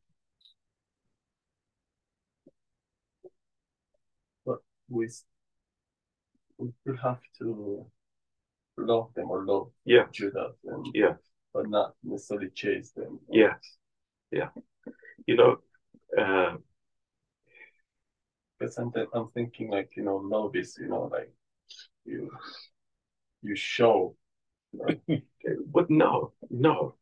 but 4.45 4.59
we, 4.89 5.07
we 6.57 6.71
still 6.81 6.97
have 7.03 7.19
to 7.39 7.85
love 8.77 9.13
them 9.15 9.31
or 9.31 9.45
love 9.45 9.71
Yeah. 9.85 10.05
Judas 10.11 10.55
and 10.65 10.85
Yeah. 10.93 11.15
but 11.53 11.69
not 11.69 11.95
necessarily 12.03 12.49
chase 12.49 12.91
them. 12.91 13.19
Yes. 13.29 13.77
Yeah. 14.31 14.49
You 15.27 15.35
know, 15.37 15.57
uh, 16.17 16.57
But 18.59 18.73
sometimes 18.73 19.09
I'm 19.13 19.29
thinking 19.31 19.69
like, 19.69 19.91
you 19.97 20.03
know, 20.03 20.17
love 20.17 20.55
is, 20.55 20.77
you 20.79 20.87
know, 20.87 21.03
like 21.11 21.31
you 22.05 22.31
you 23.41 23.55
show 23.55 24.15
but 25.73 25.89
no, 25.89 26.33
no. 26.49 26.95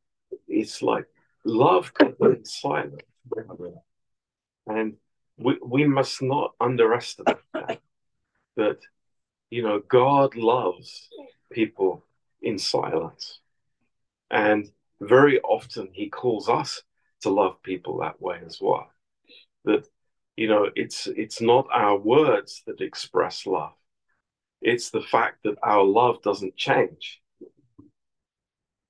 It's 0.48 0.82
like 0.82 1.06
love 1.44 1.92
be 2.00 2.44
silent. 2.44 3.04
And 4.68 4.98
we, 5.38 5.58
we 5.66 5.86
must 5.86 6.22
not 6.22 6.54
underestimate 6.60 7.38
that. 7.54 7.80
That, 8.58 8.80
you 9.50 9.64
know, 9.64 9.82
God 9.88 10.36
loves 10.36 11.10
people 11.52 12.06
in 12.42 12.60
silence. 12.60 13.40
And 14.30 14.70
very 15.00 15.40
often 15.42 15.90
he 15.94 16.10
calls 16.10 16.50
us 16.50 16.82
to 17.22 17.30
love 17.30 17.62
people 17.64 18.00
that 18.00 18.22
way 18.22 18.40
as 18.46 18.60
well. 18.62 18.90
That, 19.66 19.88
you 20.36 20.48
know, 20.48 20.70
it's 20.76 21.08
it's 21.08 21.42
not 21.42 21.68
our 21.74 21.98
words 21.98 22.64
that 22.68 22.82
express 22.82 23.46
love. 23.46 23.74
It's 24.62 24.90
the 24.90 25.02
fact 25.02 25.44
that 25.44 25.58
our 25.64 25.84
love 25.84 26.22
doesn't 26.22 26.56
change. 26.56 27.21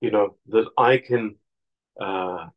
You 0.02 0.12
know, 0.12 0.36
that 0.48 0.68
I 0.78 0.98
can 0.98 1.36
uh 2.02 2.48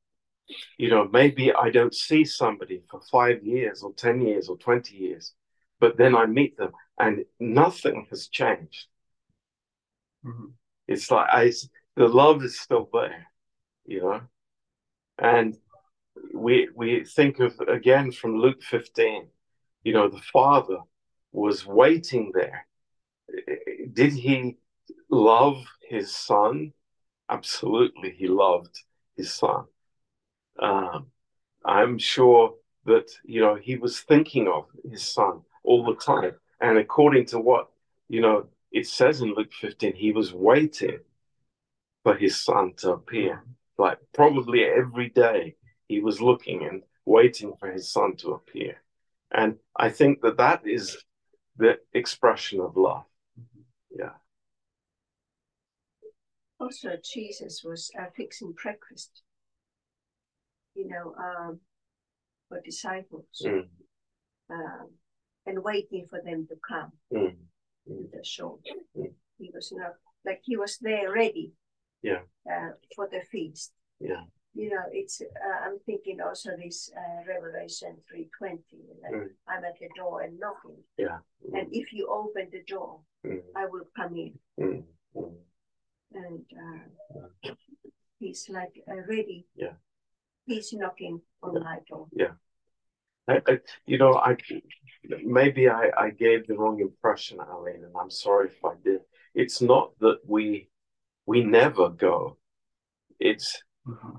you 0.78 0.90
know, 0.90 1.08
maybe 1.12 1.52
I 1.52 1.70
don't 1.70 1.94
see 1.94 2.24
somebody 2.24 2.82
for 2.90 3.00
five 3.12 3.44
years 3.44 3.82
or 3.82 3.92
10 3.94 4.20
years 4.22 4.48
or 4.48 4.58
20 4.58 4.96
years, 4.96 5.34
but 5.80 5.96
then 5.96 6.14
I 6.16 6.26
meet 6.26 6.56
them 6.56 6.72
and 6.98 7.24
nothing 7.40 8.06
has 8.10 8.28
changed. 8.28 8.86
Mhm. 10.24 10.54
It's 10.88 11.10
like 11.10 11.28
I, 11.30 11.52
the 11.96 12.08
love 12.08 12.42
is 12.44 12.60
still 12.60 12.88
there, 12.92 13.26
you 13.86 14.00
know, 14.02 14.22
and 15.18 15.56
we 16.34 16.68
we 16.74 17.04
think 17.04 17.40
of 17.40 17.58
again 17.68 18.12
from 18.12 18.36
Luke 18.38 18.62
15, 18.62 19.28
you 19.84 19.92
know, 19.94 20.08
the 20.08 20.22
father 20.32 20.78
was 21.32 21.66
waiting 21.66 22.32
there. 22.34 22.66
Did 23.92 24.12
he 24.14 24.56
love 25.10 25.64
his 25.88 26.14
son? 26.14 26.72
Absolutely, 27.28 28.12
he 28.12 28.28
loved 28.28 28.82
his 29.16 29.32
son. 29.32 29.66
Um, 30.58 31.12
I'm 31.64 31.98
sure 31.98 32.56
that 32.86 33.10
you 33.24 33.40
know 33.40 33.56
he 33.56 33.76
was 33.76 34.00
thinking 34.00 34.48
of 34.48 34.68
his 34.90 35.02
son 35.06 35.42
all 35.64 35.84
the 35.84 35.96
time, 35.96 36.36
and 36.60 36.78
according 36.78 37.26
to 37.26 37.40
what 37.40 37.70
you 38.08 38.20
know 38.22 38.48
it 38.72 38.86
says 38.88 39.22
in 39.22 39.34
Luke 39.34 39.52
15, 39.52 39.94
he 39.94 40.12
was 40.12 40.32
waiting 40.34 41.00
for 42.02 42.14
his 42.14 42.40
son 42.40 42.74
to 42.78 42.92
appear. 42.92 43.42
Like 43.78 43.98
probably 44.12 44.64
every 44.64 45.08
day 45.08 45.56
he 45.88 46.00
was 46.00 46.20
looking 46.20 46.64
and 46.64 46.82
waiting 47.04 47.54
for 47.58 47.70
his 47.70 47.90
son 47.90 48.16
to 48.16 48.32
appear, 48.32 48.76
and 49.32 49.58
I 49.76 49.90
think 49.90 50.20
that 50.22 50.36
that 50.36 50.62
is 50.66 50.96
the 51.56 51.78
expression 51.94 52.60
of 52.60 52.76
love. 52.76 53.04
Yeah. 53.90 54.12
Also, 56.64 56.96
Jesus 57.04 57.62
was 57.62 57.90
uh, 58.00 58.06
fixing 58.16 58.54
breakfast, 58.62 59.22
you 60.74 60.88
know, 60.88 61.14
um, 61.18 61.60
for 62.48 62.58
disciples 62.64 63.26
Mm, 63.44 63.68
um, 64.50 64.88
and 65.44 65.62
waiting 65.62 66.06
for 66.08 66.20
them 66.24 66.46
to 66.48 66.56
come 66.66 66.92
mm, 67.12 67.36
to 67.86 68.08
the 68.12 68.24
shore. 68.24 68.58
Mm. 68.96 69.12
He 69.38 69.50
was 69.52 69.72
not 69.76 69.92
like 70.24 70.40
he 70.42 70.56
was 70.56 70.78
there 70.78 71.12
ready 71.12 71.52
Yeah. 72.02 72.22
uh, 72.50 72.70
for 72.96 73.08
the 73.12 73.20
feast. 73.30 73.72
yeah. 74.00 74.24
you 74.54 74.70
know, 74.70 74.84
it's. 74.92 75.20
Uh, 75.20 75.58
I'm 75.66 75.78
thinking 75.84 76.18
also 76.22 76.50
this 76.56 76.90
uh, 76.96 77.24
Revelation 77.28 77.92
three 78.08 78.28
twenty. 78.38 78.80
Like, 79.02 79.12
Mm. 79.12 79.28
I'm 79.48 79.64
at 79.64 79.76
the 79.80 79.88
door 80.00 80.22
and 80.22 80.38
knocking, 80.40 80.82
Yeah. 80.96 81.18
and 81.58 81.68
if 81.72 81.92
you 81.92 82.08
open 82.08 82.48
the 82.50 82.62
door, 82.74 83.00
Mm, 83.26 83.42
I 83.54 83.66
will 83.66 83.88
come 83.98 84.14
in. 84.24 84.32
And 86.14 86.44
uh, 86.56 87.50
he's 88.18 88.48
like 88.48 88.72
uh, 88.88 89.02
ready. 89.08 89.46
Yeah. 89.56 89.72
He's 90.46 90.72
knocking 90.72 91.20
on 91.42 91.54
my 91.62 91.78
door. 91.88 92.08
I, 93.26 93.40
I, 93.46 93.58
you 93.86 93.98
know, 93.98 94.14
I 94.14 94.36
maybe 95.24 95.68
I, 95.68 95.90
I 95.96 96.10
gave 96.10 96.46
the 96.46 96.54
wrong 96.56 96.80
impression, 96.80 97.38
Aline, 97.40 97.84
and 97.84 97.94
I'm 97.98 98.10
sorry 98.10 98.48
if 98.48 98.64
I 98.64 98.74
did. 98.84 99.00
It's 99.34 99.62
not 99.62 99.92
that 100.00 100.18
we 100.26 100.68
we 101.26 101.42
never 101.42 101.88
go. 101.88 102.36
It's 103.18 103.62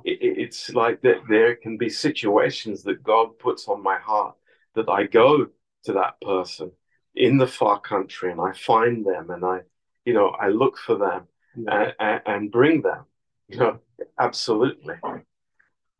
it, 0.04 0.22
it- 0.22 0.38
it's 0.40 0.70
like 0.72 1.02
that 1.02 1.22
there 1.30 1.56
can 1.56 1.78
be 1.78 1.90
situations 1.90 2.84
that 2.84 3.04
God 3.04 3.38
puts 3.40 3.68
on 3.68 3.82
my 3.82 3.98
heart 3.98 4.36
that 4.76 4.90
I 4.90 5.04
go 5.06 5.48
to 5.86 5.94
that 5.94 6.20
person 6.22 6.72
in 7.16 7.38
the 7.38 7.48
far 7.48 7.80
country 7.80 8.32
and 8.32 8.42
I 8.42 8.52
find 8.54 9.06
them 9.06 9.30
and 9.30 9.44
I, 9.46 9.62
you 10.04 10.14
know, 10.14 10.30
I 10.30 10.50
look 10.50 10.78
for 10.78 10.98
them 10.98 11.28
and, 11.56 11.94
and, 12.00 12.22
and 12.26 12.52
bring 12.52 12.82
them. 12.82 13.06
You 13.48 13.58
know, 13.60 13.80
absolutely. 14.20 14.96
I, 15.04 15.18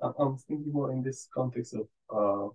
I 0.02 0.10
was 0.24 0.44
thinking 0.48 0.74
more 0.74 0.92
in 0.92 1.04
this 1.04 1.28
context 1.34 1.76
of 1.76 1.88
uh, 2.10 2.54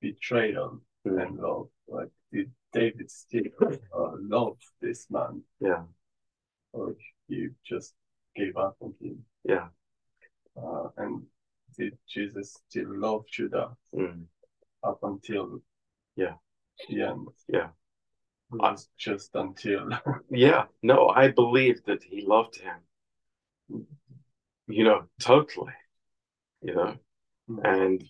betrayal 0.00 0.80
Mm. 1.06 1.22
and 1.22 1.38
love. 1.38 1.68
Like, 1.88 2.10
did 2.30 2.50
David 2.74 3.10
still 3.10 3.44
uh, 3.62 4.12
love 4.20 4.58
this 4.82 5.06
man, 5.10 5.42
Yeah, 5.58 5.84
or 6.74 6.94
he 7.26 7.48
just 7.64 7.94
gave 8.36 8.58
up 8.58 8.76
on 8.80 8.92
him? 9.00 9.24
yeah. 9.44 9.68
Uh, 10.54 10.88
and 10.98 11.22
did 11.78 11.96
Jesus 12.06 12.54
still 12.68 12.94
love 12.98 13.24
Judas 13.32 13.70
Mm. 13.96 14.26
up 14.84 14.98
until 15.02 15.62
Yeah. 16.16 16.34
the 16.90 17.00
end? 17.02 17.28
Yeah. 17.48 17.70
Was 18.50 18.88
just 18.98 19.30
until 19.34 19.88
Yeah, 20.30 20.64
no, 20.82 21.08
I 21.08 21.28
believe 21.28 21.84
that 21.84 22.02
he 22.02 22.26
loved 22.26 22.56
him, 22.56 23.86
you 24.66 24.84
know, 24.84 25.04
totally, 25.20 25.74
you 26.62 26.74
know, 26.74 26.96
Mm. 27.50 27.60
and 27.64 28.04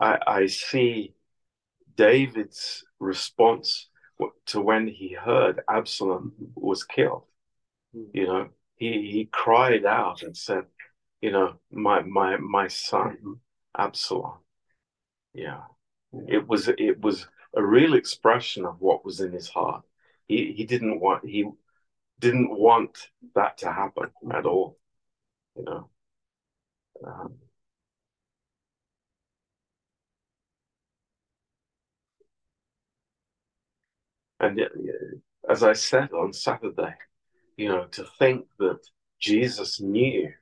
I, 0.00 0.18
I 0.26 0.46
see 0.46 1.14
David's 1.96 2.84
response 2.98 3.88
to 4.46 4.60
when 4.60 4.86
he 4.86 5.12
heard 5.12 5.60
Absalom 5.68 6.32
hmm. 6.38 6.44
was 6.54 6.84
killed. 6.84 7.24
Hmm. 7.92 8.04
You 8.14 8.26
know, 8.26 8.48
he, 8.76 9.10
he 9.12 9.28
cried 9.30 9.84
out 9.84 10.22
and 10.22 10.36
said, 10.36 10.64
you 11.20 11.32
know, 11.32 11.60
my, 11.70 12.02
my, 12.02 12.36
my 12.36 12.68
son, 12.68 13.18
hmm. 13.22 13.32
Absalom. 13.76 14.38
Yeah. 15.34 15.62
It 16.28 16.46
was, 16.46 16.68
it 16.68 17.00
was 17.00 17.26
a 17.54 17.62
real 17.62 17.94
expression 17.94 18.64
of 18.64 18.80
what 18.80 19.04
was 19.04 19.20
in 19.20 19.32
his 19.32 19.48
heart. 19.48 19.84
He, 20.26 20.52
he 20.56 20.64
didn't 20.64 21.00
want, 21.00 21.24
he 21.24 21.48
didn't 22.18 22.50
want 22.50 23.10
that 23.34 23.58
to 23.58 23.72
happen 23.72 24.10
at 24.32 24.46
all, 24.46 24.78
you 25.56 25.64
know. 25.64 25.88
Um, 27.04 27.34
and 34.40 34.60
as 35.48 35.62
I 35.62 35.72
said 35.72 36.12
on 36.12 36.32
Saturday, 36.32 36.94
you 37.56 37.68
know, 37.68 37.86
to 37.92 38.04
think 38.18 38.46
that 38.58 38.80
Jesus 39.18 39.80
knew 39.80 40.32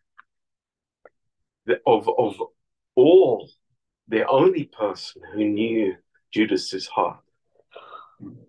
that 1.67 1.81
of 1.87 2.09
of 2.19 2.43
all, 2.95 3.49
the 4.09 4.27
only 4.27 4.65
person 4.65 5.23
who 5.33 5.45
knew 5.45 5.97
Judas's 6.33 6.87
heart, 6.87 7.19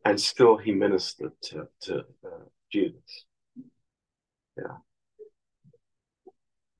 and 0.05 0.19
still 0.19 0.57
he 0.57 0.71
ministered 0.71 1.33
to 1.43 1.67
to 1.81 1.99
uh, 2.25 2.45
Judas. 2.71 3.25
Yeah, 4.57 4.77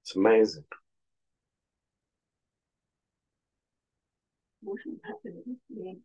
it's 0.04 0.16
amazing. 0.16 0.66
Wouldn't 4.64 5.02
happen 5.04 5.42
with 5.46 5.58
me. 5.70 5.98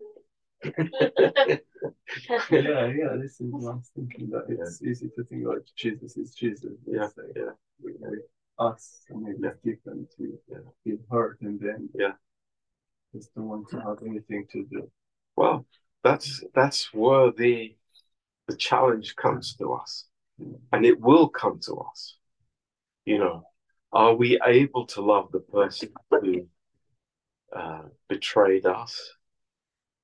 yeah, 2.50 2.86
yeah. 2.86 3.16
This 3.20 3.40
is 3.40 3.52
what 3.52 3.72
I 3.72 3.74
was 3.76 3.90
thinking 3.94 4.30
that 4.30 4.46
it's 4.48 4.82
easy 4.82 5.10
to 5.16 5.24
think 5.24 5.46
like 5.46 5.64
Jesus 5.76 6.16
is 6.16 6.34
Jesus. 6.34 6.72
Yeah, 6.86 7.04
It's 7.06 7.16
like 7.18 7.26
yeah, 7.36 7.52
with, 7.80 7.96
with 8.00 8.20
us, 8.58 9.02
and 9.10 9.22
maybe 9.22 9.38
it's 9.48 9.60
different 9.62 10.10
to 10.16 10.38
Yeah. 10.48 10.58
feel 10.84 10.98
hurt 11.10 11.40
and 11.42 11.60
then 11.60 11.88
Yeah. 11.94 12.12
Just 13.14 13.34
don't 13.34 13.48
want 13.48 13.68
to 13.70 13.80
have 13.80 13.98
anything 14.06 14.46
to 14.52 14.64
do. 14.64 14.90
Well, 15.36 15.66
that's 16.02 16.42
that's 16.54 16.92
where 16.92 17.32
the 17.32 17.76
the 18.48 18.56
challenge 18.56 19.16
comes 19.16 19.54
to 19.56 19.72
us, 19.72 20.06
and 20.72 20.84
it 20.84 21.00
will 21.00 21.28
come 21.28 21.60
to 21.66 21.74
us. 21.90 22.16
You 23.04 23.18
know, 23.18 23.44
are 23.92 24.14
we 24.14 24.40
able 24.44 24.86
to 24.86 25.00
love 25.00 25.30
the 25.32 25.40
person 25.40 25.90
who 26.10 26.48
uh, 27.54 27.82
betrayed 28.08 28.66
us, 28.66 29.12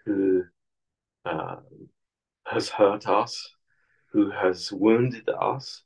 who 0.05 0.45
uh, 1.25 1.57
has 2.47 2.69
hurt 2.69 3.09
us, 3.09 3.51
who 4.13 4.31
has 4.31 4.73
wounded 4.73 5.29
us, 5.29 5.83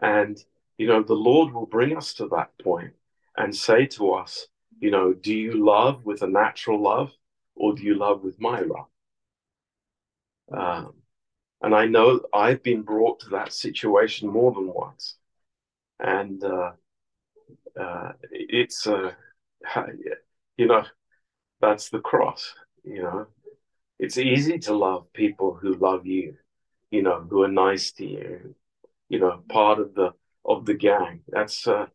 and 0.00 0.38
you 0.78 0.86
know, 0.86 1.02
the 1.02 1.14
Lord 1.14 1.52
will 1.52 1.66
bring 1.66 1.96
us 1.96 2.14
to 2.14 2.28
that 2.28 2.50
point 2.62 2.92
and 3.36 3.54
say 3.54 3.86
to 3.86 4.12
us, 4.12 4.46
you 4.82 4.90
know, 4.90 5.12
do 5.12 5.32
you 5.32 5.64
love 5.64 6.04
with 6.04 6.22
a 6.22 6.26
natural 6.26 6.82
love, 6.82 7.12
or 7.54 7.72
do 7.72 7.84
you 7.84 7.94
love 7.94 8.24
with 8.24 8.40
my 8.40 8.62
love? 8.62 8.88
Um, 10.52 10.94
and 11.62 11.72
I 11.72 11.86
know 11.86 12.20
I've 12.34 12.64
been 12.64 12.82
brought 12.82 13.20
to 13.20 13.28
that 13.30 13.52
situation 13.52 14.28
more 14.28 14.50
than 14.50 14.66
once. 14.66 15.14
And 16.00 16.42
uh, 16.42 16.72
uh, 17.80 18.12
it's, 18.32 18.88
uh, 18.88 19.12
you 20.56 20.66
know, 20.66 20.82
that's 21.60 21.88
the 21.90 22.00
cross, 22.00 22.52
you 22.82 23.04
know. 23.04 23.28
It's 24.00 24.18
easy 24.18 24.58
to 24.58 24.74
love 24.74 25.12
people 25.12 25.54
who 25.54 25.74
love 25.74 26.06
you, 26.06 26.34
you 26.90 27.02
know, 27.02 27.24
who 27.30 27.44
are 27.44 27.48
nice 27.48 27.92
to 27.92 28.04
you, 28.04 28.56
you 29.08 29.20
know, 29.20 29.44
part 29.48 29.78
of 29.78 29.94
the 29.94 30.10
of 30.44 30.66
the 30.66 30.74
gang. 30.74 31.20
That's 31.28 31.68
uh, 31.68 31.86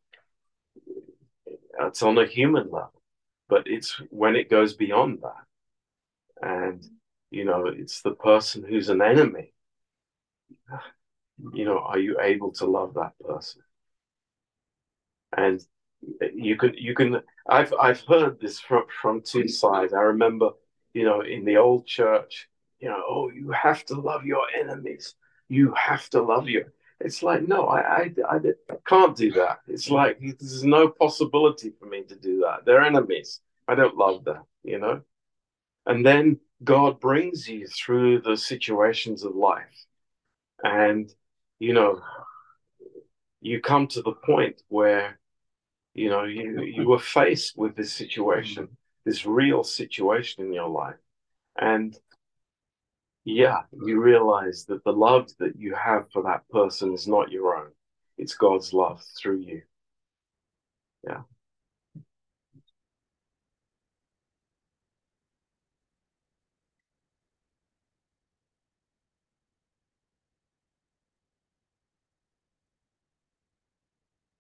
that's 1.78 2.04
on 2.04 2.18
a 2.18 2.26
human 2.26 2.66
level, 2.66 3.02
but 3.50 3.64
it's 3.68 4.02
when 4.10 4.36
it 4.36 4.50
goes 4.50 4.74
beyond 4.74 5.20
that, 5.22 6.48
and 6.48 6.86
you 7.32 7.46
know, 7.46 7.66
it's 7.68 8.02
the 8.02 8.14
person 8.14 8.64
who's 8.68 8.90
an 8.90 9.02
enemy. 9.02 9.54
You 11.54 11.66
know, 11.66 11.80
are 11.80 12.00
you 12.00 12.20
able 12.20 12.52
to 12.54 12.66
love 12.66 12.96
that 12.96 13.14
person? 13.20 13.62
And 15.36 15.62
you 16.34 16.58
can, 16.58 16.74
you 16.76 16.96
can. 16.96 17.22
I've 17.50 17.74
I've 17.80 18.02
heard 18.02 18.40
this 18.40 18.60
from 18.60 18.84
from 19.02 19.22
two 19.22 19.48
sides. 19.48 19.94
I 19.94 20.02
remember, 20.02 20.52
you 20.94 21.04
know, 21.04 21.22
in 21.22 21.46
the 21.46 21.58
old 21.58 21.86
church, 21.86 22.48
you 22.80 22.90
know, 22.90 23.02
oh, 23.08 23.30
you 23.30 23.52
have 23.52 23.86
to 23.86 23.96
love 24.00 24.26
your 24.26 24.44
enemies. 24.58 25.16
You 25.50 25.74
have 25.74 26.10
to 26.12 26.22
love 26.22 26.50
your. 26.50 26.74
It's 27.00 27.22
like 27.22 27.48
no, 27.48 27.68
I 27.68 27.80
I, 27.80 28.12
I 28.30 28.40
can't 28.86 29.16
do 29.16 29.32
that. 29.34 29.60
It's 29.68 29.90
like 29.90 30.20
there's 30.20 30.64
no 30.64 30.90
possibility 30.90 31.72
for 31.80 31.86
me 31.86 32.04
to 32.04 32.16
do 32.16 32.42
that. 32.42 32.66
They're 32.66 32.84
enemies. 32.84 33.40
I 33.68 33.76
don't 33.76 33.98
love 33.98 34.24
them. 34.24 34.44
You 34.64 34.80
know. 34.80 35.02
And 35.86 36.06
then 36.06 36.40
God 36.64 37.00
brings 37.00 37.48
you 37.48 37.68
through 37.68 38.22
the 38.22 38.36
situations 38.36 39.24
of 39.24 39.36
life. 39.36 39.86
And, 40.64 41.10
you 41.60 41.74
know, 41.74 42.02
you 43.42 43.62
come 43.62 43.88
to 43.88 44.02
the 44.02 44.12
point 44.12 44.62
where, 44.68 45.20
you 45.94 46.10
know, 46.10 46.26
you, 46.26 46.62
you 46.64 46.88
were 46.88 47.00
faced 47.00 47.58
with 47.58 47.76
this 47.76 47.94
situation, 47.94 48.68
this 49.06 49.26
real 49.26 49.64
situation 49.64 50.46
in 50.46 50.54
your 50.54 50.70
life. 50.70 50.98
And 51.60 51.98
yeah, 53.28 53.64
you 53.84 54.02
realize 54.02 54.64
that 54.70 54.82
the 54.86 54.94
love 54.94 55.30
that 55.40 55.58
you 55.58 55.76
have 55.76 56.10
for 56.14 56.24
that 56.24 56.48
person 56.50 56.94
is 56.94 57.10
not 57.10 57.30
your 57.30 57.58
own, 57.58 57.72
it's 58.18 58.34
God's 58.34 58.72
love 58.74 59.04
through 59.22 59.40
you. 59.40 59.62
Yeah. 61.04 61.24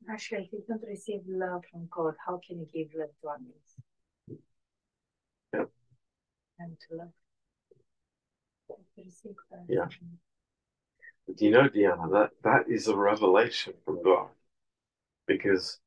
Actually, 0.10 0.44
if 0.46 0.54
you 0.54 0.64
don't 0.66 0.82
receive 0.88 1.24
love 1.28 1.64
from 1.70 1.90
God, 1.92 2.14
how 2.26 2.40
can 2.48 2.60
you 2.60 2.68
give 2.74 2.88
love 2.98 3.10
to 3.22 3.28
others? 3.28 4.40
Yep. 5.54 5.70
And 6.60 6.78
to 6.88 6.96
love. 6.96 7.27
Yeah. 9.68 9.88
But 11.28 11.41
you 11.41 11.51
know, 11.51 11.68
Diana, 11.68 12.09
that, 12.09 12.32
that 12.43 12.70
is 12.70 12.88
a 12.88 12.95
revelation 12.95 13.74
from 13.86 14.01
God. 14.03 14.28
Because 15.26 15.80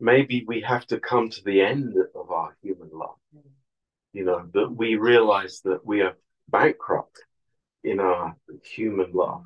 maybe 0.00 0.44
we 0.46 0.60
have 0.62 0.86
to 0.88 0.98
come 0.98 1.30
to 1.30 1.44
the 1.44 1.60
end 1.62 1.96
of 2.14 2.30
our 2.30 2.56
human 2.62 2.90
love. 2.92 3.16
You 4.12 4.24
know, 4.24 4.48
that 4.52 4.68
we 4.68 4.96
realize 4.96 5.60
that 5.64 5.86
we 5.86 6.02
are 6.02 6.16
bankrupt 6.48 7.22
in 7.84 8.00
our 8.00 8.36
human 8.62 9.12
love. 9.12 9.44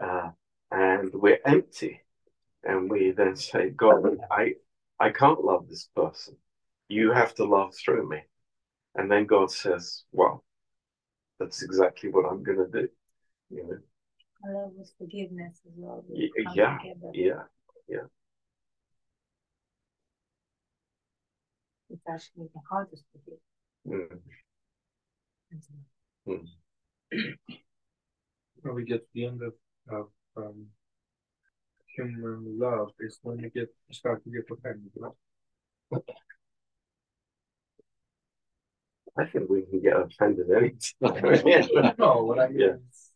Uh, 0.00 0.30
and 0.70 1.10
we're 1.12 1.40
empty. 1.44 2.02
And 2.62 2.90
we 2.90 3.12
then 3.12 3.34
say, 3.36 3.70
God, 3.70 4.18
I, 4.30 4.54
I 5.00 5.10
can't 5.10 5.42
love 5.42 5.68
this 5.68 5.88
person. 5.96 6.36
You 6.88 7.12
have 7.12 7.34
to 7.36 7.44
love 7.44 7.74
through 7.74 8.08
me. 8.08 8.22
And 8.94 9.10
then 9.10 9.26
God 9.26 9.50
says, 9.50 10.04
Well, 10.12 10.44
that's 11.38 11.62
exactly 11.62 12.10
what 12.10 12.26
I'm 12.30 12.42
going 12.42 12.58
to 12.58 12.66
do. 12.70 12.88
You 13.50 13.64
know? 13.64 13.78
I 14.44 14.52
love 14.52 14.72
with 14.76 14.92
forgiveness 14.98 15.60
as 15.66 15.72
well. 15.76 16.04
Y- 16.08 16.28
Come 16.44 16.54
yeah, 16.54 16.78
together. 16.78 17.10
yeah, 17.12 17.42
yeah. 17.88 18.06
It's 21.90 22.02
actually 22.08 22.48
the 22.54 22.60
hardest 22.68 23.04
to 23.12 23.18
do. 23.26 23.38
Mm. 26.28 26.44
when 28.62 28.74
we 28.74 28.84
get 28.84 29.00
to 29.00 29.08
the 29.14 29.26
end 29.26 29.40
of, 29.42 29.54
of 29.90 30.08
um, 30.36 30.66
human 31.96 32.58
love 32.58 32.90
is 33.00 33.18
when 33.22 33.38
you 33.38 33.48
get 33.50 33.68
you 33.88 33.94
start 33.94 34.22
to 34.24 34.30
get 34.30 34.44
offended. 34.50 34.90
Right? 34.96 36.02
I 39.18 39.24
think 39.26 39.50
we 39.50 39.62
can 39.62 39.80
get 39.80 39.96
offended 40.00 40.46
anytime. 40.56 41.94
no, 41.98 42.24
what 42.24 42.38
I 42.38 42.48
mean 42.48 42.60
Yeah. 42.60 42.74
is 42.88 43.10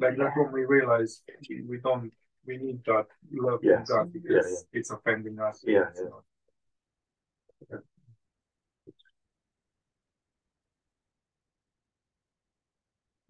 like 0.00 0.16
that's 0.18 0.36
when 0.36 0.52
we 0.52 0.64
realize 0.64 1.22
we, 1.48 1.62
we 1.62 1.78
don't 1.78 2.12
we 2.46 2.56
need 2.58 2.80
that 2.86 3.06
love 3.32 3.60
Yes. 3.62 3.88
from 3.88 3.96
God 3.96 4.12
Yeah, 4.14 4.20
because 4.36 4.66
it's 4.72 4.90
offending 4.90 5.38
us. 5.38 5.62
Yeah, 5.66 5.88
It's 5.90 6.00
yeah. 6.00 6.08
not- 6.10 6.24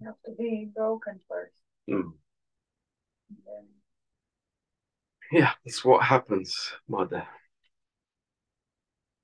You 0.01 0.07
have 0.09 0.21
to 0.25 0.33
be 0.33 0.71
broken 0.75 1.21
first. 1.29 1.55
Mm. 1.89 2.13
then 3.47 3.67
Yeah, 5.31 5.53
that's 5.65 5.85
what 5.85 6.03
happens, 6.05 6.73
mother. 6.89 7.27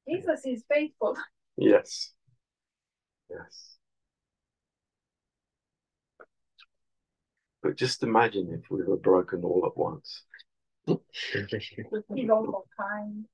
Jesus 0.08 0.40
is 0.46 0.64
faithful. 0.72 1.16
Yes. 1.60 2.12
Yes. 3.28 3.76
But 7.62 7.76
just 7.76 8.04
imagine 8.04 8.48
if 8.52 8.70
we 8.70 8.84
were 8.84 8.96
broken 8.96 9.42
all 9.42 9.66
at 9.66 9.76
once. 9.76 10.22
He's 10.86 12.30
also 12.30 12.64
kind. 12.78 13.24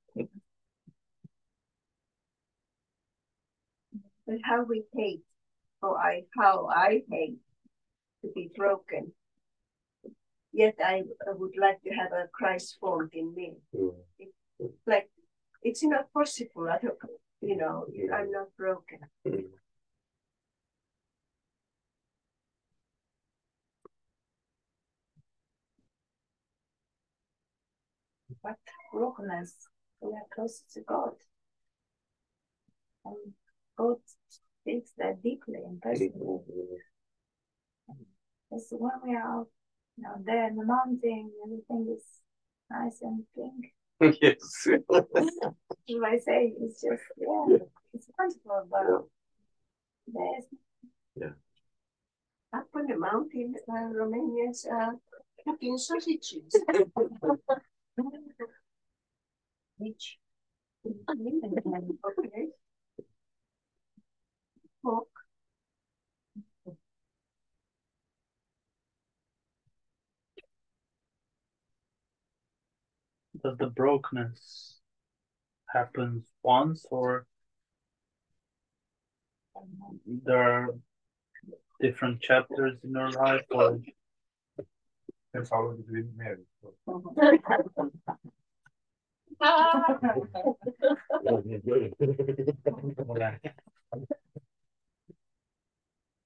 But 4.25 4.37
how 4.43 4.63
we 4.63 4.83
hate, 4.95 5.21
or 5.83 5.99
I, 5.99 6.23
how 6.35 6.67
I 6.67 7.03
hate 7.11 7.37
to 8.23 8.31
be 8.33 8.49
broken. 8.57 9.13
Yet 10.51 10.75
I, 10.83 11.03
I 11.27 11.33
would 11.33 11.53
like 11.61 11.83
to 11.83 11.91
have 11.91 12.11
a 12.11 12.27
Christ 12.33 12.77
formed 12.81 13.13
in 13.13 13.35
me. 13.35 13.53
Mm. 13.75 13.93
Like, 14.87 15.11
it's 15.61 15.83
not 15.83 16.11
possible. 16.11 16.67
I 16.69 16.79
don't, 16.79 16.97
you 17.45 17.55
know, 17.55 17.85
I'm 18.13 18.31
not 18.31 18.47
broken. 18.57 18.99
But 28.43 28.57
brokenness, 28.91 29.53
we 30.01 30.09
are 30.13 30.27
closer 30.33 30.63
to 30.73 30.81
God. 30.81 31.13
And 33.05 33.33
God 33.77 33.97
speaks 34.29 34.91
that 34.97 35.21
deeply 35.21 35.59
and 35.65 35.79
personally. 35.81 36.39
Because 38.49 38.67
when 38.71 38.91
we 39.05 39.15
are 39.15 39.39
out, 39.39 39.47
you 39.97 40.03
know, 40.03 40.15
there 40.23 40.47
in 40.47 40.55
the 40.55 40.65
mountain, 40.65 41.31
everything 41.43 41.95
is 41.95 42.03
nice 42.71 43.01
and 43.01 43.23
pink. 43.35 43.73
yes. 44.21 44.67
As 45.17 46.01
I 46.03 46.17
say, 46.17 46.53
it's 46.59 46.81
just, 46.81 47.03
yeah, 47.17 47.57
it's 47.93 48.09
wonderful, 48.17 48.67
but 48.69 49.07
there's 50.07 50.45
Up 52.53 52.67
on 52.75 52.87
the 52.87 52.97
mountain, 52.97 53.55
uh, 53.69 53.91
Romanians 53.93 54.65
are 54.71 54.95
cooking 55.45 55.77
sausages. 55.77 56.55
Which 59.77 60.17
okay. 60.85 62.47
Pork. 64.83 65.14
Does 73.45 73.57
the 73.59 73.67
brokenness 73.67 74.79
happens 75.71 76.25
once 76.41 76.83
or 76.89 77.27
there 80.07 80.41
are 80.41 80.69
different 81.79 82.21
chapters 82.21 82.79
in 82.83 82.89
your 82.89 83.11
life 83.11 83.43
or 83.51 83.79
That's 85.31 85.51
how 85.51 85.61
long 85.61 85.83
we've 85.87 86.07
been 86.07 86.17
married. 86.17 86.47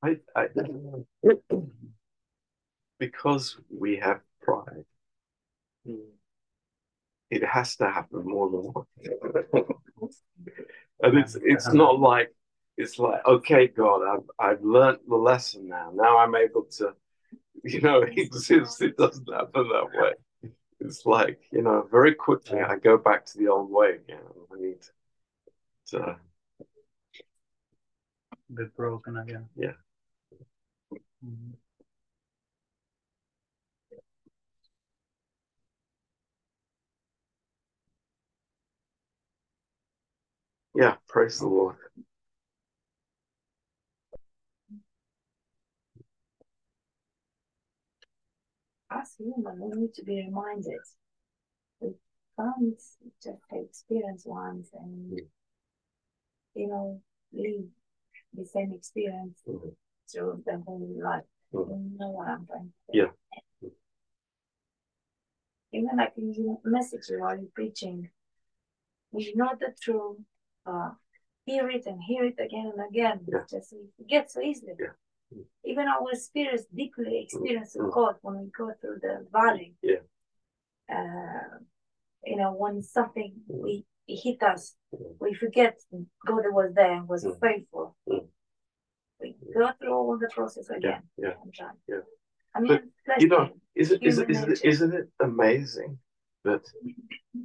I, 0.02 0.20
I, 0.38 0.48
because 2.98 3.58
we 3.70 3.98
have 3.98 4.22
pride, 4.42 4.86
hmm. 5.86 6.19
It 7.30 7.44
has 7.46 7.76
to 7.78 7.90
happen 7.90 8.24
more 8.26 8.50
than 8.50 8.74
once. 8.74 8.88
and 11.02 11.18
it's 11.18 11.38
it's 11.42 11.72
not 11.74 12.00
like 12.00 12.34
it's 12.78 12.98
like 13.00 13.26
okay, 13.26 13.68
God, 13.68 14.02
I've 14.04 14.30
I've 14.40 14.64
learned 14.64 15.00
the 15.08 15.16
lesson 15.16 15.68
now. 15.68 15.92
Now 15.94 16.18
I'm 16.18 16.36
able 16.36 16.64
to, 16.78 16.94
you 17.64 17.82
know, 17.82 18.02
exist. 18.18 18.82
It 18.82 18.98
doesn't 18.98 19.32
happen 19.32 19.70
that 19.70 19.90
way. 19.94 20.52
It's 20.80 21.06
like 21.06 21.42
you 21.52 21.62
know, 21.62 21.88
very 21.92 22.16
quickly 22.16 22.60
I 22.60 22.78
go 22.78 22.98
back 22.98 23.26
to 23.26 23.38
the 23.38 23.48
old 23.50 23.70
way 23.70 23.96
again. 23.96 24.20
I 24.52 24.60
need 24.60 24.82
to, 25.88 26.18
be 28.54 28.64
broken 28.76 29.18
again? 29.18 29.48
yeah. 29.56 29.74
Mhm. 31.24 31.54
Yeah, 40.80 40.96
praise 41.10 41.40
the 41.40 41.48
Lord. 41.48 41.76
us 48.90 49.16
human, 49.18 49.60
we 49.60 49.82
need 49.82 49.94
to 49.96 50.04
be 50.06 50.24
reminded. 50.26 50.80
We 51.82 51.90
can't 52.38 52.80
just 53.22 53.44
experience 53.52 54.24
once 54.26 54.70
and, 54.74 55.20
you 56.56 56.68
know, 56.70 57.02
live 57.34 57.66
the 58.34 58.46
same 58.46 58.72
experience 58.72 59.42
Mhm. 59.46 59.76
through 60.08 60.44
the 60.46 60.60
whole 60.60 60.88
life. 61.04 61.28
Mhm. 61.52 61.92
You 61.92 61.98
know 61.98 62.10
what 62.12 62.30
I'm 62.30 62.48
trying 62.48 62.72
to 62.72 62.78
say? 62.88 62.98
Yeah. 63.00 63.70
Even 65.74 65.98
like 65.98 66.18
in 66.18 66.34
your 66.34 66.62
message 66.64 67.04
while 67.10 67.38
you're 67.38 67.52
preaching, 67.52 68.10
you 69.12 69.36
know 69.36 69.54
the 69.60 69.76
truth, 69.82 70.20
uh, 70.70 70.90
hear 71.46 71.66
it 71.78 71.86
and 71.90 72.00
hear 72.10 72.24
it 72.32 72.38
again 72.48 72.68
and 72.74 72.82
again. 72.90 73.20
Yeah. 73.28 73.44
Just 73.54 73.74
we 73.74 73.84
forget 73.98 74.32
so 74.32 74.40
easily. 74.42 74.74
Yeah. 74.80 74.96
Even 75.72 75.86
our 75.88 76.14
spirits 76.16 76.66
deeply 76.82 77.22
experience 77.24 77.76
Mm. 77.78 77.92
God 77.94 78.16
when 78.24 78.36
we 78.42 78.48
go 78.62 78.68
through 78.80 79.00
the 79.02 79.16
valley. 79.32 79.76
Yeah. 79.82 80.04
Uh, 80.96 81.58
you 82.30 82.36
know, 82.36 82.52
when 82.54 82.82
something 82.82 83.32
we 83.48 83.86
it 84.08 84.20
hit 84.26 84.42
us, 84.54 84.76
Mm. 84.94 85.16
we 85.20 85.34
forget 85.44 85.74
God 86.28 86.44
was 86.60 86.74
there 86.74 86.94
and 86.98 87.08
was 87.08 87.24
faithful. 87.46 87.96
We 89.22 89.36
go 89.54 89.70
through 89.78 89.94
all 89.94 90.18
the 90.18 90.30
process 90.38 90.68
again. 90.70 91.04
yeah, 91.18 91.34
try. 91.54 91.72
yeah. 91.88 92.04
I 92.56 92.60
mean, 92.62 92.92
But, 93.06 93.22
You 93.22 93.28
know, 93.28 93.50
is 93.76 93.92
it, 93.92 94.02
is 94.02 94.18
it, 94.18 94.30
is 94.30 94.42
it, 94.44 94.66
isn't 94.72 94.94
it 94.94 95.08
amazing 95.20 96.00
that 96.46 96.64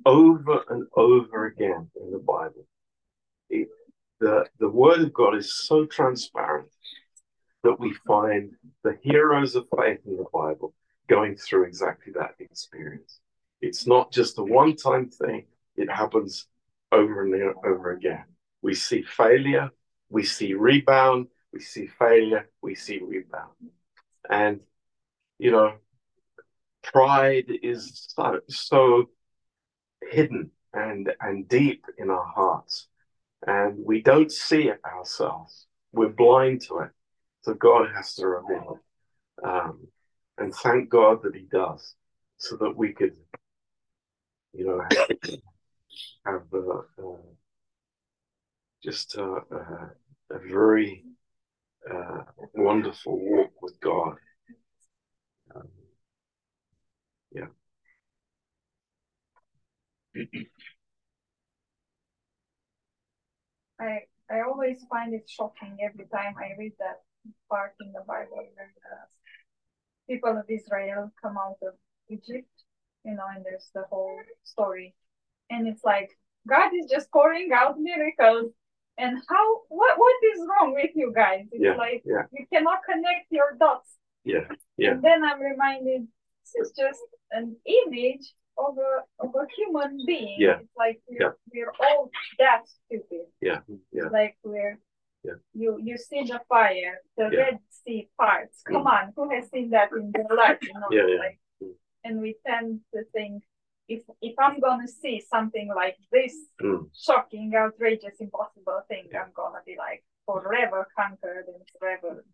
over 0.07 0.57
and 0.71 0.87
over 0.97 1.47
again 1.47 1.91
in 2.01 2.11
the 2.13 2.19
Bible, 2.35 2.65
the, 4.25 4.47
the 4.59 4.69
Word 4.71 5.03
of 5.03 5.13
God 5.13 5.37
is 5.37 5.53
so 5.53 5.85
transparent 5.85 6.69
that 7.63 7.79
we 7.79 7.93
find 8.07 8.53
the 8.83 8.97
heroes 9.03 9.55
of 9.55 9.67
faith 9.77 9.99
in 10.07 10.17
the 10.17 10.25
Bible 10.33 10.73
going 11.09 11.37
through 11.37 11.65
exactly 11.65 12.11
that 12.15 12.35
experience. 12.39 13.21
It's 13.61 13.87
not 13.87 14.13
just 14.13 14.39
a 14.39 14.43
one 14.43 14.77
time 14.77 15.11
thing, 15.11 15.45
it 15.77 15.91
happens 15.91 16.47
over 16.91 17.23
and 17.23 17.55
over 17.67 17.93
again. 17.93 18.25
We 18.63 18.75
see 18.75 19.03
failure, 19.03 19.71
we 20.09 20.25
see 20.25 20.55
rebound, 20.55 21.27
we 21.53 21.61
see 21.61 21.87
failure, 21.87 22.49
we 22.63 22.75
see 22.75 23.01
rebound. 23.01 23.53
And, 24.31 24.61
you 25.39 25.51
know, 25.51 25.75
pride 26.83 27.53
is 27.63 28.07
so, 28.17 28.41
so 28.49 29.11
hidden 30.11 30.51
and, 30.73 31.13
and 31.21 31.47
deep 31.47 31.85
in 31.99 32.09
our 32.09 32.25
hearts. 32.25 32.89
And 33.47 33.85
we 33.85 34.03
don't 34.03 34.33
see 34.33 34.69
it 34.69 34.81
ourselves. 34.85 35.67
We're 35.93 36.09
blind 36.09 36.63
to 36.63 36.79
it. 36.81 36.91
So 37.43 37.55
God 37.55 37.89
has 37.95 38.15
to 38.15 38.27
reveal 38.27 38.81
it. 38.81 39.47
Um, 39.47 39.87
and 40.39 40.55
thank 40.55 40.89
God 40.89 41.23
that 41.23 41.35
He 41.35 41.47
does, 41.53 41.95
so 42.39 42.57
that 42.57 42.77
we 42.77 42.93
could, 42.93 43.17
you 44.53 44.67
know, 44.67 44.81
have, 44.81 45.09
have 46.27 46.43
uh, 46.53 46.79
uh, 47.07 47.17
just 48.83 49.17
uh, 49.19 49.41
uh, 49.55 49.89
a 50.31 50.39
very 50.39 51.05
wonderful 52.55 53.19
walk 53.19 53.53
with 53.61 53.79
God. 53.81 54.15
Um, 55.55 55.69
yeah. 57.33 57.47
I 63.85 63.95
I 64.31 64.41
always 64.41 64.79
find 64.91 65.15
it 65.15 65.29
shocking 65.29 65.77
every 65.83 66.07
time 66.07 66.35
I 66.39 66.57
read 66.59 66.73
that 66.79 66.99
part 67.51 67.75
in 67.81 67.93
the 67.93 68.05
Bible 68.07 68.43
where 68.55 68.73
the 68.83 70.15
people 70.15 70.37
of 70.37 70.45
Israel 70.49 71.13
come 71.21 71.37
out 71.39 71.59
of 71.63 71.75
Egypt, 72.09 72.51
you 73.05 73.15
know, 73.15 73.27
and 73.35 73.45
there's 73.45 73.71
the 73.75 73.85
whole 73.91 74.19
story, 74.45 74.95
and 75.51 75.69
it's 75.69 75.85
like 75.85 76.11
God 76.49 76.71
is 76.75 76.91
just 76.91 77.11
pouring 77.11 77.51
out 77.53 77.79
miracles. 77.79 78.53
And 78.97 79.19
how 79.29 79.45
what 79.69 79.99
what 79.99 80.17
is 80.33 80.41
wrong 80.49 80.73
with 80.75 80.93
you 80.95 81.13
guys? 81.15 81.47
It's 81.53 81.63
Yeah, 81.65 81.75
like 81.87 82.03
yeah. 82.05 82.25
you 82.33 82.47
cannot 82.53 82.81
connect 82.89 83.27
your 83.31 83.57
dots. 83.59 83.91
Yeah, 84.25 84.47
yeah, 84.77 84.93
And 84.93 85.03
then 85.03 85.25
I'm 85.25 85.41
reminded 85.41 86.07
this 86.41 86.55
is 86.63 86.73
just 86.79 87.01
an 87.33 87.57
image 87.67 88.27
of 88.57 88.79
a 88.79 88.93
of 89.25 89.35
a 89.35 89.47
human 89.57 90.05
being. 90.07 90.37
Yeah. 90.39 90.59
It's 90.61 90.77
like 90.77 91.01
we're, 91.09 91.21
Yeah. 91.21 91.33
we're 91.53 91.73
all 91.81 92.11
that 92.39 92.63
stupid. 92.69 93.27
yeah, 93.41 93.61
yeah. 93.93 94.09
Like 94.13 94.37
we're 94.45 94.79
Yeah. 95.25 95.39
you 95.55 95.79
you 95.89 95.97
see 95.99 96.23
the 96.25 96.41
fire, 96.49 97.01
the 97.17 97.31
Yeah. 97.33 97.39
Red 97.43 97.59
Sea 97.71 98.09
parts. 98.19 98.63
Come 98.63 98.87
on, 98.87 99.13
who 99.17 99.25
has 99.35 99.51
seen 99.51 99.71
that 99.71 99.91
in 99.93 100.13
their 100.13 100.31
life? 100.37 100.59
You 100.63 100.75
know, 100.81 100.89
Yeah, 100.91 101.07
yeah. 101.07 101.19
like 101.25 101.39
and 102.05 102.21
we 102.21 102.37
tend 102.47 102.81
to 102.93 103.05
think 103.17 103.43
if 103.89 104.03
if 104.21 104.35
I'm 104.39 104.61
gonna 104.61 104.89
see 105.03 105.21
something 105.21 105.69
like 105.83 105.97
this 106.13 106.35
Mm. 106.63 106.91
shocking, 107.07 107.55
outrageous, 107.57 108.17
impossible 108.21 108.81
thing, 108.89 109.05
I'm 109.21 109.33
gonna 109.33 109.63
be 109.67 109.77
like 109.77 110.05
forever 110.27 110.87
conquered 110.99 111.47
and 111.49 111.63
forever 111.79 112.25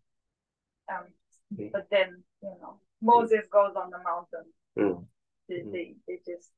um 0.93 1.05
Mm. 1.53 1.69
but 1.73 1.89
then, 1.89 2.23
you 2.41 2.55
know, 2.61 2.79
Moses 3.01 3.45
goes 3.57 3.75
on 3.75 3.89
the 3.89 3.99
mountain. 3.99 4.45
They 5.51 5.63
Mm. 5.63 5.71
they, 5.73 5.95
they 6.07 6.17
just 6.25 6.49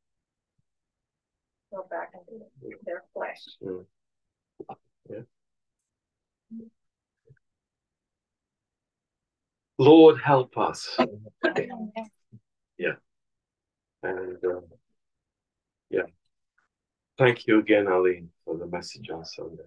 go 1.71 1.87
back 1.89 2.11
into 2.13 2.45
their 2.85 3.03
flesh. 3.11 3.43
Mm. 3.63 3.85
Yeah. 5.09 5.21
Lord, 9.79 10.21
help 10.21 10.57
us. 10.57 10.95
Yeah. 12.77 12.95
And 14.03 14.43
uh, 14.43 14.61
yeah. 15.89 16.07
Thank 17.17 17.47
you 17.47 17.59
again, 17.59 17.87
Aline, 17.87 18.29
for 18.43 18.57
the 18.57 18.67
message 18.67 19.09
on 19.09 19.23
Sunday. 19.25 19.63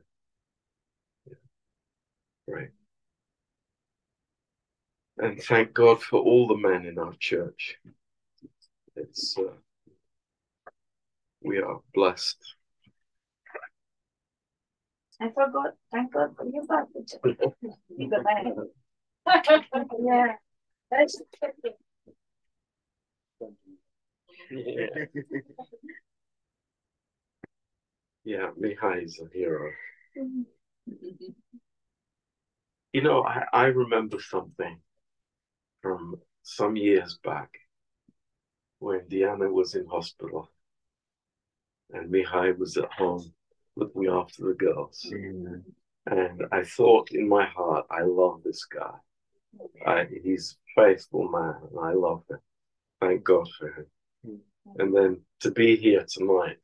Yeah. 1.26 1.34
Great. 2.48 2.70
And 5.18 5.42
thank 5.42 5.72
God 5.72 6.02
for 6.02 6.20
all 6.20 6.46
the 6.46 6.56
men 6.56 6.84
in 6.84 6.98
our 6.98 7.14
church. 7.18 7.76
It's 8.97 9.36
uh, 9.39 9.52
we 11.43 11.59
are 11.59 11.81
blessed. 11.94 12.39
I 15.20 15.28
forgot. 15.28 15.74
Thank 15.93 16.12
God 16.12 16.35
for 16.36 16.47
you, 16.47 16.66
but 16.68 16.89
you 17.97 18.10
got 18.10 18.24
Yeah. 20.01 20.36
That's 20.90 21.20
Yeah. 24.51 25.05
Yeah, 28.24 28.51
Mihai 28.60 29.05
is 29.05 29.20
a 29.20 29.28
hero. 29.32 29.70
You 32.93 33.02
know, 33.02 33.23
I, 33.23 33.44
I 33.52 33.64
remember 33.66 34.18
something 34.20 34.81
from 35.82 36.16
some 36.43 36.77
years 36.77 37.18
back 37.23 37.51
when 38.78 39.02
Diana 39.08 39.50
was 39.50 39.74
in 39.74 39.86
hospital 39.86 40.50
and 41.92 42.12
Mihai 42.12 42.56
was 42.58 42.76
at 42.76 42.92
home 42.92 43.32
looking 43.76 44.06
after 44.08 44.44
the 44.46 44.54
girls. 44.54 45.06
And 46.08 46.42
I 46.52 46.62
thought 46.62 47.10
in 47.10 47.28
my 47.28 47.46
heart, 47.46 47.86
I 47.90 48.02
love 48.02 48.42
this 48.44 48.64
guy. 48.64 48.94
I, 49.86 50.06
he's 50.22 50.56
a 50.76 50.80
faithful 50.80 51.28
man, 51.28 51.56
and 51.70 51.80
I 51.80 51.92
love 51.92 52.22
him. 52.30 52.38
Thank 53.00 53.24
God 53.24 53.48
for 53.58 53.68
him. 53.68 53.86
Mm-hmm. 54.26 54.80
And 54.80 54.96
then 54.96 55.20
to 55.40 55.50
be 55.50 55.76
here 55.76 56.04
tonight, 56.08 56.58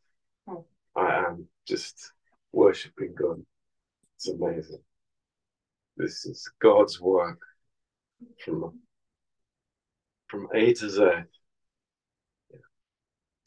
mm. 0.49 0.65
I 0.95 1.25
am 1.27 1.49
just 1.67 2.13
worshiping 2.53 3.15
God. 3.15 3.43
It's 4.17 4.29
amazing. 4.29 4.83
This 5.97 6.25
is 6.25 6.51
God's 6.61 7.01
work 7.01 7.41
from 8.45 8.79
from 10.29 10.49
A 10.55 10.73
to 10.73 10.89
Z. 10.89 11.03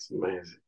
It's 0.05 0.11
amazing. 0.11 0.59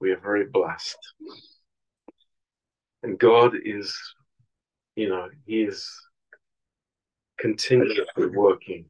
We 0.00 0.10
are 0.12 0.20
very 0.20 0.44
blessed. 0.44 0.98
And 3.02 3.18
God 3.18 3.54
is, 3.64 3.96
you 4.96 5.08
know, 5.08 5.30
He 5.46 5.62
is 5.62 5.90
continuously 7.38 8.26
working 8.26 8.84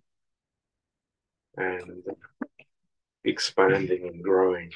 and 1.57 2.03
expanding 3.23 4.09
and 4.09 4.25
growing. 4.25 4.73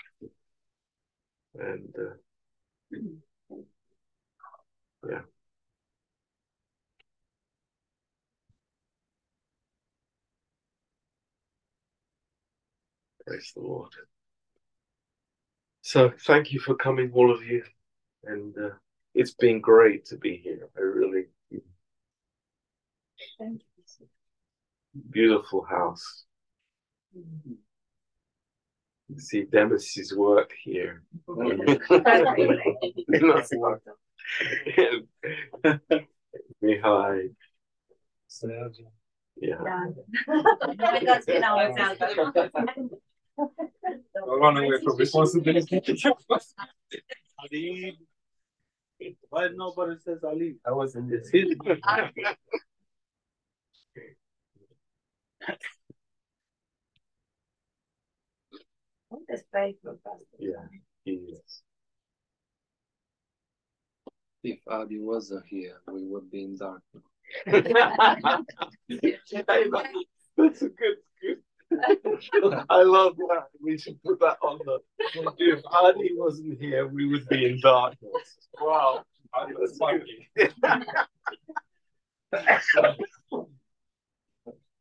And 1.59 1.93
uh, 1.99 2.99
yeah. 5.11 5.32
Praise 13.33 13.53
the 13.57 13.63
Lord. 13.63 13.89
So 15.81 16.13
thank 16.27 16.53
you 16.53 16.61
for 16.61 16.75
coming, 16.75 17.13
all 17.15 17.33
of 17.33 17.43
you. 17.43 17.65
And 18.25 18.55
uh, 18.59 18.75
it's 19.15 19.33
been 19.33 19.63
great 19.63 20.05
to 20.07 20.19
be 20.19 20.37
here. 20.37 20.69
I 20.77 20.81
really 20.81 21.29
Thank 23.39 23.63
you. 23.79 24.07
beautiful 25.09 25.65
house. 25.65 26.25
You 27.15 27.57
see 29.17 29.45
Demis's 29.45 30.15
work 30.15 30.53
here. 30.63 31.03
Mihai. 36.63 37.31
Yeah. 39.41 39.57
That's 41.07 41.25
been 41.25 41.45
our 41.45 41.71
example. 41.71 42.33
Run 43.39 44.57
away 44.59 44.81
from 44.83 44.97
responsibility. 44.97 45.81
Ali. 47.39 47.99
Why 49.31 49.49
nobody 49.55 49.97
says 50.05 50.23
Ali? 50.25 50.57
I 50.67 50.73
was 50.73 50.95
in 50.95 51.11
It's 51.13 51.31
this. 51.31 51.49
his. 51.49 51.57
That's 59.29 59.43
very 59.53 59.77
good. 59.85 59.99
Yeah, 60.39 60.67
he 61.05 61.13
is. 61.13 61.63
If 64.45 64.59
Adi 64.67 64.99
wasn't 64.99 65.47
here, 65.47 65.77
we 65.87 66.05
would 66.05 66.29
be 66.29 66.43
in 66.43 66.57
darkness. 66.57 67.05
That's 70.37 70.63
a 70.63 70.69
good, 70.69 70.97
good. 71.21 71.39
I 72.70 72.82
love 72.82 73.16
that. 73.16 73.47
We 73.62 73.78
should 73.78 74.03
put 74.03 74.20
that 74.20 74.39
on 74.43 74.59
the. 74.65 74.81
If 75.39 75.62
Andy 75.85 76.11
wasn't 76.15 76.61
here, 76.61 76.86
we 76.86 77.07
would 77.07 77.27
be 77.28 77.47
in 77.47 77.61
darkness. 77.61 78.36
Wow. 78.61 79.05
I 79.35 79.47
was 79.47 79.78
lucky. 79.81 80.28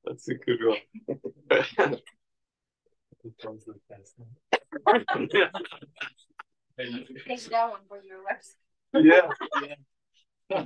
That's 0.03 0.27
a 0.27 0.33
good 0.33 0.59
one. 0.65 0.77
Take 7.27 7.43
that 7.49 7.69
one 7.69 7.81
for 7.87 7.99
your 8.03 8.19
website. 8.25 8.55
Yeah. 8.93 9.29
yeah. 10.59 10.65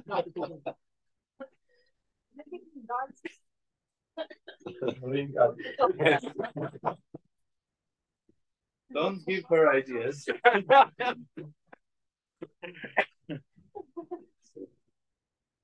Don't 8.93 9.25
give 9.25 9.43
her 9.49 9.69
ideas. 9.73 10.27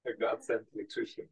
I 0.07 0.11
got 0.19 0.43
sent 0.43 0.61
electrician. 0.75 1.27